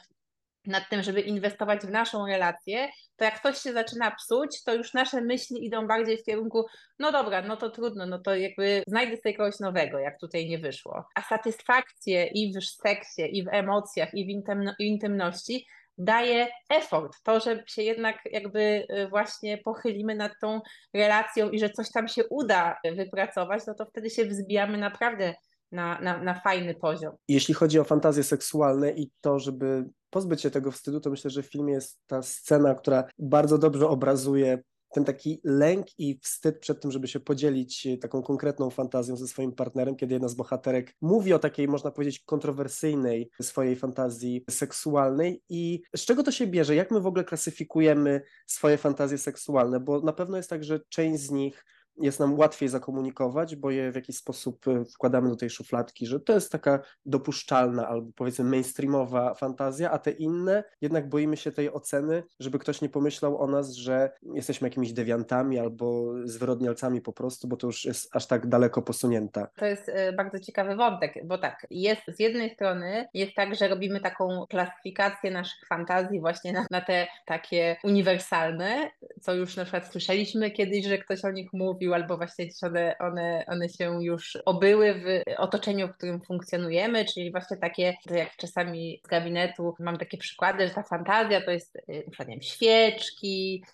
nad 0.66 0.88
tym, 0.90 1.02
żeby 1.02 1.20
inwestować 1.20 1.80
w 1.80 1.90
naszą 1.90 2.26
relację, 2.26 2.88
to 3.16 3.24
jak 3.24 3.42
coś 3.42 3.58
się 3.58 3.72
zaczyna 3.72 4.10
psuć, 4.10 4.62
to 4.64 4.74
już 4.74 4.94
nasze 4.94 5.20
myśli 5.20 5.66
idą 5.66 5.86
bardziej 5.86 6.18
w 6.18 6.24
kierunku, 6.24 6.66
no 6.98 7.12
dobra, 7.12 7.42
no 7.42 7.56
to 7.56 7.70
trudno, 7.70 8.06
no 8.06 8.18
to 8.18 8.36
jakby 8.36 8.82
znajdę 8.86 9.16
sobie 9.16 9.34
kogoś 9.34 9.60
nowego, 9.60 9.98
jak 9.98 10.20
tutaj 10.20 10.48
nie 10.48 10.58
wyszło. 10.58 11.04
A 11.14 11.22
satysfakcję 11.22 12.26
i 12.26 12.52
w 12.52 12.64
seksie, 12.64 13.38
i 13.38 13.44
w 13.44 13.48
emocjach, 13.48 14.14
i 14.14 14.26
w 14.26 14.80
intymności 14.80 15.66
daje 15.98 16.48
effort, 16.70 17.12
to, 17.22 17.40
że 17.40 17.64
się 17.66 17.82
jednak 17.82 18.18
jakby 18.32 18.86
y, 18.90 19.08
właśnie 19.08 19.58
pochylimy 19.58 20.14
nad 20.14 20.32
tą 20.40 20.60
relacją 20.94 21.50
i 21.50 21.58
że 21.58 21.70
coś 21.70 21.90
tam 21.90 22.08
się 22.08 22.22
uda 22.30 22.76
wypracować, 22.96 23.62
no 23.66 23.74
to 23.74 23.86
wtedy 23.86 24.10
się 24.10 24.24
wzbijamy 24.24 24.78
naprawdę 24.78 25.34
na, 25.72 26.00
na, 26.00 26.18
na 26.18 26.34
fajny 26.34 26.74
poziom. 26.74 27.16
Jeśli 27.28 27.54
chodzi 27.54 27.78
o 27.78 27.84
fantazje 27.84 28.22
seksualne 28.22 28.90
i 28.90 29.10
to, 29.20 29.38
żeby 29.38 29.84
pozbyć 30.14 30.42
się 30.42 30.50
tego 30.50 30.70
wstydu, 30.70 31.00
to 31.00 31.10
myślę, 31.10 31.30
że 31.30 31.42
w 31.42 31.46
filmie 31.46 31.72
jest 31.72 32.00
ta 32.06 32.22
scena, 32.22 32.74
która 32.74 33.04
bardzo 33.18 33.58
dobrze 33.58 33.88
obrazuje 33.88 34.62
ten 34.92 35.04
taki 35.04 35.40
lęk 35.44 35.86
i 35.98 36.18
wstyd 36.22 36.58
przed 36.58 36.80
tym, 36.80 36.90
żeby 36.90 37.08
się 37.08 37.20
podzielić 37.20 37.88
taką 38.00 38.22
konkretną 38.22 38.70
fantazją 38.70 39.16
ze 39.16 39.28
swoim 39.28 39.52
partnerem, 39.52 39.96
kiedy 39.96 40.14
jedna 40.14 40.28
z 40.28 40.34
bohaterek 40.34 40.94
mówi 41.00 41.32
o 41.32 41.38
takiej, 41.38 41.68
można 41.68 41.90
powiedzieć, 41.90 42.20
kontrowersyjnej 42.20 43.30
swojej 43.42 43.76
fantazji 43.76 44.44
seksualnej 44.50 45.42
i 45.48 45.82
z 45.96 46.04
czego 46.04 46.22
to 46.22 46.32
się 46.32 46.46
bierze? 46.46 46.74
Jak 46.74 46.90
my 46.90 47.00
w 47.00 47.06
ogóle 47.06 47.24
klasyfikujemy 47.24 48.22
swoje 48.46 48.76
fantazje 48.76 49.18
seksualne? 49.18 49.80
Bo 49.80 50.00
na 50.00 50.12
pewno 50.12 50.36
jest 50.36 50.50
tak, 50.50 50.64
że 50.64 50.80
część 50.88 51.22
z 51.22 51.30
nich 51.30 51.64
jest 51.98 52.20
nam 52.20 52.38
łatwiej 52.38 52.68
zakomunikować, 52.68 53.56
bo 53.56 53.70
je 53.70 53.92
w 53.92 53.94
jakiś 53.94 54.16
sposób 54.16 54.68
e, 54.68 54.84
wkładamy 54.84 55.28
do 55.28 55.36
tej 55.36 55.50
szufladki, 55.50 56.06
że 56.06 56.20
to 56.20 56.32
jest 56.32 56.52
taka 56.52 56.80
dopuszczalna 57.06 57.88
albo 57.88 58.12
powiedzmy 58.16 58.44
mainstreamowa 58.44 59.34
fantazja, 59.34 59.90
a 59.90 59.98
te 59.98 60.10
inne 60.10 60.64
jednak 60.80 61.08
boimy 61.08 61.36
się 61.36 61.52
tej 61.52 61.72
oceny, 61.72 62.22
żeby 62.40 62.58
ktoś 62.58 62.80
nie 62.80 62.88
pomyślał 62.88 63.38
o 63.38 63.46
nas, 63.46 63.72
że 63.72 64.10
jesteśmy 64.34 64.68
jakimiś 64.68 64.92
dewiantami 64.92 65.58
albo 65.58 66.12
zwyrodnialcami 66.24 67.00
po 67.00 67.12
prostu, 67.12 67.48
bo 67.48 67.56
to 67.56 67.66
już 67.66 67.84
jest 67.84 68.16
aż 68.16 68.26
tak 68.26 68.46
daleko 68.46 68.82
posunięta. 68.82 69.48
To 69.56 69.66
jest 69.66 69.88
e, 69.88 70.12
bardzo 70.12 70.40
ciekawy 70.40 70.76
wątek, 70.76 71.26
bo 71.26 71.38
tak, 71.38 71.66
jest 71.70 72.02
z 72.08 72.20
jednej 72.20 72.50
strony 72.50 73.08
jest 73.14 73.34
tak, 73.34 73.54
że 73.54 73.68
robimy 73.68 74.00
taką 74.00 74.46
klasyfikację 74.48 75.30
naszych 75.30 75.68
fantazji 75.68 76.20
właśnie 76.20 76.52
na, 76.52 76.66
na 76.70 76.80
te 76.80 77.06
takie 77.26 77.76
uniwersalne, 77.84 78.90
co 79.20 79.34
już 79.34 79.56
na 79.56 79.64
przykład 79.64 79.92
słyszeliśmy 79.92 80.50
kiedyś, 80.50 80.86
że 80.86 80.98
ktoś 80.98 81.24
o 81.24 81.30
nich 81.30 81.52
mówi, 81.52 81.83
albo 81.92 82.16
właśnie 82.16 82.46
one, 82.62 82.98
one, 82.98 83.44
one 83.46 83.68
się 83.68 84.04
już 84.04 84.38
obyły 84.44 84.94
w 84.94 85.22
otoczeniu, 85.40 85.88
w 85.88 85.96
którym 85.96 86.20
funkcjonujemy, 86.20 87.04
czyli 87.04 87.32
właśnie 87.32 87.56
takie, 87.56 87.94
jak 88.10 88.36
czasami 88.36 89.00
z 89.04 89.08
gabinetu 89.08 89.74
mam 89.80 89.96
takie 89.96 90.18
przykłady, 90.18 90.68
że 90.68 90.74
ta 90.74 90.82
fantazja 90.82 91.40
to 91.40 91.50
jest 91.50 91.78
przykład 91.88 92.28
nie 92.28 92.34
wiem, 92.34 92.42
świeczki, 92.42 93.64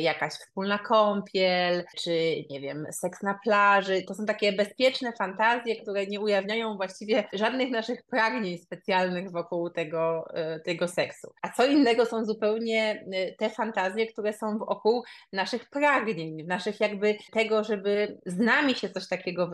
jakaś 0.00 0.32
wspólna 0.32 0.78
kąpiel, 0.78 1.84
czy 1.96 2.10
nie 2.50 2.60
wiem, 2.60 2.86
seks 2.90 3.22
na 3.22 3.38
plaży. 3.44 4.02
To 4.02 4.14
są 4.14 4.26
takie 4.26 4.52
bezpieczne 4.52 5.12
fantazje, 5.12 5.82
które 5.82 6.06
nie 6.06 6.20
ujawniają 6.20 6.76
właściwie 6.76 7.24
żadnych 7.32 7.70
naszych 7.70 8.02
pragnień 8.02 8.58
specjalnych 8.58 9.30
wokół 9.30 9.70
tego, 9.70 10.24
y, 10.56 10.60
tego 10.60 10.88
seksu. 10.88 11.32
A 11.42 11.48
co 11.52 11.66
innego 11.66 12.06
są 12.06 12.24
zupełnie 12.24 13.04
y, 13.14 13.34
te 13.38 13.50
fantazje, 13.50 14.06
które 14.06 14.32
są 14.32 14.58
wokół 14.58 15.04
naszych 15.32 15.70
pragnień, 15.70 16.44
naszych 16.46 16.80
jakby 16.80 17.16
tego, 17.32 17.64
żeby 17.64 18.20
z 18.26 18.38
nami 18.38 18.74
się 18.74 18.90
coś 18.90 19.08
takiego 19.08 19.50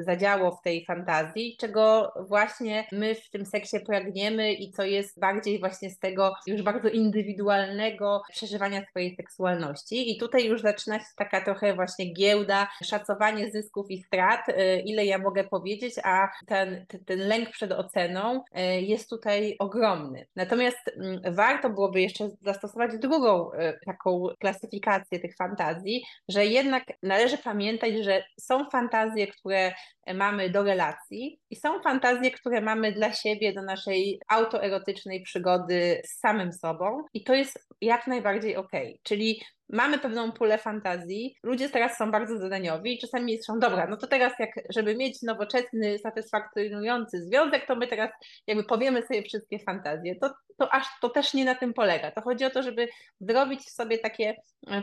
zadziało 0.00 0.50
w 0.50 0.62
tej 0.62 0.84
fantazji, 0.84 1.56
czego 1.60 2.12
właśnie 2.28 2.86
my 2.92 3.14
w 3.14 3.30
tym 3.30 3.46
seksie 3.46 3.80
pragniemy 3.86 4.52
i 4.52 4.72
co 4.72 4.82
jest 4.82 5.20
bardziej 5.20 5.60
właśnie 5.60 5.90
z 5.90 5.98
tego 5.98 6.34
już 6.46 6.62
bardzo 6.62 6.88
indywidualnego 6.88 8.22
przeżywania 8.32 8.86
swojej 8.90 9.16
seksualności 9.16 9.51
i 9.90 10.18
tutaj 10.18 10.44
już 10.44 10.60
zaczyna 10.62 10.98
się 10.98 11.06
taka 11.16 11.40
trochę 11.40 11.74
właśnie 11.74 12.12
giełda, 12.12 12.68
szacowanie 12.84 13.50
zysków 13.50 13.90
i 13.90 14.02
strat, 14.02 14.48
y, 14.48 14.82
ile 14.84 15.06
ja 15.06 15.18
mogę 15.18 15.44
powiedzieć, 15.44 15.94
a 16.04 16.28
ten, 16.46 16.86
ten 17.06 17.18
lęk 17.18 17.50
przed 17.50 17.72
oceną 17.72 18.44
y, 18.58 18.80
jest 18.80 19.10
tutaj 19.10 19.56
ogromny. 19.58 20.26
Natomiast 20.36 20.78
mm, 20.96 21.34
warto 21.34 21.70
byłoby 21.70 22.00
jeszcze 22.00 22.30
zastosować 22.40 22.98
drugą 22.98 23.52
y, 23.52 23.78
taką 23.86 24.28
klasyfikację 24.38 25.20
tych 25.20 25.36
fantazji, 25.36 26.04
że 26.28 26.46
jednak 26.46 26.84
należy 27.02 27.38
pamiętać, 27.38 27.92
że 28.04 28.24
są 28.40 28.70
fantazje, 28.70 29.26
które 29.26 29.72
mamy 30.14 30.50
do 30.50 30.62
relacji 30.62 31.40
i 31.50 31.56
są 31.56 31.82
fantazje, 31.82 32.30
które 32.30 32.60
mamy 32.60 32.92
dla 32.92 33.12
siebie, 33.12 33.52
do 33.52 33.62
naszej 33.62 34.20
autoerotycznej 34.28 35.22
przygody 35.22 36.02
z 36.04 36.18
samym 36.18 36.52
sobą 36.52 37.04
i 37.14 37.24
to 37.24 37.34
jest 37.34 37.66
jak 37.80 38.06
najbardziej. 38.06 38.56
Okay. 38.56 38.98
Czyli 39.02 39.41
mamy 39.68 39.98
pewną 39.98 40.32
pulę 40.32 40.58
fantazji, 40.58 41.36
ludzie 41.42 41.70
teraz 41.70 41.96
są 41.96 42.10
bardzo 42.10 42.38
zadaniowi 42.38 42.94
i 42.94 42.98
czasami 42.98 43.42
są, 43.42 43.58
dobra, 43.58 43.86
no 43.86 43.96
to 43.96 44.06
teraz 44.06 44.32
jak, 44.38 44.50
żeby 44.70 44.96
mieć 44.96 45.22
nowoczesny, 45.22 45.98
satysfakcjonujący 45.98 47.22
związek, 47.22 47.66
to 47.66 47.76
my 47.76 47.86
teraz 47.86 48.10
jakby 48.46 48.64
powiemy 48.64 49.02
sobie 49.02 49.22
wszystkie 49.22 49.58
fantazje. 49.58 50.16
To, 50.16 50.34
to 50.58 50.74
aż 50.74 50.86
to 51.00 51.08
też 51.08 51.34
nie 51.34 51.44
na 51.44 51.54
tym 51.54 51.74
polega. 51.74 52.10
To 52.10 52.20
chodzi 52.20 52.44
o 52.44 52.50
to, 52.50 52.62
żeby 52.62 52.88
zrobić 53.20 53.70
sobie 53.70 53.98
takie, 53.98 54.36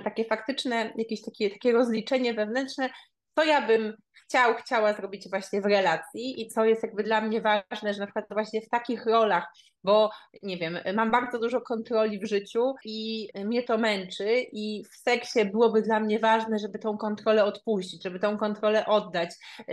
takie 0.03 0.26
faktyczne, 0.26 0.93
jakieś 0.97 1.22
takie, 1.22 1.49
takie 1.49 1.72
rozliczenie 1.72 2.34
wewnętrzne, 2.34 2.89
co 3.36 3.43
ja 3.43 3.68
bym 3.68 3.93
chciał, 4.24 4.56
chciała 4.56 4.94
zrobić 4.94 5.30
właśnie 5.30 5.62
w 5.62 5.66
relacji 5.66 6.42
i 6.42 6.48
co 6.48 6.66
jest 6.66 6.84
jakby 6.84 7.04
dla 7.04 7.22
mnie 7.22 7.42
ważne, 7.42 7.94
że 7.94 8.00
na 8.00 8.06
przykład 8.06 8.26
właśnie 8.30 8.62
w 8.62 8.70
takich 8.70 9.06
rolach, 9.06 9.48
bo 9.84 10.10
nie 10.44 10.58
wiem, 10.58 10.78
mam 10.96 11.12
bardzo 11.12 11.40
dużo 11.40 11.62
kontroli 11.62 12.20
w 12.20 12.28
życiu 12.28 12.74
i 12.86 13.30
mnie 13.46 13.64
to 13.64 13.78
męczy 13.78 14.46
i 14.52 14.84
w 14.92 14.96
seksie 14.96 15.46
byłoby 15.46 15.82
dla 15.82 16.00
mnie 16.00 16.20
ważne, 16.20 16.60
żeby 16.60 16.80
tą 16.80 16.98
kontrolę 16.98 17.44
odpuścić, 17.44 18.04
żeby 18.04 18.20
tą 18.20 18.38
kontrolę 18.38 18.86
oddać, 18.86 19.30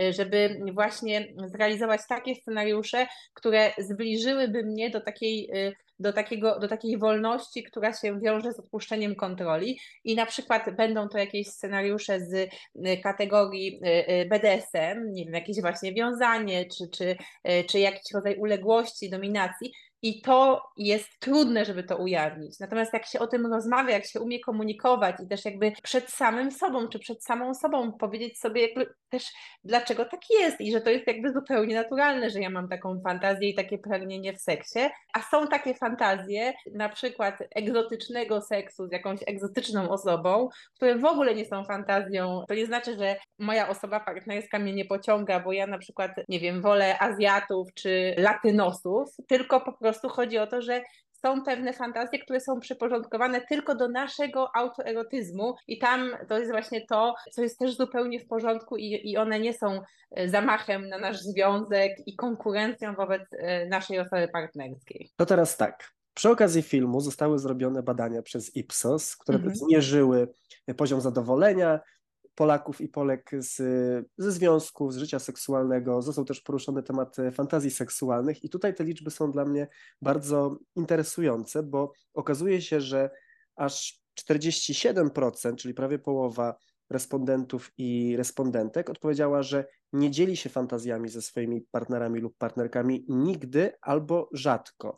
żeby 0.09 0.61
właśnie 0.73 1.33
zrealizować 1.45 2.01
takie 2.09 2.35
scenariusze, 2.35 3.07
które 3.33 3.71
zbliżyłyby 3.77 4.63
mnie 4.63 4.89
do 4.89 5.01
takiej 5.01 5.51
do, 5.99 6.13
takiego, 6.13 6.59
do 6.59 6.67
takiej 6.67 6.97
wolności, 6.97 7.63
która 7.63 7.93
się 7.93 8.19
wiąże 8.19 8.53
z 8.53 8.59
odpuszczeniem 8.59 9.15
kontroli. 9.15 9.79
I 10.03 10.15
na 10.15 10.25
przykład 10.25 10.75
będą 10.75 11.09
to 11.09 11.17
jakieś 11.17 11.47
scenariusze 11.47 12.19
z 12.19 12.49
kategorii 13.03 13.79
y, 13.83 14.11
y, 14.21 14.25
BDSM, 14.39 15.11
nie 15.11 15.25
wiem, 15.25 15.33
jakieś 15.33 15.61
właśnie 15.61 15.93
wiązanie, 15.93 16.65
czy, 16.65 16.89
czy, 16.89 17.15
czy 17.69 17.79
jakiś 17.79 18.11
rodzaj 18.13 18.35
uległości, 18.35 19.09
dominacji. 19.09 19.73
I 20.01 20.21
to 20.21 20.61
jest 20.77 21.19
trudne, 21.19 21.65
żeby 21.65 21.83
to 21.83 21.97
ujawnić. 21.97 22.59
Natomiast 22.59 22.93
jak 22.93 23.05
się 23.05 23.19
o 23.19 23.27
tym 23.27 23.53
rozmawia, 23.53 23.93
jak 23.93 24.05
się 24.05 24.21
umie 24.21 24.39
komunikować 24.39 25.15
i 25.23 25.27
też 25.27 25.45
jakby 25.45 25.71
przed 25.83 26.09
samym 26.09 26.51
sobą, 26.51 26.87
czy 26.87 26.99
przed 26.99 27.23
samą 27.23 27.53
sobą 27.53 27.91
powiedzieć 27.91 28.39
sobie 28.39 28.61
jakby 28.61 28.93
też 29.09 29.23
dlaczego 29.63 30.05
tak 30.05 30.19
jest 30.29 30.61
i 30.61 30.71
że 30.71 30.81
to 30.81 30.89
jest 30.89 31.07
jakby 31.07 31.33
zupełnie 31.33 31.75
naturalne, 31.75 32.29
że 32.29 32.39
ja 32.39 32.49
mam 32.49 32.69
taką 32.69 33.01
fantazję 33.01 33.49
i 33.49 33.55
takie 33.55 33.77
pragnienie 33.77 34.33
w 34.33 34.41
seksie, 34.41 34.79
a 35.13 35.21
są 35.21 35.47
takie 35.47 35.73
fantazje, 35.73 36.53
na 36.73 36.89
przykład 36.89 37.37
egzotycznego 37.55 38.41
seksu 38.41 38.87
z 38.87 38.91
jakąś 38.91 39.19
egzotyczną 39.27 39.89
osobą, 39.89 40.49
które 40.75 40.95
w 40.95 41.05
ogóle 41.05 41.35
nie 41.35 41.45
są 41.45 41.65
fantazją. 41.65 42.45
To 42.47 42.53
nie 42.53 42.65
znaczy, 42.65 42.97
że 42.97 43.15
moja 43.39 43.69
osoba 43.69 43.99
partnerska 43.99 44.59
mnie 44.59 44.73
nie 44.73 44.85
pociąga, 44.85 45.39
bo 45.39 45.53
ja 45.53 45.67
na 45.67 45.77
przykład, 45.77 46.11
nie 46.29 46.39
wiem, 46.39 46.61
wolę 46.61 46.99
Azjatów 46.99 47.67
czy 47.73 48.15
Latynosów, 48.17 49.09
tylko 49.27 49.61
po 49.61 49.73
prostu 49.73 49.86
prostu 49.87 50.09
chodzi 50.09 50.37
o 50.37 50.47
to, 50.47 50.61
że 50.61 50.81
są 51.25 51.43
pewne 51.43 51.73
fantazje, 51.73 52.19
które 52.19 52.39
są 52.39 52.59
przyporządkowane 52.59 53.41
tylko 53.41 53.75
do 53.75 53.87
naszego 53.87 54.55
autoerotyzmu 54.55 55.55
i 55.67 55.79
tam 55.79 56.11
to 56.29 56.39
jest 56.39 56.51
właśnie 56.51 56.85
to, 56.85 57.15
co 57.31 57.41
jest 57.41 57.59
też 57.59 57.77
zupełnie 57.77 58.19
w 58.19 58.27
porządku 58.27 58.77
i, 58.77 59.11
i 59.11 59.17
one 59.17 59.39
nie 59.39 59.53
są 59.53 59.81
e, 60.11 60.29
zamachem 60.29 60.89
na 60.89 60.97
nasz 60.97 61.21
związek 61.21 61.91
i 62.05 62.15
konkurencją 62.15 62.95
wobec 62.95 63.21
e, 63.31 63.65
naszej 63.65 63.99
osoby 63.99 64.27
partnerskiej. 64.27 65.09
To 65.15 65.25
teraz 65.25 65.57
tak. 65.57 65.91
Przy 66.13 66.29
okazji 66.29 66.61
filmu 66.61 67.01
zostały 67.01 67.39
zrobione 67.39 67.83
badania 67.83 68.21
przez 68.21 68.55
Ipsos, 68.55 69.15
które 69.15 69.37
mhm. 69.37 69.55
zmierzyły 69.55 70.27
poziom 70.77 71.01
zadowolenia, 71.01 71.79
Polaków 72.37 72.81
i 72.81 72.87
Polek 72.87 73.31
z, 73.37 73.55
ze 74.17 74.31
związków, 74.31 74.93
z 74.93 74.97
życia 74.97 75.19
seksualnego. 75.19 76.01
Został 76.01 76.25
też 76.25 76.41
poruszony 76.41 76.83
temat 76.83 77.15
fantazji 77.31 77.71
seksualnych 77.71 78.43
i 78.43 78.49
tutaj 78.49 78.75
te 78.75 78.83
liczby 78.83 79.11
są 79.11 79.31
dla 79.31 79.45
mnie 79.45 79.67
bardzo 80.01 80.59
interesujące, 80.75 81.63
bo 81.63 81.91
okazuje 82.13 82.61
się, 82.61 82.81
że 82.81 83.09
aż 83.55 84.01
47%, 84.19 85.55
czyli 85.55 85.73
prawie 85.73 85.99
połowa 85.99 86.55
respondentów 86.89 87.71
i 87.77 88.17
respondentek 88.17 88.89
odpowiedziała, 88.89 89.43
że 89.43 89.65
nie 89.93 90.11
dzieli 90.11 90.37
się 90.37 90.49
fantazjami 90.49 91.09
ze 91.09 91.21
swoimi 91.21 91.61
partnerami 91.71 92.19
lub 92.19 92.37
partnerkami 92.37 93.05
nigdy 93.09 93.71
albo 93.81 94.29
rzadko 94.33 94.97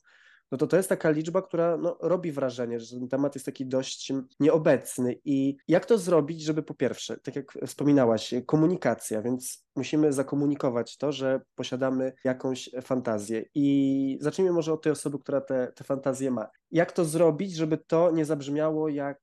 no 0.52 0.58
to 0.58 0.68
to 0.68 0.78
jest 0.78 0.89
taka 0.89 1.10
liczba, 1.10 1.41
która 1.41 1.78
no, 1.78 1.97
robi 2.02 2.32
wrażenie, 2.32 2.80
że 2.80 3.00
ten 3.00 3.08
temat 3.08 3.36
jest 3.36 3.45
taki 3.45 3.66
dość 3.66 4.14
nieobecny. 4.39 5.20
I 5.26 5.58
jak 5.68 5.86
to 5.86 5.97
zrobić, 5.97 6.41
żeby 6.41 6.64
po 6.64 6.74
pierwsze, 6.74 7.18
tak 7.18 7.36
jak 7.36 7.54
wspominałaś, 7.68 8.34
komunikacja, 8.45 9.22
więc 9.22 9.66
musimy 9.76 10.14
zakomunikować 10.14 10.97
to, 10.97 11.12
że 11.12 11.41
posiadamy 11.56 12.14
jakąś 12.24 12.70
fantazję. 12.82 13.45
I 13.56 14.18
zacznijmy 14.22 14.52
może 14.54 14.74
od 14.74 14.82
tej 14.82 14.91
osoby, 14.91 15.20
która 15.20 15.41
te, 15.41 15.72
te 15.76 15.84
fantazje 15.84 16.32
ma. 16.32 16.47
Jak 16.72 16.91
to 16.91 17.06
zrobić, 17.06 17.56
żeby 17.56 17.78
to 17.78 18.12
nie 18.12 18.26
zabrzmiało 18.26 18.89
jak 18.89 19.20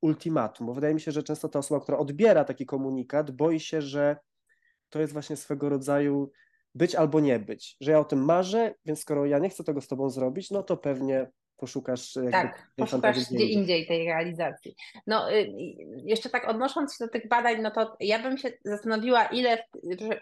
ultimatum? 0.00 0.66
Bo 0.66 0.74
wydaje 0.74 0.94
mi 0.94 1.00
się, 1.00 1.12
że 1.12 1.22
często 1.22 1.48
ta 1.48 1.58
osoba, 1.58 1.80
która 1.80 1.98
odbiera 1.98 2.44
taki 2.44 2.66
komunikat, 2.66 3.30
boi 3.30 3.60
się, 3.60 3.82
że 3.82 4.16
to 4.90 5.00
jest 5.00 5.12
właśnie 5.12 5.36
swego 5.36 5.68
rodzaju 5.68 6.30
być 6.74 6.94
albo 6.94 7.20
nie 7.20 7.38
być, 7.38 7.76
że 7.80 7.92
ja 7.92 7.98
o 7.98 8.04
tym 8.04 8.24
marzę, 8.24 8.74
więc 8.84 9.00
skoro 9.00 9.26
ja 9.26 9.38
nie 9.38 9.48
chcę 9.50 9.64
tego 9.64 9.80
z 9.80 9.88
tobą 9.88 10.10
zrobić, 10.10 10.50
no 10.50 10.62
to 10.62 10.76
pewnie 10.76 11.30
poszukasz 11.56 12.18
tak, 12.32 12.68
poszukasz 12.76 13.30
gdzie 13.30 13.44
indziej 13.44 13.86
tej 13.86 14.06
realizacji. 14.06 14.74
No 15.06 15.32
y, 15.32 15.52
jeszcze 16.04 16.30
tak 16.30 16.48
odnosząc 16.48 16.98
się 16.98 17.04
do 17.04 17.10
tych 17.10 17.28
badań, 17.28 17.60
no 17.62 17.70
to 17.70 17.96
ja 18.00 18.18
bym 18.18 18.38
się 18.38 18.52
zastanowiła, 18.64 19.24
ile, 19.24 19.64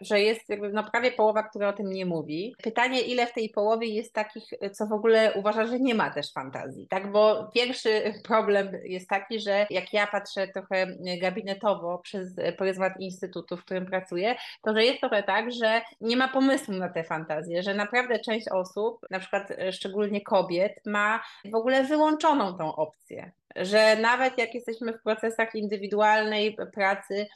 że 0.01 0.21
jest 0.21 0.49
jakby 0.49 0.73
no 0.73 0.85
prawie 0.85 1.13
połowa, 1.13 1.43
która 1.43 1.69
o 1.69 1.73
tym 1.73 1.91
nie 1.91 2.07
mówi. 2.07 2.55
Pytanie, 2.63 3.01
ile 3.01 3.27
w 3.27 3.33
tej 3.33 3.49
połowie 3.49 3.87
jest 3.89 4.15
takich, 4.15 4.45
co 4.73 4.87
w 4.87 4.93
ogóle 4.93 5.33
uważa, 5.35 5.67
że 5.67 5.81
nie 5.81 5.95
ma 5.95 6.11
też 6.11 6.33
fantazji, 6.33 6.87
tak? 6.89 7.13
Bo 7.13 7.51
pierwszy 7.55 8.03
problem 8.29 8.69
jest 8.85 9.09
taki, 9.09 9.41
że 9.41 9.67
jak 9.71 9.93
ja 9.93 10.07
patrzę 10.07 10.49
trochę 10.49 10.87
gabinetowo 11.21 11.99
przez 11.99 12.35
pryzmat 12.59 12.93
instytutu, 13.01 13.57
w 13.57 13.65
którym 13.65 13.87
pracuję, 13.87 14.35
to 14.63 14.75
że 14.75 14.85
jest 14.85 15.01
trochę 15.01 15.23
tak, 15.23 15.53
że 15.53 15.83
nie 16.01 16.17
ma 16.17 16.29
pomysłu 16.29 16.75
na 16.75 16.89
te 16.89 17.05
fantazje, 17.05 17.63
że 17.63 17.75
naprawdę 17.75 18.19
część 18.19 18.49
osób, 18.49 19.07
na 19.11 19.19
przykład 19.19 19.49
szczególnie 19.71 20.21
kobiet, 20.21 20.81
ma 20.87 21.22
w 21.45 21.55
ogóle 21.55 21.85
wyłączoną 21.85 22.57
tą 22.57 22.77
opcję, 22.77 23.33
że 23.57 23.97
nawet 23.97 24.39
jak 24.39 24.55
jesteśmy 24.55 24.93
w 24.93 25.03
procesach 25.03 25.55
indywidualnej 25.55 26.57
pracy, 26.75 27.27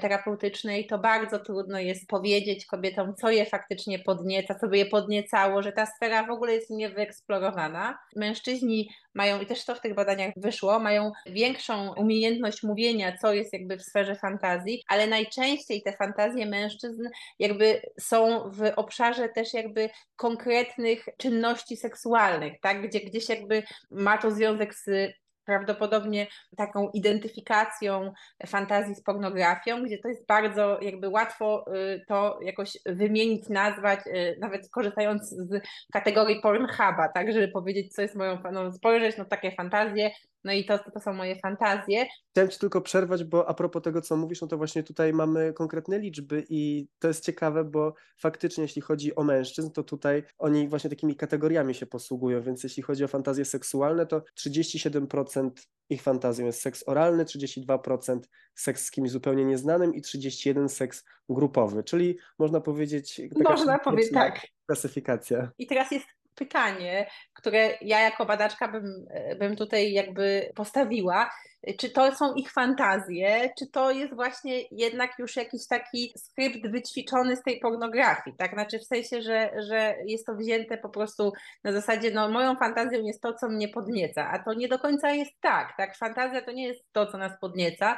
terapeutycznej, 0.00 0.86
to 0.86 0.98
bardzo 0.98 1.38
trudno 1.38 1.78
jest 1.78 2.08
powiedzieć 2.08 2.66
kobietom, 2.66 3.14
co 3.14 3.30
je 3.30 3.46
faktycznie 3.46 3.98
podnieca, 3.98 4.54
co 4.54 4.68
by 4.68 4.78
je 4.78 4.86
podniecało, 4.86 5.62
że 5.62 5.72
ta 5.72 5.86
sfera 5.86 6.26
w 6.26 6.30
ogóle 6.30 6.54
jest 6.54 6.70
niewyeksplorowana. 6.70 7.98
Mężczyźni 8.16 8.90
mają, 9.14 9.40
i 9.40 9.46
też 9.46 9.64
to 9.64 9.74
w 9.74 9.80
tych 9.80 9.94
badaniach 9.94 10.34
wyszło, 10.36 10.78
mają 10.78 11.12
większą 11.26 11.94
umiejętność 11.94 12.62
mówienia, 12.62 13.16
co 13.18 13.32
jest 13.32 13.52
jakby 13.52 13.78
w 13.78 13.82
sferze 13.82 14.14
fantazji, 14.16 14.82
ale 14.88 15.06
najczęściej 15.06 15.82
te 15.82 15.92
fantazje 15.92 16.46
mężczyzn 16.46 17.08
jakby 17.38 17.82
są 18.00 18.50
w 18.50 18.72
obszarze 18.76 19.28
też 19.28 19.54
jakby 19.54 19.90
konkretnych 20.16 21.08
czynności 21.18 21.76
seksualnych, 21.76 22.60
tak, 22.60 22.88
gdzie 22.88 23.00
gdzieś 23.00 23.28
jakby 23.28 23.62
ma 23.90 24.18
to 24.18 24.30
związek 24.30 24.74
z 24.74 25.12
prawdopodobnie 25.44 26.26
taką 26.56 26.90
identyfikacją 26.90 28.12
fantazji 28.46 28.94
z 28.94 29.02
pornografią, 29.02 29.82
gdzie 29.82 29.98
to 29.98 30.08
jest 30.08 30.26
bardzo 30.26 30.80
jakby 30.82 31.08
łatwo 31.08 31.64
y, 31.74 32.04
to 32.08 32.38
jakoś 32.42 32.78
wymienić, 32.86 33.48
nazwać, 33.48 34.00
y, 34.06 34.36
nawet 34.40 34.70
korzystając 34.70 35.28
z 35.30 35.62
kategorii 35.92 36.40
Pornhuba, 36.40 37.08
tak, 37.14 37.32
żeby 37.32 37.48
powiedzieć, 37.48 37.94
co 37.94 38.02
jest 38.02 38.14
moją, 38.14 38.38
no 38.52 38.72
spojrzeć 38.72 39.16
no 39.16 39.24
takie 39.24 39.52
fantazje, 39.52 40.10
no 40.44 40.52
i 40.52 40.64
to, 40.64 40.78
to 40.78 41.00
są 41.00 41.12
moje 41.12 41.36
fantazje. 41.36 42.06
Chciałem 42.30 42.50
Ci 42.50 42.58
tylko 42.58 42.80
przerwać, 42.80 43.24
bo 43.24 43.48
a 43.48 43.54
propos 43.54 43.82
tego, 43.82 44.00
co 44.00 44.16
mówisz, 44.16 44.40
no 44.40 44.48
to 44.48 44.56
właśnie 44.56 44.82
tutaj 44.82 45.12
mamy 45.12 45.52
konkretne 45.52 45.98
liczby 45.98 46.44
i 46.48 46.88
to 46.98 47.08
jest 47.08 47.24
ciekawe, 47.24 47.64
bo 47.64 47.94
faktycznie 48.18 48.62
jeśli 48.62 48.82
chodzi 48.82 49.16
o 49.16 49.24
mężczyzn, 49.24 49.70
to 49.70 49.82
tutaj 49.82 50.22
oni 50.38 50.68
właśnie 50.68 50.90
takimi 50.90 51.16
kategoriami 51.16 51.74
się 51.74 51.86
posługują, 51.86 52.42
więc 52.42 52.64
jeśli 52.64 52.82
chodzi 52.82 53.04
o 53.04 53.08
fantazje 53.08 53.44
seksualne, 53.44 54.06
to 54.06 54.22
37% 54.38 55.50
ich 55.90 56.02
fantazją 56.02 56.46
jest 56.46 56.62
seks 56.62 56.84
oralny, 56.86 57.24
32% 57.24 58.20
seks 58.54 58.84
z 58.84 58.90
kimś 58.90 59.10
zupełnie 59.10 59.44
nieznanym 59.44 59.94
i 59.94 60.02
31% 60.02 60.68
seks 60.68 61.04
grupowy, 61.28 61.84
czyli 61.84 62.18
można 62.38 62.60
powiedzieć... 62.60 63.20
Można 63.44 63.78
powiedzieć 63.78 64.12
tak. 64.12 64.40
Klasyfikacja. 64.66 65.50
I 65.58 65.66
teraz 65.66 65.90
jest 65.90 66.06
pytanie, 66.40 67.06
które 67.32 67.78
ja 67.80 68.00
jako 68.00 68.26
badaczka 68.26 68.68
bym, 68.68 69.06
bym 69.38 69.56
tutaj 69.56 69.92
jakby 69.92 70.52
postawiła. 70.54 71.30
Czy 71.78 71.90
to 71.90 72.14
są 72.14 72.34
ich 72.34 72.52
fantazje, 72.52 73.50
czy 73.58 73.66
to 73.66 73.90
jest 73.90 74.14
właśnie 74.14 74.62
jednak 74.70 75.10
już 75.18 75.36
jakiś 75.36 75.66
taki 75.66 76.12
skrypt 76.16 76.70
wyćwiczony 76.70 77.36
z 77.36 77.42
tej 77.42 77.60
pornografii, 77.60 78.36
tak? 78.36 78.52
Znaczy 78.52 78.78
w 78.78 78.84
sensie, 78.84 79.22
że, 79.22 79.50
że 79.68 79.96
jest 80.06 80.26
to 80.26 80.34
wzięte 80.34 80.78
po 80.78 80.88
prostu 80.88 81.32
na 81.64 81.72
zasadzie, 81.72 82.10
no 82.10 82.28
moją 82.28 82.56
fantazją 82.56 83.02
jest 83.02 83.22
to, 83.22 83.34
co 83.34 83.48
mnie 83.48 83.68
podnieca, 83.68 84.30
a 84.30 84.38
to 84.44 84.54
nie 84.54 84.68
do 84.68 84.78
końca 84.78 85.10
jest 85.10 85.32
tak, 85.40 85.76
tak? 85.76 85.96
Fantazja 85.96 86.42
to 86.42 86.52
nie 86.52 86.66
jest 86.66 86.84
to, 86.92 87.06
co 87.06 87.18
nas 87.18 87.32
podnieca, 87.40 87.96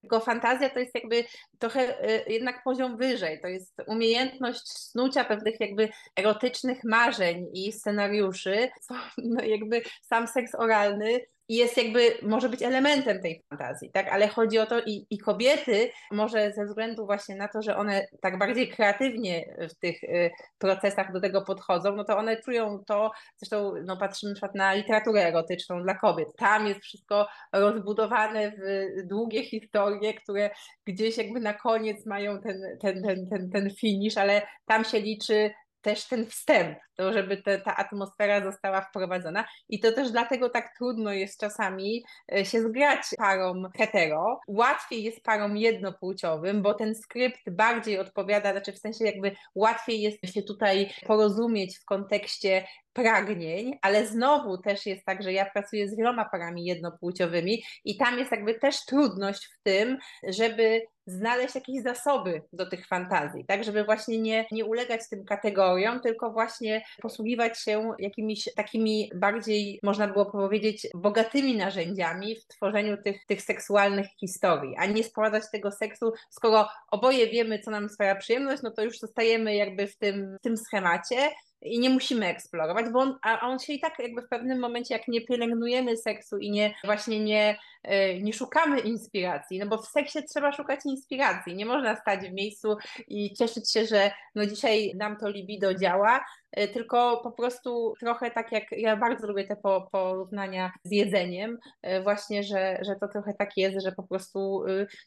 tylko 0.00 0.20
fantazja 0.20 0.70
to 0.70 0.78
jest 0.78 0.94
jakby 0.94 1.24
trochę 1.58 2.10
y, 2.10 2.32
jednak 2.32 2.62
poziom 2.64 2.96
wyżej. 2.96 3.40
To 3.40 3.48
jest 3.48 3.82
umiejętność 3.86 4.68
snucia 4.68 5.24
pewnych 5.24 5.60
jakby 5.60 5.88
erotycznych 6.16 6.84
marzeń 6.84 7.46
i 7.54 7.72
scenariuszy, 7.72 8.68
no 9.18 9.44
jakby 9.44 9.82
sam 10.02 10.26
seks 10.26 10.54
oralny 10.54 11.20
jest 11.48 11.76
jakby, 11.76 12.18
może 12.22 12.48
być 12.48 12.62
elementem 12.62 13.22
tej 13.22 13.42
fantazji, 13.48 13.90
tak? 13.90 14.08
Ale 14.08 14.28
chodzi 14.28 14.58
o 14.58 14.66
to 14.66 14.80
i, 14.80 15.06
i 15.10 15.18
kobiety, 15.18 15.90
może 16.10 16.52
ze 16.52 16.64
względu 16.64 17.06
właśnie 17.06 17.36
na 17.36 17.48
to, 17.48 17.62
że 17.62 17.76
one 17.76 18.06
tak 18.20 18.38
bardziej 18.38 18.68
kreatywnie 18.68 19.56
w 19.70 19.74
tych 19.74 20.04
y, 20.04 20.30
procesach 20.58 21.12
do 21.12 21.20
tego 21.20 21.42
podchodzą, 21.42 21.96
no 21.96 22.04
to 22.04 22.18
one 22.18 22.36
czują 22.42 22.84
to, 22.86 23.10
zresztą 23.36 23.74
no 23.84 23.96
patrzymy 23.96 24.34
na 24.42 24.48
na 24.54 24.74
literaturę 24.74 25.26
erotyczną 25.26 25.82
dla 25.82 25.94
kobiet. 25.94 26.28
Tam 26.36 26.66
jest 26.66 26.80
wszystko 26.80 27.26
rozbudowane 27.52 28.50
w 28.50 28.92
długie 29.06 29.44
historie, 29.44 30.14
które 30.14 30.50
gdzieś 30.86 31.18
jakby 31.18 31.40
na 31.48 31.54
koniec 31.54 32.06
mają 32.06 32.40
ten, 32.40 32.62
ten, 32.80 33.02
ten, 33.02 33.26
ten, 33.30 33.50
ten 33.50 33.70
finish, 33.70 34.18
ale 34.18 34.42
tam 34.66 34.84
się 34.84 35.00
liczy 35.00 35.50
też 35.80 36.08
ten 36.08 36.26
wstęp, 36.26 36.78
to 36.94 37.12
żeby 37.12 37.42
te, 37.42 37.58
ta 37.58 37.76
atmosfera 37.76 38.44
została 38.44 38.80
wprowadzona. 38.80 39.44
I 39.68 39.80
to 39.80 39.92
też 39.92 40.10
dlatego 40.10 40.50
tak 40.50 40.76
trudno 40.76 41.12
jest 41.12 41.40
czasami 41.40 42.04
e, 42.32 42.44
się 42.44 42.60
zgrać 42.62 43.00
parom 43.18 43.68
hetero. 43.76 44.40
Łatwiej 44.48 45.02
jest 45.02 45.22
parom 45.22 45.56
jednopłciowym, 45.56 46.62
bo 46.62 46.74
ten 46.74 46.94
skrypt 46.94 47.50
bardziej 47.50 47.98
odpowiada, 47.98 48.52
znaczy 48.52 48.72
w 48.72 48.78
sensie 48.78 49.04
jakby 49.04 49.32
łatwiej 49.54 50.00
jest 50.00 50.34
się 50.34 50.42
tutaj 50.42 50.90
porozumieć 51.06 51.78
w 51.78 51.84
kontekście 51.84 52.66
pragnień, 52.92 53.78
ale 53.82 54.06
znowu 54.06 54.58
też 54.58 54.86
jest 54.86 55.04
tak, 55.04 55.22
że 55.22 55.32
ja 55.32 55.50
pracuję 55.50 55.88
z 55.88 55.96
wieloma 55.96 56.24
parami 56.24 56.64
jednopłciowymi 56.64 57.62
i 57.84 57.96
tam 57.96 58.18
jest 58.18 58.30
jakby 58.30 58.54
też 58.54 58.84
trudność 58.84 59.46
w 59.46 59.62
tym, 59.62 59.98
żeby 60.28 60.82
znaleźć 61.08 61.54
jakieś 61.54 61.82
zasoby 61.82 62.42
do 62.52 62.66
tych 62.66 62.86
fantazji, 62.86 63.44
tak, 63.44 63.64
żeby 63.64 63.84
właśnie 63.84 64.18
nie, 64.18 64.46
nie 64.52 64.64
ulegać 64.64 65.00
tym 65.10 65.24
kategoriom, 65.24 66.00
tylko 66.00 66.30
właśnie 66.30 66.82
posługiwać 67.00 67.60
się 67.60 67.92
jakimiś 67.98 68.48
takimi 68.56 69.10
bardziej, 69.14 69.80
można 69.82 70.08
było 70.08 70.26
powiedzieć, 70.26 70.86
bogatymi 70.94 71.56
narzędziami 71.56 72.36
w 72.36 72.46
tworzeniu 72.46 72.96
tych, 73.02 73.26
tych 73.26 73.42
seksualnych 73.42 74.06
historii, 74.20 74.76
a 74.78 74.86
nie 74.86 75.04
sprowadzać 75.04 75.42
tego 75.52 75.72
seksu, 75.72 76.12
skoro 76.30 76.68
oboje 76.90 77.26
wiemy, 77.26 77.58
co 77.58 77.70
nam 77.70 77.88
sprawia 77.88 78.16
przyjemność, 78.16 78.62
no 78.62 78.70
to 78.70 78.82
już 78.82 78.98
zostajemy 78.98 79.54
jakby 79.54 79.86
w 79.86 79.96
tym, 79.96 80.36
w 80.40 80.42
tym 80.42 80.56
schemacie, 80.56 81.30
i 81.62 81.80
nie 81.80 81.90
musimy 81.90 82.26
eksplorować, 82.26 82.86
bo 82.92 83.00
on, 83.00 83.18
a 83.22 83.40
on 83.40 83.58
się 83.58 83.72
i 83.72 83.80
tak 83.80 83.98
jakby 83.98 84.22
w 84.22 84.28
pewnym 84.28 84.58
momencie, 84.58 84.94
jak 84.94 85.08
nie 85.08 85.20
pielęgnujemy 85.20 85.96
seksu 85.96 86.38
i 86.38 86.50
nie 86.50 86.74
właśnie 86.84 87.24
nie, 87.24 87.58
e, 87.82 88.20
nie 88.20 88.32
szukamy 88.32 88.80
inspiracji, 88.80 89.58
no 89.58 89.66
bo 89.66 89.78
w 89.78 89.86
seksie 89.86 90.18
trzeba 90.24 90.52
szukać 90.52 90.80
inspiracji, 90.84 91.56
nie 91.56 91.66
można 91.66 91.96
stać 91.96 92.20
w 92.20 92.32
miejscu 92.32 92.76
i 93.08 93.34
cieszyć 93.34 93.72
się, 93.72 93.86
że 93.86 94.10
no 94.34 94.46
dzisiaj 94.46 94.92
nam 94.96 95.16
to 95.16 95.28
libido 95.28 95.74
działa, 95.74 96.24
e, 96.52 96.68
tylko 96.68 97.20
po 97.22 97.32
prostu 97.32 97.94
trochę 98.00 98.30
tak 98.30 98.52
jak 98.52 98.64
ja 98.72 98.96
bardzo 98.96 99.26
lubię 99.26 99.46
te 99.46 99.56
porównania 99.92 100.72
z 100.84 100.92
jedzeniem, 100.92 101.58
e, 101.82 102.02
właśnie, 102.02 102.42
że, 102.42 102.78
że 102.82 102.96
to 103.00 103.08
trochę 103.08 103.34
tak 103.34 103.50
jest, 103.56 103.84
że 103.84 103.92
po 103.92 104.02
prostu 104.02 104.64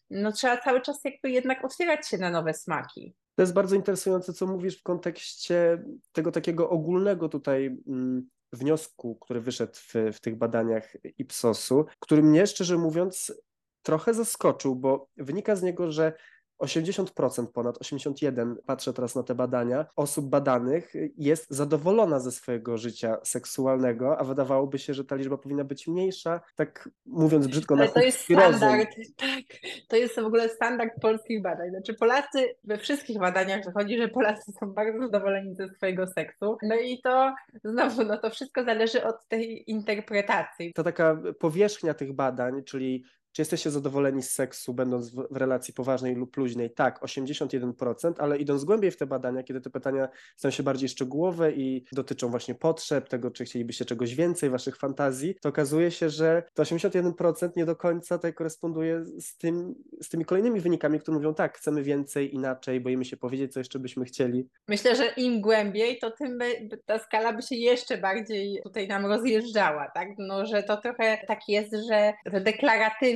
no, 0.10 0.32
trzeba 0.32 0.58
cały 0.58 0.82
czas 0.82 1.00
jakby 1.06 1.32
jednak 1.32 1.66
otwierać 1.66 2.08
się 2.10 2.18
na 2.18 2.30
nowe 2.30 2.54
smaki. 2.54 3.14
To 3.36 3.42
jest 3.42 3.54
bardzo 3.54 3.76
interesujące, 3.76 4.34
co 4.34 4.48
mówisz 4.48 4.80
w 4.80 4.84
kontekście 4.84 5.84
tego 6.12 6.32
takiego 6.32 6.70
ogólnego 6.70 7.30
tutaj 7.30 7.78
mm, 7.88 8.30
wniosku, 8.54 9.16
który 9.16 9.42
wyszedł 9.42 9.74
w, 9.76 9.94
w 10.14 10.20
tych 10.20 10.36
badaniach 10.36 10.94
Ipsosu, 11.18 11.86
który 12.00 12.24
mnie 12.24 12.48
szczerze 12.48 12.78
mówiąc 12.78 13.34
trochę 13.82 14.14
zaskoczył, 14.14 14.76
bo 14.76 15.08
wynika 15.18 15.56
z 15.56 15.64
niego, 15.64 15.92
że 15.92 16.14
80% 16.62 17.48
ponad, 17.48 17.78
81, 17.78 18.56
patrzę 18.66 18.94
teraz 18.94 19.16
na 19.16 19.24
te 19.24 19.36
badania, 19.36 19.86
osób 19.96 20.30
badanych 20.30 20.94
jest 21.18 21.48
zadowolona 21.50 22.20
ze 22.20 22.32
swojego 22.32 22.78
życia 22.78 23.18
seksualnego, 23.24 24.18
a 24.18 24.24
wydawałoby 24.24 24.80
się, 24.80 24.94
że 24.94 25.06
ta 25.06 25.16
liczba 25.16 25.38
powinna 25.38 25.64
być 25.64 25.88
mniejsza, 25.88 26.42
tak 26.56 26.90
mówiąc 27.06 27.48
brzydko 27.48 27.76
Ale 27.76 27.86
na 27.86 27.92
to 27.92 28.00
jest 28.00 28.20
standard, 28.20 28.90
tak, 29.18 29.60
to 29.88 29.96
jest 29.96 30.16
w 30.16 30.26
ogóle 30.26 30.50
standard 30.50 30.92
polskich 31.02 31.42
badań. 31.42 31.70
Znaczy 31.70 31.94
Polacy, 31.94 32.56
we 32.64 32.78
wszystkich 32.78 33.20
badaniach 33.20 33.66
wychodzi, 33.66 33.98
że 33.98 34.08
Polacy 34.08 34.52
są 34.60 34.74
bardzo 34.74 35.00
zadowoleni 35.00 35.56
ze 35.56 35.70
swojego 35.70 36.08
seksu, 36.08 36.58
no 36.64 36.76
i 36.76 37.02
to 37.02 37.36
znowu, 37.64 38.04
no 38.04 38.18
to 38.18 38.30
wszystko 38.30 38.64
zależy 38.64 39.04
od 39.04 39.28
tej 39.28 39.72
interpretacji. 39.72 40.74
To 40.74 40.84
taka 40.84 41.18
powierzchnia 41.40 41.94
tych 41.94 42.14
badań, 42.14 42.64
czyli 42.64 43.04
czy 43.32 43.42
jesteście 43.42 43.72
zadowoleni 43.72 44.24
z 44.24 44.32
seksu, 44.32 44.74
będąc 44.74 45.10
w, 45.10 45.28
w 45.32 45.38
relacji 45.38 45.74
poważnej 45.74 46.16
lub 46.16 46.38
luźnej? 46.38 46.74
Tak, 46.74 47.02
81%, 47.02 48.14
ale 48.18 48.38
idąc 48.38 48.64
głębiej 48.64 48.92
w 48.92 48.98
te 48.98 49.06
badania, 49.06 49.44
kiedy 49.44 49.62
te 49.62 49.70
pytania 49.70 50.10
stają 50.36 50.52
się 50.52 50.64
bardziej 50.64 50.90
szczegółowe 50.90 51.52
i 51.52 51.86
dotyczą 51.92 52.30
właśnie 52.30 52.56
potrzeb, 52.56 53.10
tego, 53.10 53.32
czy 53.32 53.46
chcielibyście 53.46 53.86
czegoś 53.86 54.16
więcej, 54.16 54.50
waszych 54.50 54.78
fantazji, 54.78 55.36
to 55.42 55.50
okazuje 55.50 55.92
się, 55.92 56.10
że 56.10 56.44
to 56.54 56.64
81% 56.64 57.50
nie 57.56 57.66
do 57.66 57.76
końca 57.76 58.18
tutaj 58.18 58.34
koresponduje 58.34 59.06
z, 59.06 59.38
tym, 59.38 59.76
z 60.02 60.10
tymi 60.10 60.26
kolejnymi 60.26 60.60
wynikami, 60.60 61.00
które 61.00 61.18
mówią 61.18 61.34
tak, 61.34 61.58
chcemy 61.58 61.84
więcej, 61.84 62.36
inaczej, 62.36 62.82
boimy 62.82 63.06
się 63.06 63.18
powiedzieć, 63.18 63.54
co 63.54 63.60
jeszcze 63.60 63.80
byśmy 63.80 64.06
chcieli. 64.06 64.48
Myślę, 64.68 64.96
że 64.96 65.06
im 65.18 65.42
głębiej, 65.42 66.00
to 66.00 66.12
tym 66.12 66.38
by, 66.38 66.80
ta 66.86 67.00
skala 67.00 67.34
by 67.34 67.42
się 67.42 67.56
jeszcze 67.56 67.98
bardziej 67.98 68.62
tutaj 68.64 68.88
nam 68.88 69.06
rozjeżdżała, 69.06 69.92
tak? 69.94 70.08
No, 70.18 70.46
że 70.46 70.64
to 70.64 70.78
trochę 70.78 71.18
tak 71.28 71.40
jest, 71.48 71.72
że, 71.90 72.14
że 72.26 72.42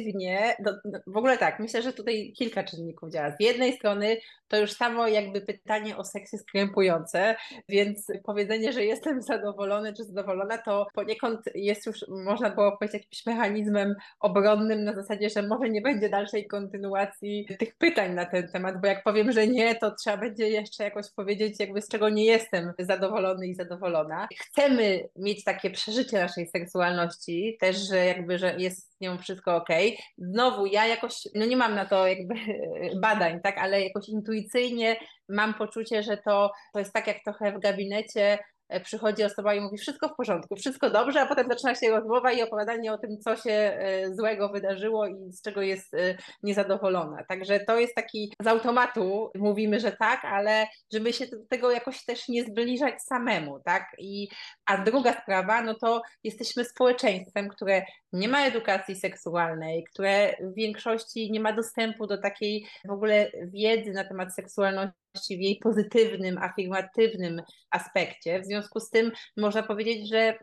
deklaratywnie, 0.05 0.55
do, 0.59 0.71
w 1.07 1.17
ogóle 1.17 1.37
tak, 1.37 1.59
myślę, 1.59 1.81
że 1.81 1.93
tutaj 1.93 2.33
kilka 2.37 2.63
czynników 2.63 3.11
działa. 3.11 3.31
Z 3.31 3.39
jednej 3.39 3.73
strony 3.73 4.17
to 4.47 4.57
już 4.57 4.71
samo 4.71 5.07
jakby 5.07 5.41
pytanie 5.41 5.97
o 5.97 6.05
seks 6.05 6.33
jest 6.33 6.51
krępujące, 6.51 7.35
więc 7.69 8.07
powiedzenie, 8.23 8.73
że 8.73 8.85
jestem 8.85 9.21
zadowolony 9.21 9.93
czy 9.93 10.03
zadowolona, 10.03 10.57
to 10.57 10.87
poniekąd 10.93 11.39
jest 11.55 11.85
już, 11.85 12.05
można 12.07 12.49
było 12.49 12.77
powiedzieć, 12.77 12.93
jakimś 12.93 13.25
mechanizmem 13.25 13.95
obronnym 14.19 14.83
na 14.83 14.93
zasadzie, 14.93 15.29
że 15.29 15.41
może 15.41 15.69
nie 15.69 15.81
będzie 15.81 16.09
dalszej 16.09 16.47
kontynuacji 16.47 17.47
tych 17.59 17.75
pytań 17.75 18.13
na 18.13 18.25
ten 18.25 18.47
temat, 18.47 18.81
bo 18.81 18.87
jak 18.87 19.03
powiem, 19.03 19.31
że 19.31 19.47
nie, 19.47 19.75
to 19.75 19.91
trzeba 19.95 20.17
będzie 20.17 20.49
jeszcze 20.49 20.83
jakoś 20.83 21.11
powiedzieć, 21.11 21.59
jakby 21.59 21.81
z 21.81 21.87
czego 21.87 22.09
nie 22.09 22.25
jestem 22.25 22.73
zadowolony 22.79 23.47
i 23.47 23.55
zadowolona. 23.55 24.27
Chcemy 24.39 25.09
mieć 25.15 25.43
takie 25.43 25.69
przeżycie 25.69 26.19
naszej 26.19 26.47
seksualności, 26.47 27.57
też, 27.59 27.77
że 27.89 28.05
jakby, 28.05 28.37
że 28.37 28.55
jest 28.57 28.94
z 28.97 29.01
nią 29.01 29.17
wszystko 29.17 29.55
ok. 29.55 29.69
Znowu, 30.17 30.65
ja 30.65 30.87
jakoś, 30.87 31.13
no 31.35 31.45
nie 31.45 31.57
mam 31.57 31.75
na 31.75 31.85
to 31.85 32.07
jakby 32.07 32.35
badań, 33.01 33.39
tak, 33.41 33.57
ale 33.57 33.81
jakoś 33.81 34.09
intuicyjnie 34.09 34.95
mam 35.29 35.53
poczucie, 35.53 36.03
że 36.03 36.17
to, 36.17 36.51
to 36.73 36.79
jest 36.79 36.93
tak 36.93 37.07
jak 37.07 37.23
trochę 37.23 37.51
w 37.51 37.59
gabinecie 37.59 38.39
przychodzi 38.83 39.23
osoba 39.23 39.53
i 39.53 39.61
mówi 39.61 39.77
wszystko 39.77 40.09
w 40.09 40.15
porządku, 40.15 40.55
wszystko 40.55 40.89
dobrze, 40.89 41.21
a 41.21 41.25
potem 41.25 41.47
zaczyna 41.49 41.75
się 41.75 41.89
rozmowa 41.89 42.31
i 42.31 42.41
opowiadanie 42.41 42.93
o 42.93 42.97
tym, 42.97 43.17
co 43.19 43.35
się 43.35 43.51
e, 43.51 44.15
złego 44.15 44.49
wydarzyło 44.49 45.07
i 45.07 45.31
z 45.31 45.41
czego 45.41 45.61
jest 45.61 45.93
e, 45.93 46.17
niezadowolona. 46.43 47.23
Także 47.27 47.59
to 47.59 47.79
jest 47.79 47.95
taki 47.95 48.33
z 48.41 48.47
automatu 48.47 49.31
mówimy, 49.35 49.79
że 49.79 49.91
tak, 49.91 50.25
ale 50.25 50.67
żeby 50.93 51.13
się 51.13 51.27
do 51.27 51.37
tego 51.49 51.71
jakoś 51.71 52.05
też 52.05 52.27
nie 52.27 52.43
zbliżać 52.43 53.01
samemu, 53.01 53.59
tak? 53.65 53.95
I, 53.97 54.27
a 54.65 54.77
druga 54.77 55.21
sprawa, 55.21 55.61
no 55.61 55.73
to 55.73 56.01
jesteśmy 56.23 56.65
społeczeństwem, 56.65 57.49
które 57.49 57.85
nie 58.13 58.27
ma 58.27 58.45
edukacji 58.45 58.95
seksualnej, 58.95 59.83
które 59.83 60.35
w 60.41 60.53
większości 60.55 61.31
nie 61.31 61.39
ma 61.39 61.53
dostępu 61.53 62.07
do 62.07 62.17
takiej 62.17 62.65
w 62.85 62.91
ogóle 62.91 63.31
wiedzy 63.53 63.91
na 63.91 64.03
temat 64.03 64.35
seksualności 64.35 65.04
w 65.19 65.41
jej 65.41 65.59
pozytywnym, 65.63 66.37
afirmatywnym 66.37 67.41
aspekcie. 67.71 68.39
W 68.41 68.45
związku 68.45 68.79
z 68.79 68.89
tym 68.89 69.11
można 69.37 69.63
powiedzieć, 69.63 70.09
że 70.09 70.39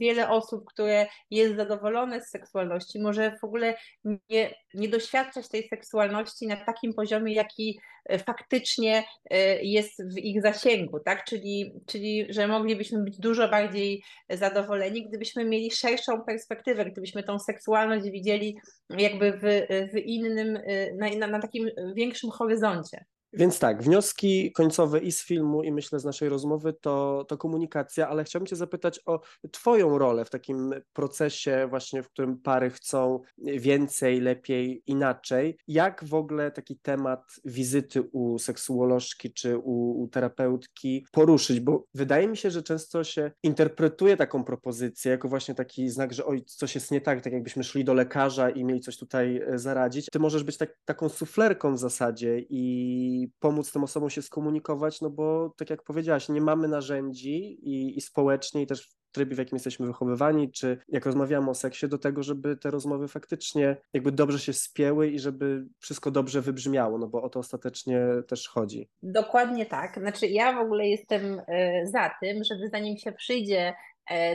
wiele 0.00 0.28
osób, 0.28 0.64
które 0.64 1.06
jest 1.30 1.56
zadowolone 1.56 2.20
z 2.20 2.30
seksualności, 2.30 3.00
może 3.00 3.36
w 3.40 3.44
ogóle 3.44 3.74
nie, 4.04 4.54
nie 4.74 4.88
doświadczać 4.88 5.48
tej 5.48 5.68
seksualności 5.68 6.46
na 6.46 6.56
takim 6.56 6.94
poziomie, 6.94 7.34
jaki 7.34 7.78
faktycznie 8.26 9.04
e, 9.30 9.62
jest 9.62 10.14
w 10.14 10.18
ich 10.18 10.42
zasięgu, 10.42 11.00
tak? 11.00 11.24
Czyli, 11.24 11.72
czyli 11.86 12.26
że 12.28 12.48
moglibyśmy 12.48 13.02
być 13.02 13.18
dużo 13.18 13.48
bardziej 13.48 14.02
zadowoleni, 14.30 15.08
gdybyśmy 15.08 15.44
mieli 15.44 15.70
szerszą 15.70 16.24
perspektywę, 16.24 16.84
gdybyśmy 16.84 17.22
tą 17.22 17.38
seksualność 17.38 18.10
widzieli 18.10 18.58
jakby 18.90 19.32
w, 19.32 19.66
w 19.92 19.98
innym, 19.98 20.56
e, 20.56 20.92
na, 20.94 21.08
na, 21.08 21.26
na 21.26 21.40
takim 21.40 21.70
większym 21.94 22.30
horyzoncie. 22.30 23.04
Więc 23.36 23.58
tak, 23.58 23.82
wnioski 23.82 24.52
końcowe 24.52 25.00
i 25.00 25.12
z 25.12 25.24
filmu, 25.24 25.62
i 25.62 25.72
myślę 25.72 26.00
z 26.00 26.04
naszej 26.04 26.28
rozmowy 26.28 26.72
to, 26.72 27.24
to 27.28 27.38
komunikacja, 27.38 28.08
ale 28.08 28.24
chciałbym 28.24 28.46
Cię 28.46 28.56
zapytać 28.56 29.00
o 29.06 29.20
Twoją 29.50 29.98
rolę 29.98 30.24
w 30.24 30.30
takim 30.30 30.74
procesie, 30.92 31.66
właśnie 31.70 32.02
w 32.02 32.08
którym 32.08 32.38
pary 32.38 32.70
chcą 32.70 33.20
więcej, 33.38 34.20
lepiej, 34.20 34.82
inaczej. 34.86 35.58
Jak 35.68 36.04
w 36.04 36.14
ogóle 36.14 36.50
taki 36.50 36.76
temat 36.76 37.22
wizyty 37.44 38.02
u 38.02 38.38
seksuolożki 38.38 39.32
czy 39.32 39.58
u, 39.58 40.02
u 40.02 40.08
terapeutki 40.08 41.06
poruszyć? 41.12 41.60
Bo 41.60 41.84
wydaje 41.94 42.28
mi 42.28 42.36
się, 42.36 42.50
że 42.50 42.62
często 42.62 43.04
się 43.04 43.30
interpretuje 43.42 44.16
taką 44.16 44.44
propozycję 44.44 45.10
jako 45.10 45.28
właśnie 45.28 45.54
taki 45.54 45.90
znak, 45.90 46.12
że 46.12 46.24
oj, 46.24 46.44
coś 46.46 46.74
jest 46.74 46.90
nie 46.90 47.00
tak, 47.00 47.20
tak 47.20 47.32
jakbyśmy 47.32 47.64
szli 47.64 47.84
do 47.84 47.94
lekarza 47.94 48.50
i 48.50 48.64
mieli 48.64 48.80
coś 48.80 48.96
tutaj 48.96 49.36
e, 49.36 49.58
zaradzić. 49.58 50.06
Ty 50.12 50.18
możesz 50.18 50.44
być 50.44 50.56
tak, 50.56 50.76
taką 50.84 51.08
suflerką 51.08 51.74
w 51.74 51.78
zasadzie 51.78 52.38
i 52.50 53.25
pomóc 53.38 53.72
tym 53.72 53.84
osobom 53.84 54.10
się 54.10 54.22
skomunikować, 54.22 55.00
no 55.00 55.10
bo 55.10 55.54
tak 55.56 55.70
jak 55.70 55.82
powiedziałaś, 55.82 56.28
nie 56.28 56.40
mamy 56.40 56.68
narzędzi 56.68 57.36
i, 57.62 57.98
i 57.98 58.00
społecznie, 58.00 58.62
i 58.62 58.66
też 58.66 58.88
w 58.88 59.12
trybie, 59.12 59.34
w 59.34 59.38
jakim 59.38 59.56
jesteśmy 59.56 59.86
wychowywani, 59.86 60.52
czy 60.52 60.78
jak 60.88 61.06
rozmawiamy 61.06 61.50
o 61.50 61.54
seksie, 61.54 61.88
do 61.88 61.98
tego, 61.98 62.22
żeby 62.22 62.56
te 62.56 62.70
rozmowy 62.70 63.08
faktycznie 63.08 63.76
jakby 63.92 64.12
dobrze 64.12 64.38
się 64.38 64.52
spięły 64.52 65.08
i 65.08 65.18
żeby 65.18 65.66
wszystko 65.78 66.10
dobrze 66.10 66.40
wybrzmiało, 66.40 66.98
no 66.98 67.06
bo 67.08 67.22
o 67.22 67.28
to 67.28 67.38
ostatecznie 67.38 68.00
też 68.28 68.48
chodzi. 68.48 68.88
Dokładnie 69.02 69.66
tak. 69.66 69.98
Znaczy 69.98 70.26
ja 70.26 70.52
w 70.52 70.58
ogóle 70.58 70.88
jestem 70.88 71.40
e, 71.46 71.86
za 71.86 72.10
tym, 72.20 72.44
żeby 72.44 72.68
zanim 72.68 72.96
się 72.96 73.12
przyjdzie 73.12 73.74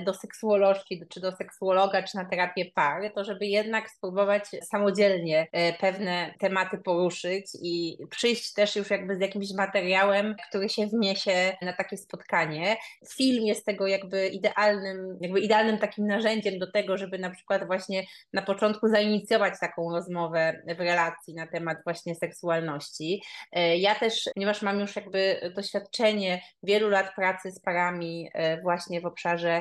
do 0.05 0.13
seksuolożki, 0.13 1.03
czy 1.09 1.19
do 1.19 1.31
seksuologa, 1.31 2.03
czy 2.03 2.17
na 2.17 2.25
terapię 2.25 2.65
pary, 2.65 3.11
to 3.15 3.23
żeby 3.23 3.45
jednak 3.45 3.89
spróbować 3.89 4.43
samodzielnie 4.63 5.47
e, 5.51 5.73
pewne 5.73 6.33
tematy 6.39 6.77
poruszyć 6.77 7.45
i 7.61 7.97
przyjść 8.09 8.53
też 8.53 8.75
już 8.75 8.89
jakby 8.89 9.15
z 9.15 9.19
jakimś 9.19 9.53
materiałem, 9.53 10.35
który 10.49 10.69
się 10.69 10.87
wniesie 10.87 11.57
na 11.61 11.73
takie 11.73 11.97
spotkanie. 11.97 12.77
Film 13.15 13.45
jest 13.45 13.65
tego 13.65 13.87
jakby 13.87 14.27
idealnym, 14.27 15.17
jakby 15.21 15.39
idealnym 15.39 15.77
takim 15.77 16.07
narzędziem 16.07 16.59
do 16.59 16.71
tego, 16.71 16.97
żeby 16.97 17.19
na 17.19 17.29
przykład 17.29 17.67
właśnie 17.67 18.03
na 18.33 18.41
początku 18.41 18.87
zainicjować 18.87 19.53
taką 19.59 19.91
rozmowę 19.91 20.61
w 20.77 20.79
relacji 20.79 21.33
na 21.33 21.47
temat 21.47 21.77
właśnie 21.83 22.15
seksualności. 22.15 23.23
E, 23.51 23.77
ja 23.77 23.95
też, 23.95 24.29
ponieważ 24.33 24.61
mam 24.61 24.79
już 24.79 24.95
jakby 24.95 25.51
doświadczenie 25.55 26.41
wielu 26.63 26.89
lat 26.89 27.15
pracy 27.15 27.51
z 27.51 27.59
parami 27.59 28.31
właśnie 28.63 29.01
w 29.01 29.05
obszarze 29.05 29.60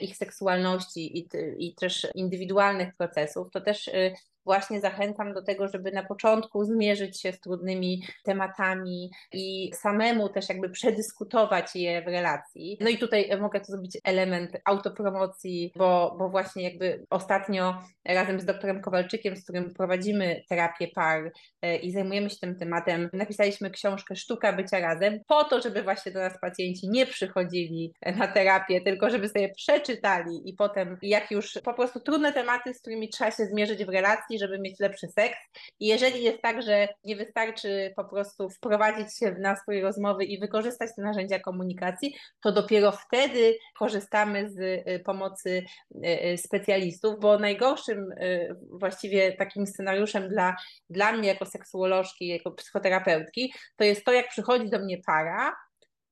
ich 0.00 0.16
seksualności 0.16 1.18
i, 1.18 1.28
i 1.58 1.74
też 1.74 2.06
indywidualnych 2.14 2.96
procesów, 2.96 3.50
to 3.50 3.60
też 3.60 3.88
e, 3.88 4.14
właśnie 4.44 4.80
zachęcam 4.80 5.34
do 5.34 5.42
tego, 5.42 5.68
żeby 5.68 5.92
na 5.92 6.02
początku 6.02 6.64
zmierzyć 6.64 7.20
się 7.20 7.32
z 7.32 7.40
trudnymi 7.40 8.02
tematami 8.24 9.10
i 9.32 9.70
samemu 9.74 10.28
też 10.28 10.48
jakby 10.48 10.70
przedyskutować 10.70 11.76
je 11.76 12.02
w 12.02 12.06
relacji. 12.06 12.78
No 12.80 12.90
i 12.90 12.98
tutaj 12.98 13.30
mogę 13.40 13.60
to 13.60 13.66
zrobić 13.66 13.98
element 14.04 14.56
autopromocji, 14.64 15.72
bo, 15.76 16.16
bo 16.18 16.28
właśnie 16.28 16.62
jakby 16.62 17.06
ostatnio 17.10 17.82
razem 18.04 18.40
z 18.40 18.44
doktorem 18.44 18.80
Kowalczykiem, 18.80 19.36
z 19.36 19.42
którym 19.42 19.74
prowadzimy 19.74 20.42
terapię 20.48 20.88
par 20.88 21.32
e, 21.62 21.76
i 21.76 21.92
zajmujemy 21.92 22.30
się 22.30 22.36
tym 22.36 22.58
tematem, 22.58 23.10
napisaliśmy 23.12 23.70
książkę 23.70 24.16
Sztuka 24.16 24.52
bycia 24.52 24.80
razem 24.80 25.20
po 25.26 25.44
to, 25.44 25.60
żeby 25.60 25.82
właśnie 25.82 26.12
do 26.12 26.20
nas 26.20 26.40
pacjenci 26.40 26.88
nie 26.88 27.06
przychodzili 27.06 27.92
na 28.16 28.28
terapię, 28.28 28.80
tylko 28.80 29.10
żeby 29.10 29.28
sobie 29.28 29.48
przeczytali 29.60 30.48
i 30.50 30.54
potem 30.54 30.98
jak 31.02 31.30
już 31.30 31.58
po 31.64 31.74
prostu 31.74 32.00
trudne 32.00 32.32
tematy, 32.32 32.74
z 32.74 32.80
którymi 32.80 33.08
trzeba 33.08 33.30
się 33.30 33.44
zmierzyć 33.44 33.84
w 33.84 33.88
relacji, 33.88 34.38
żeby 34.38 34.58
mieć 34.58 34.80
lepszy 34.80 35.08
seks. 35.08 35.38
I 35.80 35.86
jeżeli 35.86 36.22
jest 36.22 36.42
tak, 36.42 36.62
że 36.62 36.88
nie 37.04 37.16
wystarczy 37.16 37.92
po 37.96 38.04
prostu 38.04 38.50
wprowadzić 38.50 39.18
się 39.18 39.32
w 39.32 39.38
nastrój 39.38 39.80
rozmowy 39.80 40.24
i 40.24 40.40
wykorzystać 40.40 40.90
te 40.96 41.02
narzędzia 41.02 41.38
komunikacji, 41.38 42.14
to 42.42 42.52
dopiero 42.52 42.92
wtedy 42.92 43.58
korzystamy 43.78 44.50
z 44.50 44.58
y, 44.58 45.02
pomocy 45.04 45.64
y, 46.04 46.24
y, 46.32 46.38
specjalistów, 46.38 47.20
bo 47.20 47.38
najgorszym 47.38 48.08
właściwie 48.70 49.32
takim 49.32 49.66
scenariuszem 49.66 50.28
dla, 50.28 50.56
dla 50.90 51.12
mnie 51.12 51.28
jako 51.28 51.46
seksuolożki, 51.46 52.26
jako 52.26 52.50
psychoterapeutki, 52.50 53.52
to 53.76 53.84
jest 53.84 54.04
to, 54.04 54.12
jak 54.12 54.28
przychodzi 54.28 54.70
do 54.70 54.78
mnie 54.78 54.98
para, 55.06 55.56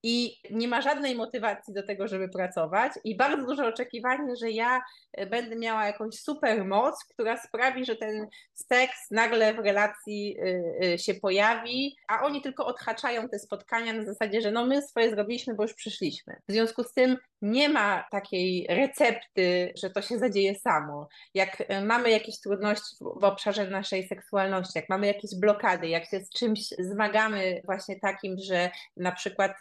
i 0.03 0.37
nie 0.51 0.69
ma 0.69 0.81
żadnej 0.81 1.15
motywacji 1.15 1.75
do 1.75 1.83
tego, 1.83 2.09
żeby 2.09 2.29
pracować, 2.29 2.93
i 3.05 3.17
bardzo 3.17 3.47
duże 3.47 3.67
oczekiwanie, 3.67 4.37
że 4.37 4.51
ja 4.51 4.81
e, 5.13 5.27
będę 5.27 5.57
miała 5.57 5.87
jakąś 5.87 6.15
super 6.15 6.65
moc, 6.65 7.05
która 7.05 7.37
sprawi, 7.37 7.85
że 7.85 7.97
ten 7.97 8.27
seks 8.55 9.11
nagle 9.11 9.55
w 9.55 9.59
relacji 9.59 10.37
e, 10.39 10.93
e, 10.93 10.99
się 10.99 11.15
pojawi, 11.15 11.97
a 12.09 12.23
oni 12.27 12.43
tylko 12.43 12.67
odhaczają 12.67 13.29
te 13.29 13.39
spotkania 13.39 13.93
na 13.93 14.05
zasadzie, 14.05 14.41
że 14.41 14.51
no 14.51 14.67
my 14.67 14.83
swoje 14.83 15.11
zrobiliśmy, 15.11 15.55
bo 15.55 15.63
już 15.63 15.75
przyszliśmy. 15.75 16.37
W 16.49 16.53
związku 16.53 16.83
z 16.83 16.93
tym 16.93 17.17
nie 17.43 17.69
ma 17.69 18.05
takiej 18.11 18.67
recepty, 18.69 19.73
że 19.77 19.91
to 19.91 20.03
się 20.03 20.19
zadzieje 20.19 20.55
samo. 20.55 21.09
Jak 21.35 21.63
mamy 21.83 22.11
jakieś 22.11 22.41
trudności 22.41 22.97
w 23.01 23.25
obszarze 23.25 23.71
naszej 23.71 24.09
seksualności, 24.09 24.73
jak 24.79 24.89
mamy 24.89 25.07
jakieś 25.07 25.31
blokady, 25.41 25.89
jak 25.89 26.05
się 26.05 26.21
z 26.21 26.31
czymś 26.31 26.61
zmagamy 26.79 27.63
właśnie 27.65 28.01
takim, 28.01 28.37
że 28.39 28.71
na 28.97 29.13
przykład 29.13 29.53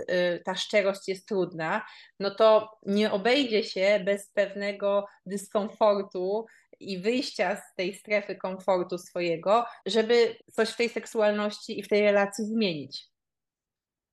ta 0.45 0.55
szczerość 0.55 1.07
jest 1.07 1.27
trudna, 1.27 1.85
no 2.19 2.35
to 2.35 2.77
nie 2.85 3.11
obejdzie 3.11 3.63
się 3.63 4.01
bez 4.05 4.31
pewnego 4.31 5.05
dyskomfortu 5.25 6.45
i 6.79 6.99
wyjścia 6.99 7.55
z 7.55 7.75
tej 7.75 7.93
strefy 7.93 8.35
komfortu 8.35 8.97
swojego, 8.97 9.65
żeby 9.85 10.35
coś 10.53 10.69
w 10.69 10.77
tej 10.77 10.89
seksualności 10.89 11.79
i 11.79 11.83
w 11.83 11.87
tej 11.87 12.01
relacji 12.01 12.45
zmienić. 12.45 13.07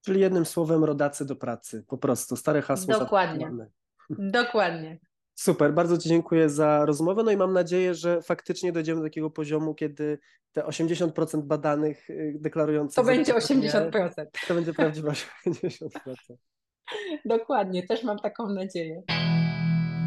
Czyli 0.04 0.20
jednym 0.20 0.46
słowem 0.46 0.84
rodacy 0.84 1.26
do 1.26 1.36
pracy, 1.36 1.84
po 1.88 1.98
prostu, 1.98 2.36
stare 2.36 2.62
hasło. 2.62 2.98
Dokładnie. 2.98 3.50
Dokładnie. 4.08 4.98
Super, 5.35 5.74
bardzo 5.74 5.99
Ci 5.99 6.09
dziękuję 6.09 6.49
za 6.49 6.85
rozmowę. 6.85 7.22
No 7.22 7.30
i 7.30 7.37
mam 7.37 7.53
nadzieję, 7.53 7.95
że 7.95 8.22
faktycznie 8.22 8.72
dojdziemy 8.72 9.01
do 9.01 9.07
takiego 9.07 9.30
poziomu, 9.30 9.74
kiedy 9.74 10.18
te 10.53 10.62
80% 10.62 11.43
badanych 11.43 12.11
y, 12.11 12.37
deklarujących. 12.41 12.97
To 12.97 13.05
będzie 13.05 13.35
80%. 13.35 14.26
To 14.49 14.55
będzie 14.55 14.74
prawdziwe 14.74 15.12
80%. 15.47 15.89
Dokładnie, 17.24 17.87
też 17.87 18.03
mam 18.03 18.18
taką 18.18 18.49
nadzieję. 18.49 19.03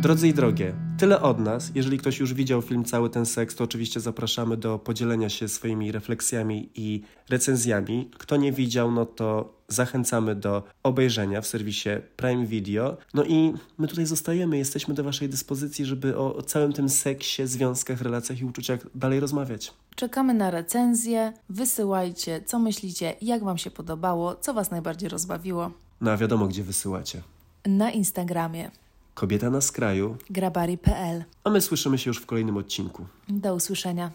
Drodzy 0.07 0.27
i 0.27 0.33
drogie, 0.33 0.73
tyle 0.97 1.21
od 1.21 1.39
nas. 1.39 1.71
Jeżeli 1.75 1.97
ktoś 1.97 2.19
już 2.19 2.33
widział 2.33 2.61
film 2.61 2.85
Cały 2.85 3.09
ten 3.09 3.25
seks, 3.25 3.55
to 3.55 3.63
oczywiście 3.63 3.99
zapraszamy 3.99 4.57
do 4.57 4.79
podzielenia 4.79 5.29
się 5.29 5.47
swoimi 5.47 5.91
refleksjami 5.91 6.69
i 6.75 7.01
recenzjami. 7.29 8.11
Kto 8.17 8.37
nie 8.37 8.51
widział, 8.51 8.91
no 8.91 9.05
to 9.05 9.53
zachęcamy 9.67 10.35
do 10.35 10.63
obejrzenia 10.83 11.41
w 11.41 11.47
serwisie 11.47 11.89
Prime 12.15 12.45
Video. 12.45 12.97
No 13.13 13.23
i 13.23 13.53
my 13.77 13.87
tutaj 13.87 14.05
zostajemy, 14.05 14.57
jesteśmy 14.57 14.93
do 14.93 15.03
Waszej 15.03 15.29
dyspozycji, 15.29 15.85
żeby 15.85 16.17
o, 16.17 16.35
o 16.35 16.41
całym 16.41 16.73
tym 16.73 16.89
seksie, 16.89 17.47
związkach, 17.47 18.01
relacjach 18.01 18.39
i 18.39 18.45
uczuciach 18.45 18.79
dalej 18.95 19.19
rozmawiać. 19.19 19.73
Czekamy 19.95 20.33
na 20.33 20.51
recenzję. 20.51 21.33
Wysyłajcie, 21.49 22.41
co 22.45 22.59
myślicie, 22.59 23.15
jak 23.21 23.43
Wam 23.43 23.57
się 23.57 23.71
podobało, 23.71 24.35
co 24.35 24.53
Was 24.53 24.71
najbardziej 24.71 25.09
rozbawiło. 25.09 25.71
No 26.01 26.11
a 26.11 26.17
wiadomo, 26.17 26.47
gdzie 26.47 26.63
wysyłacie. 26.63 27.21
Na 27.65 27.91
Instagramie. 27.91 28.71
Kobieta 29.17 29.49
na 29.49 29.61
skraju. 29.61 30.17
Grabari.pl. 30.29 31.23
A 31.43 31.49
my 31.49 31.61
słyszymy 31.61 31.97
się 31.97 32.09
już 32.09 32.17
w 32.17 32.25
kolejnym 32.25 32.57
odcinku. 32.57 33.05
Do 33.29 33.55
usłyszenia. 33.55 34.11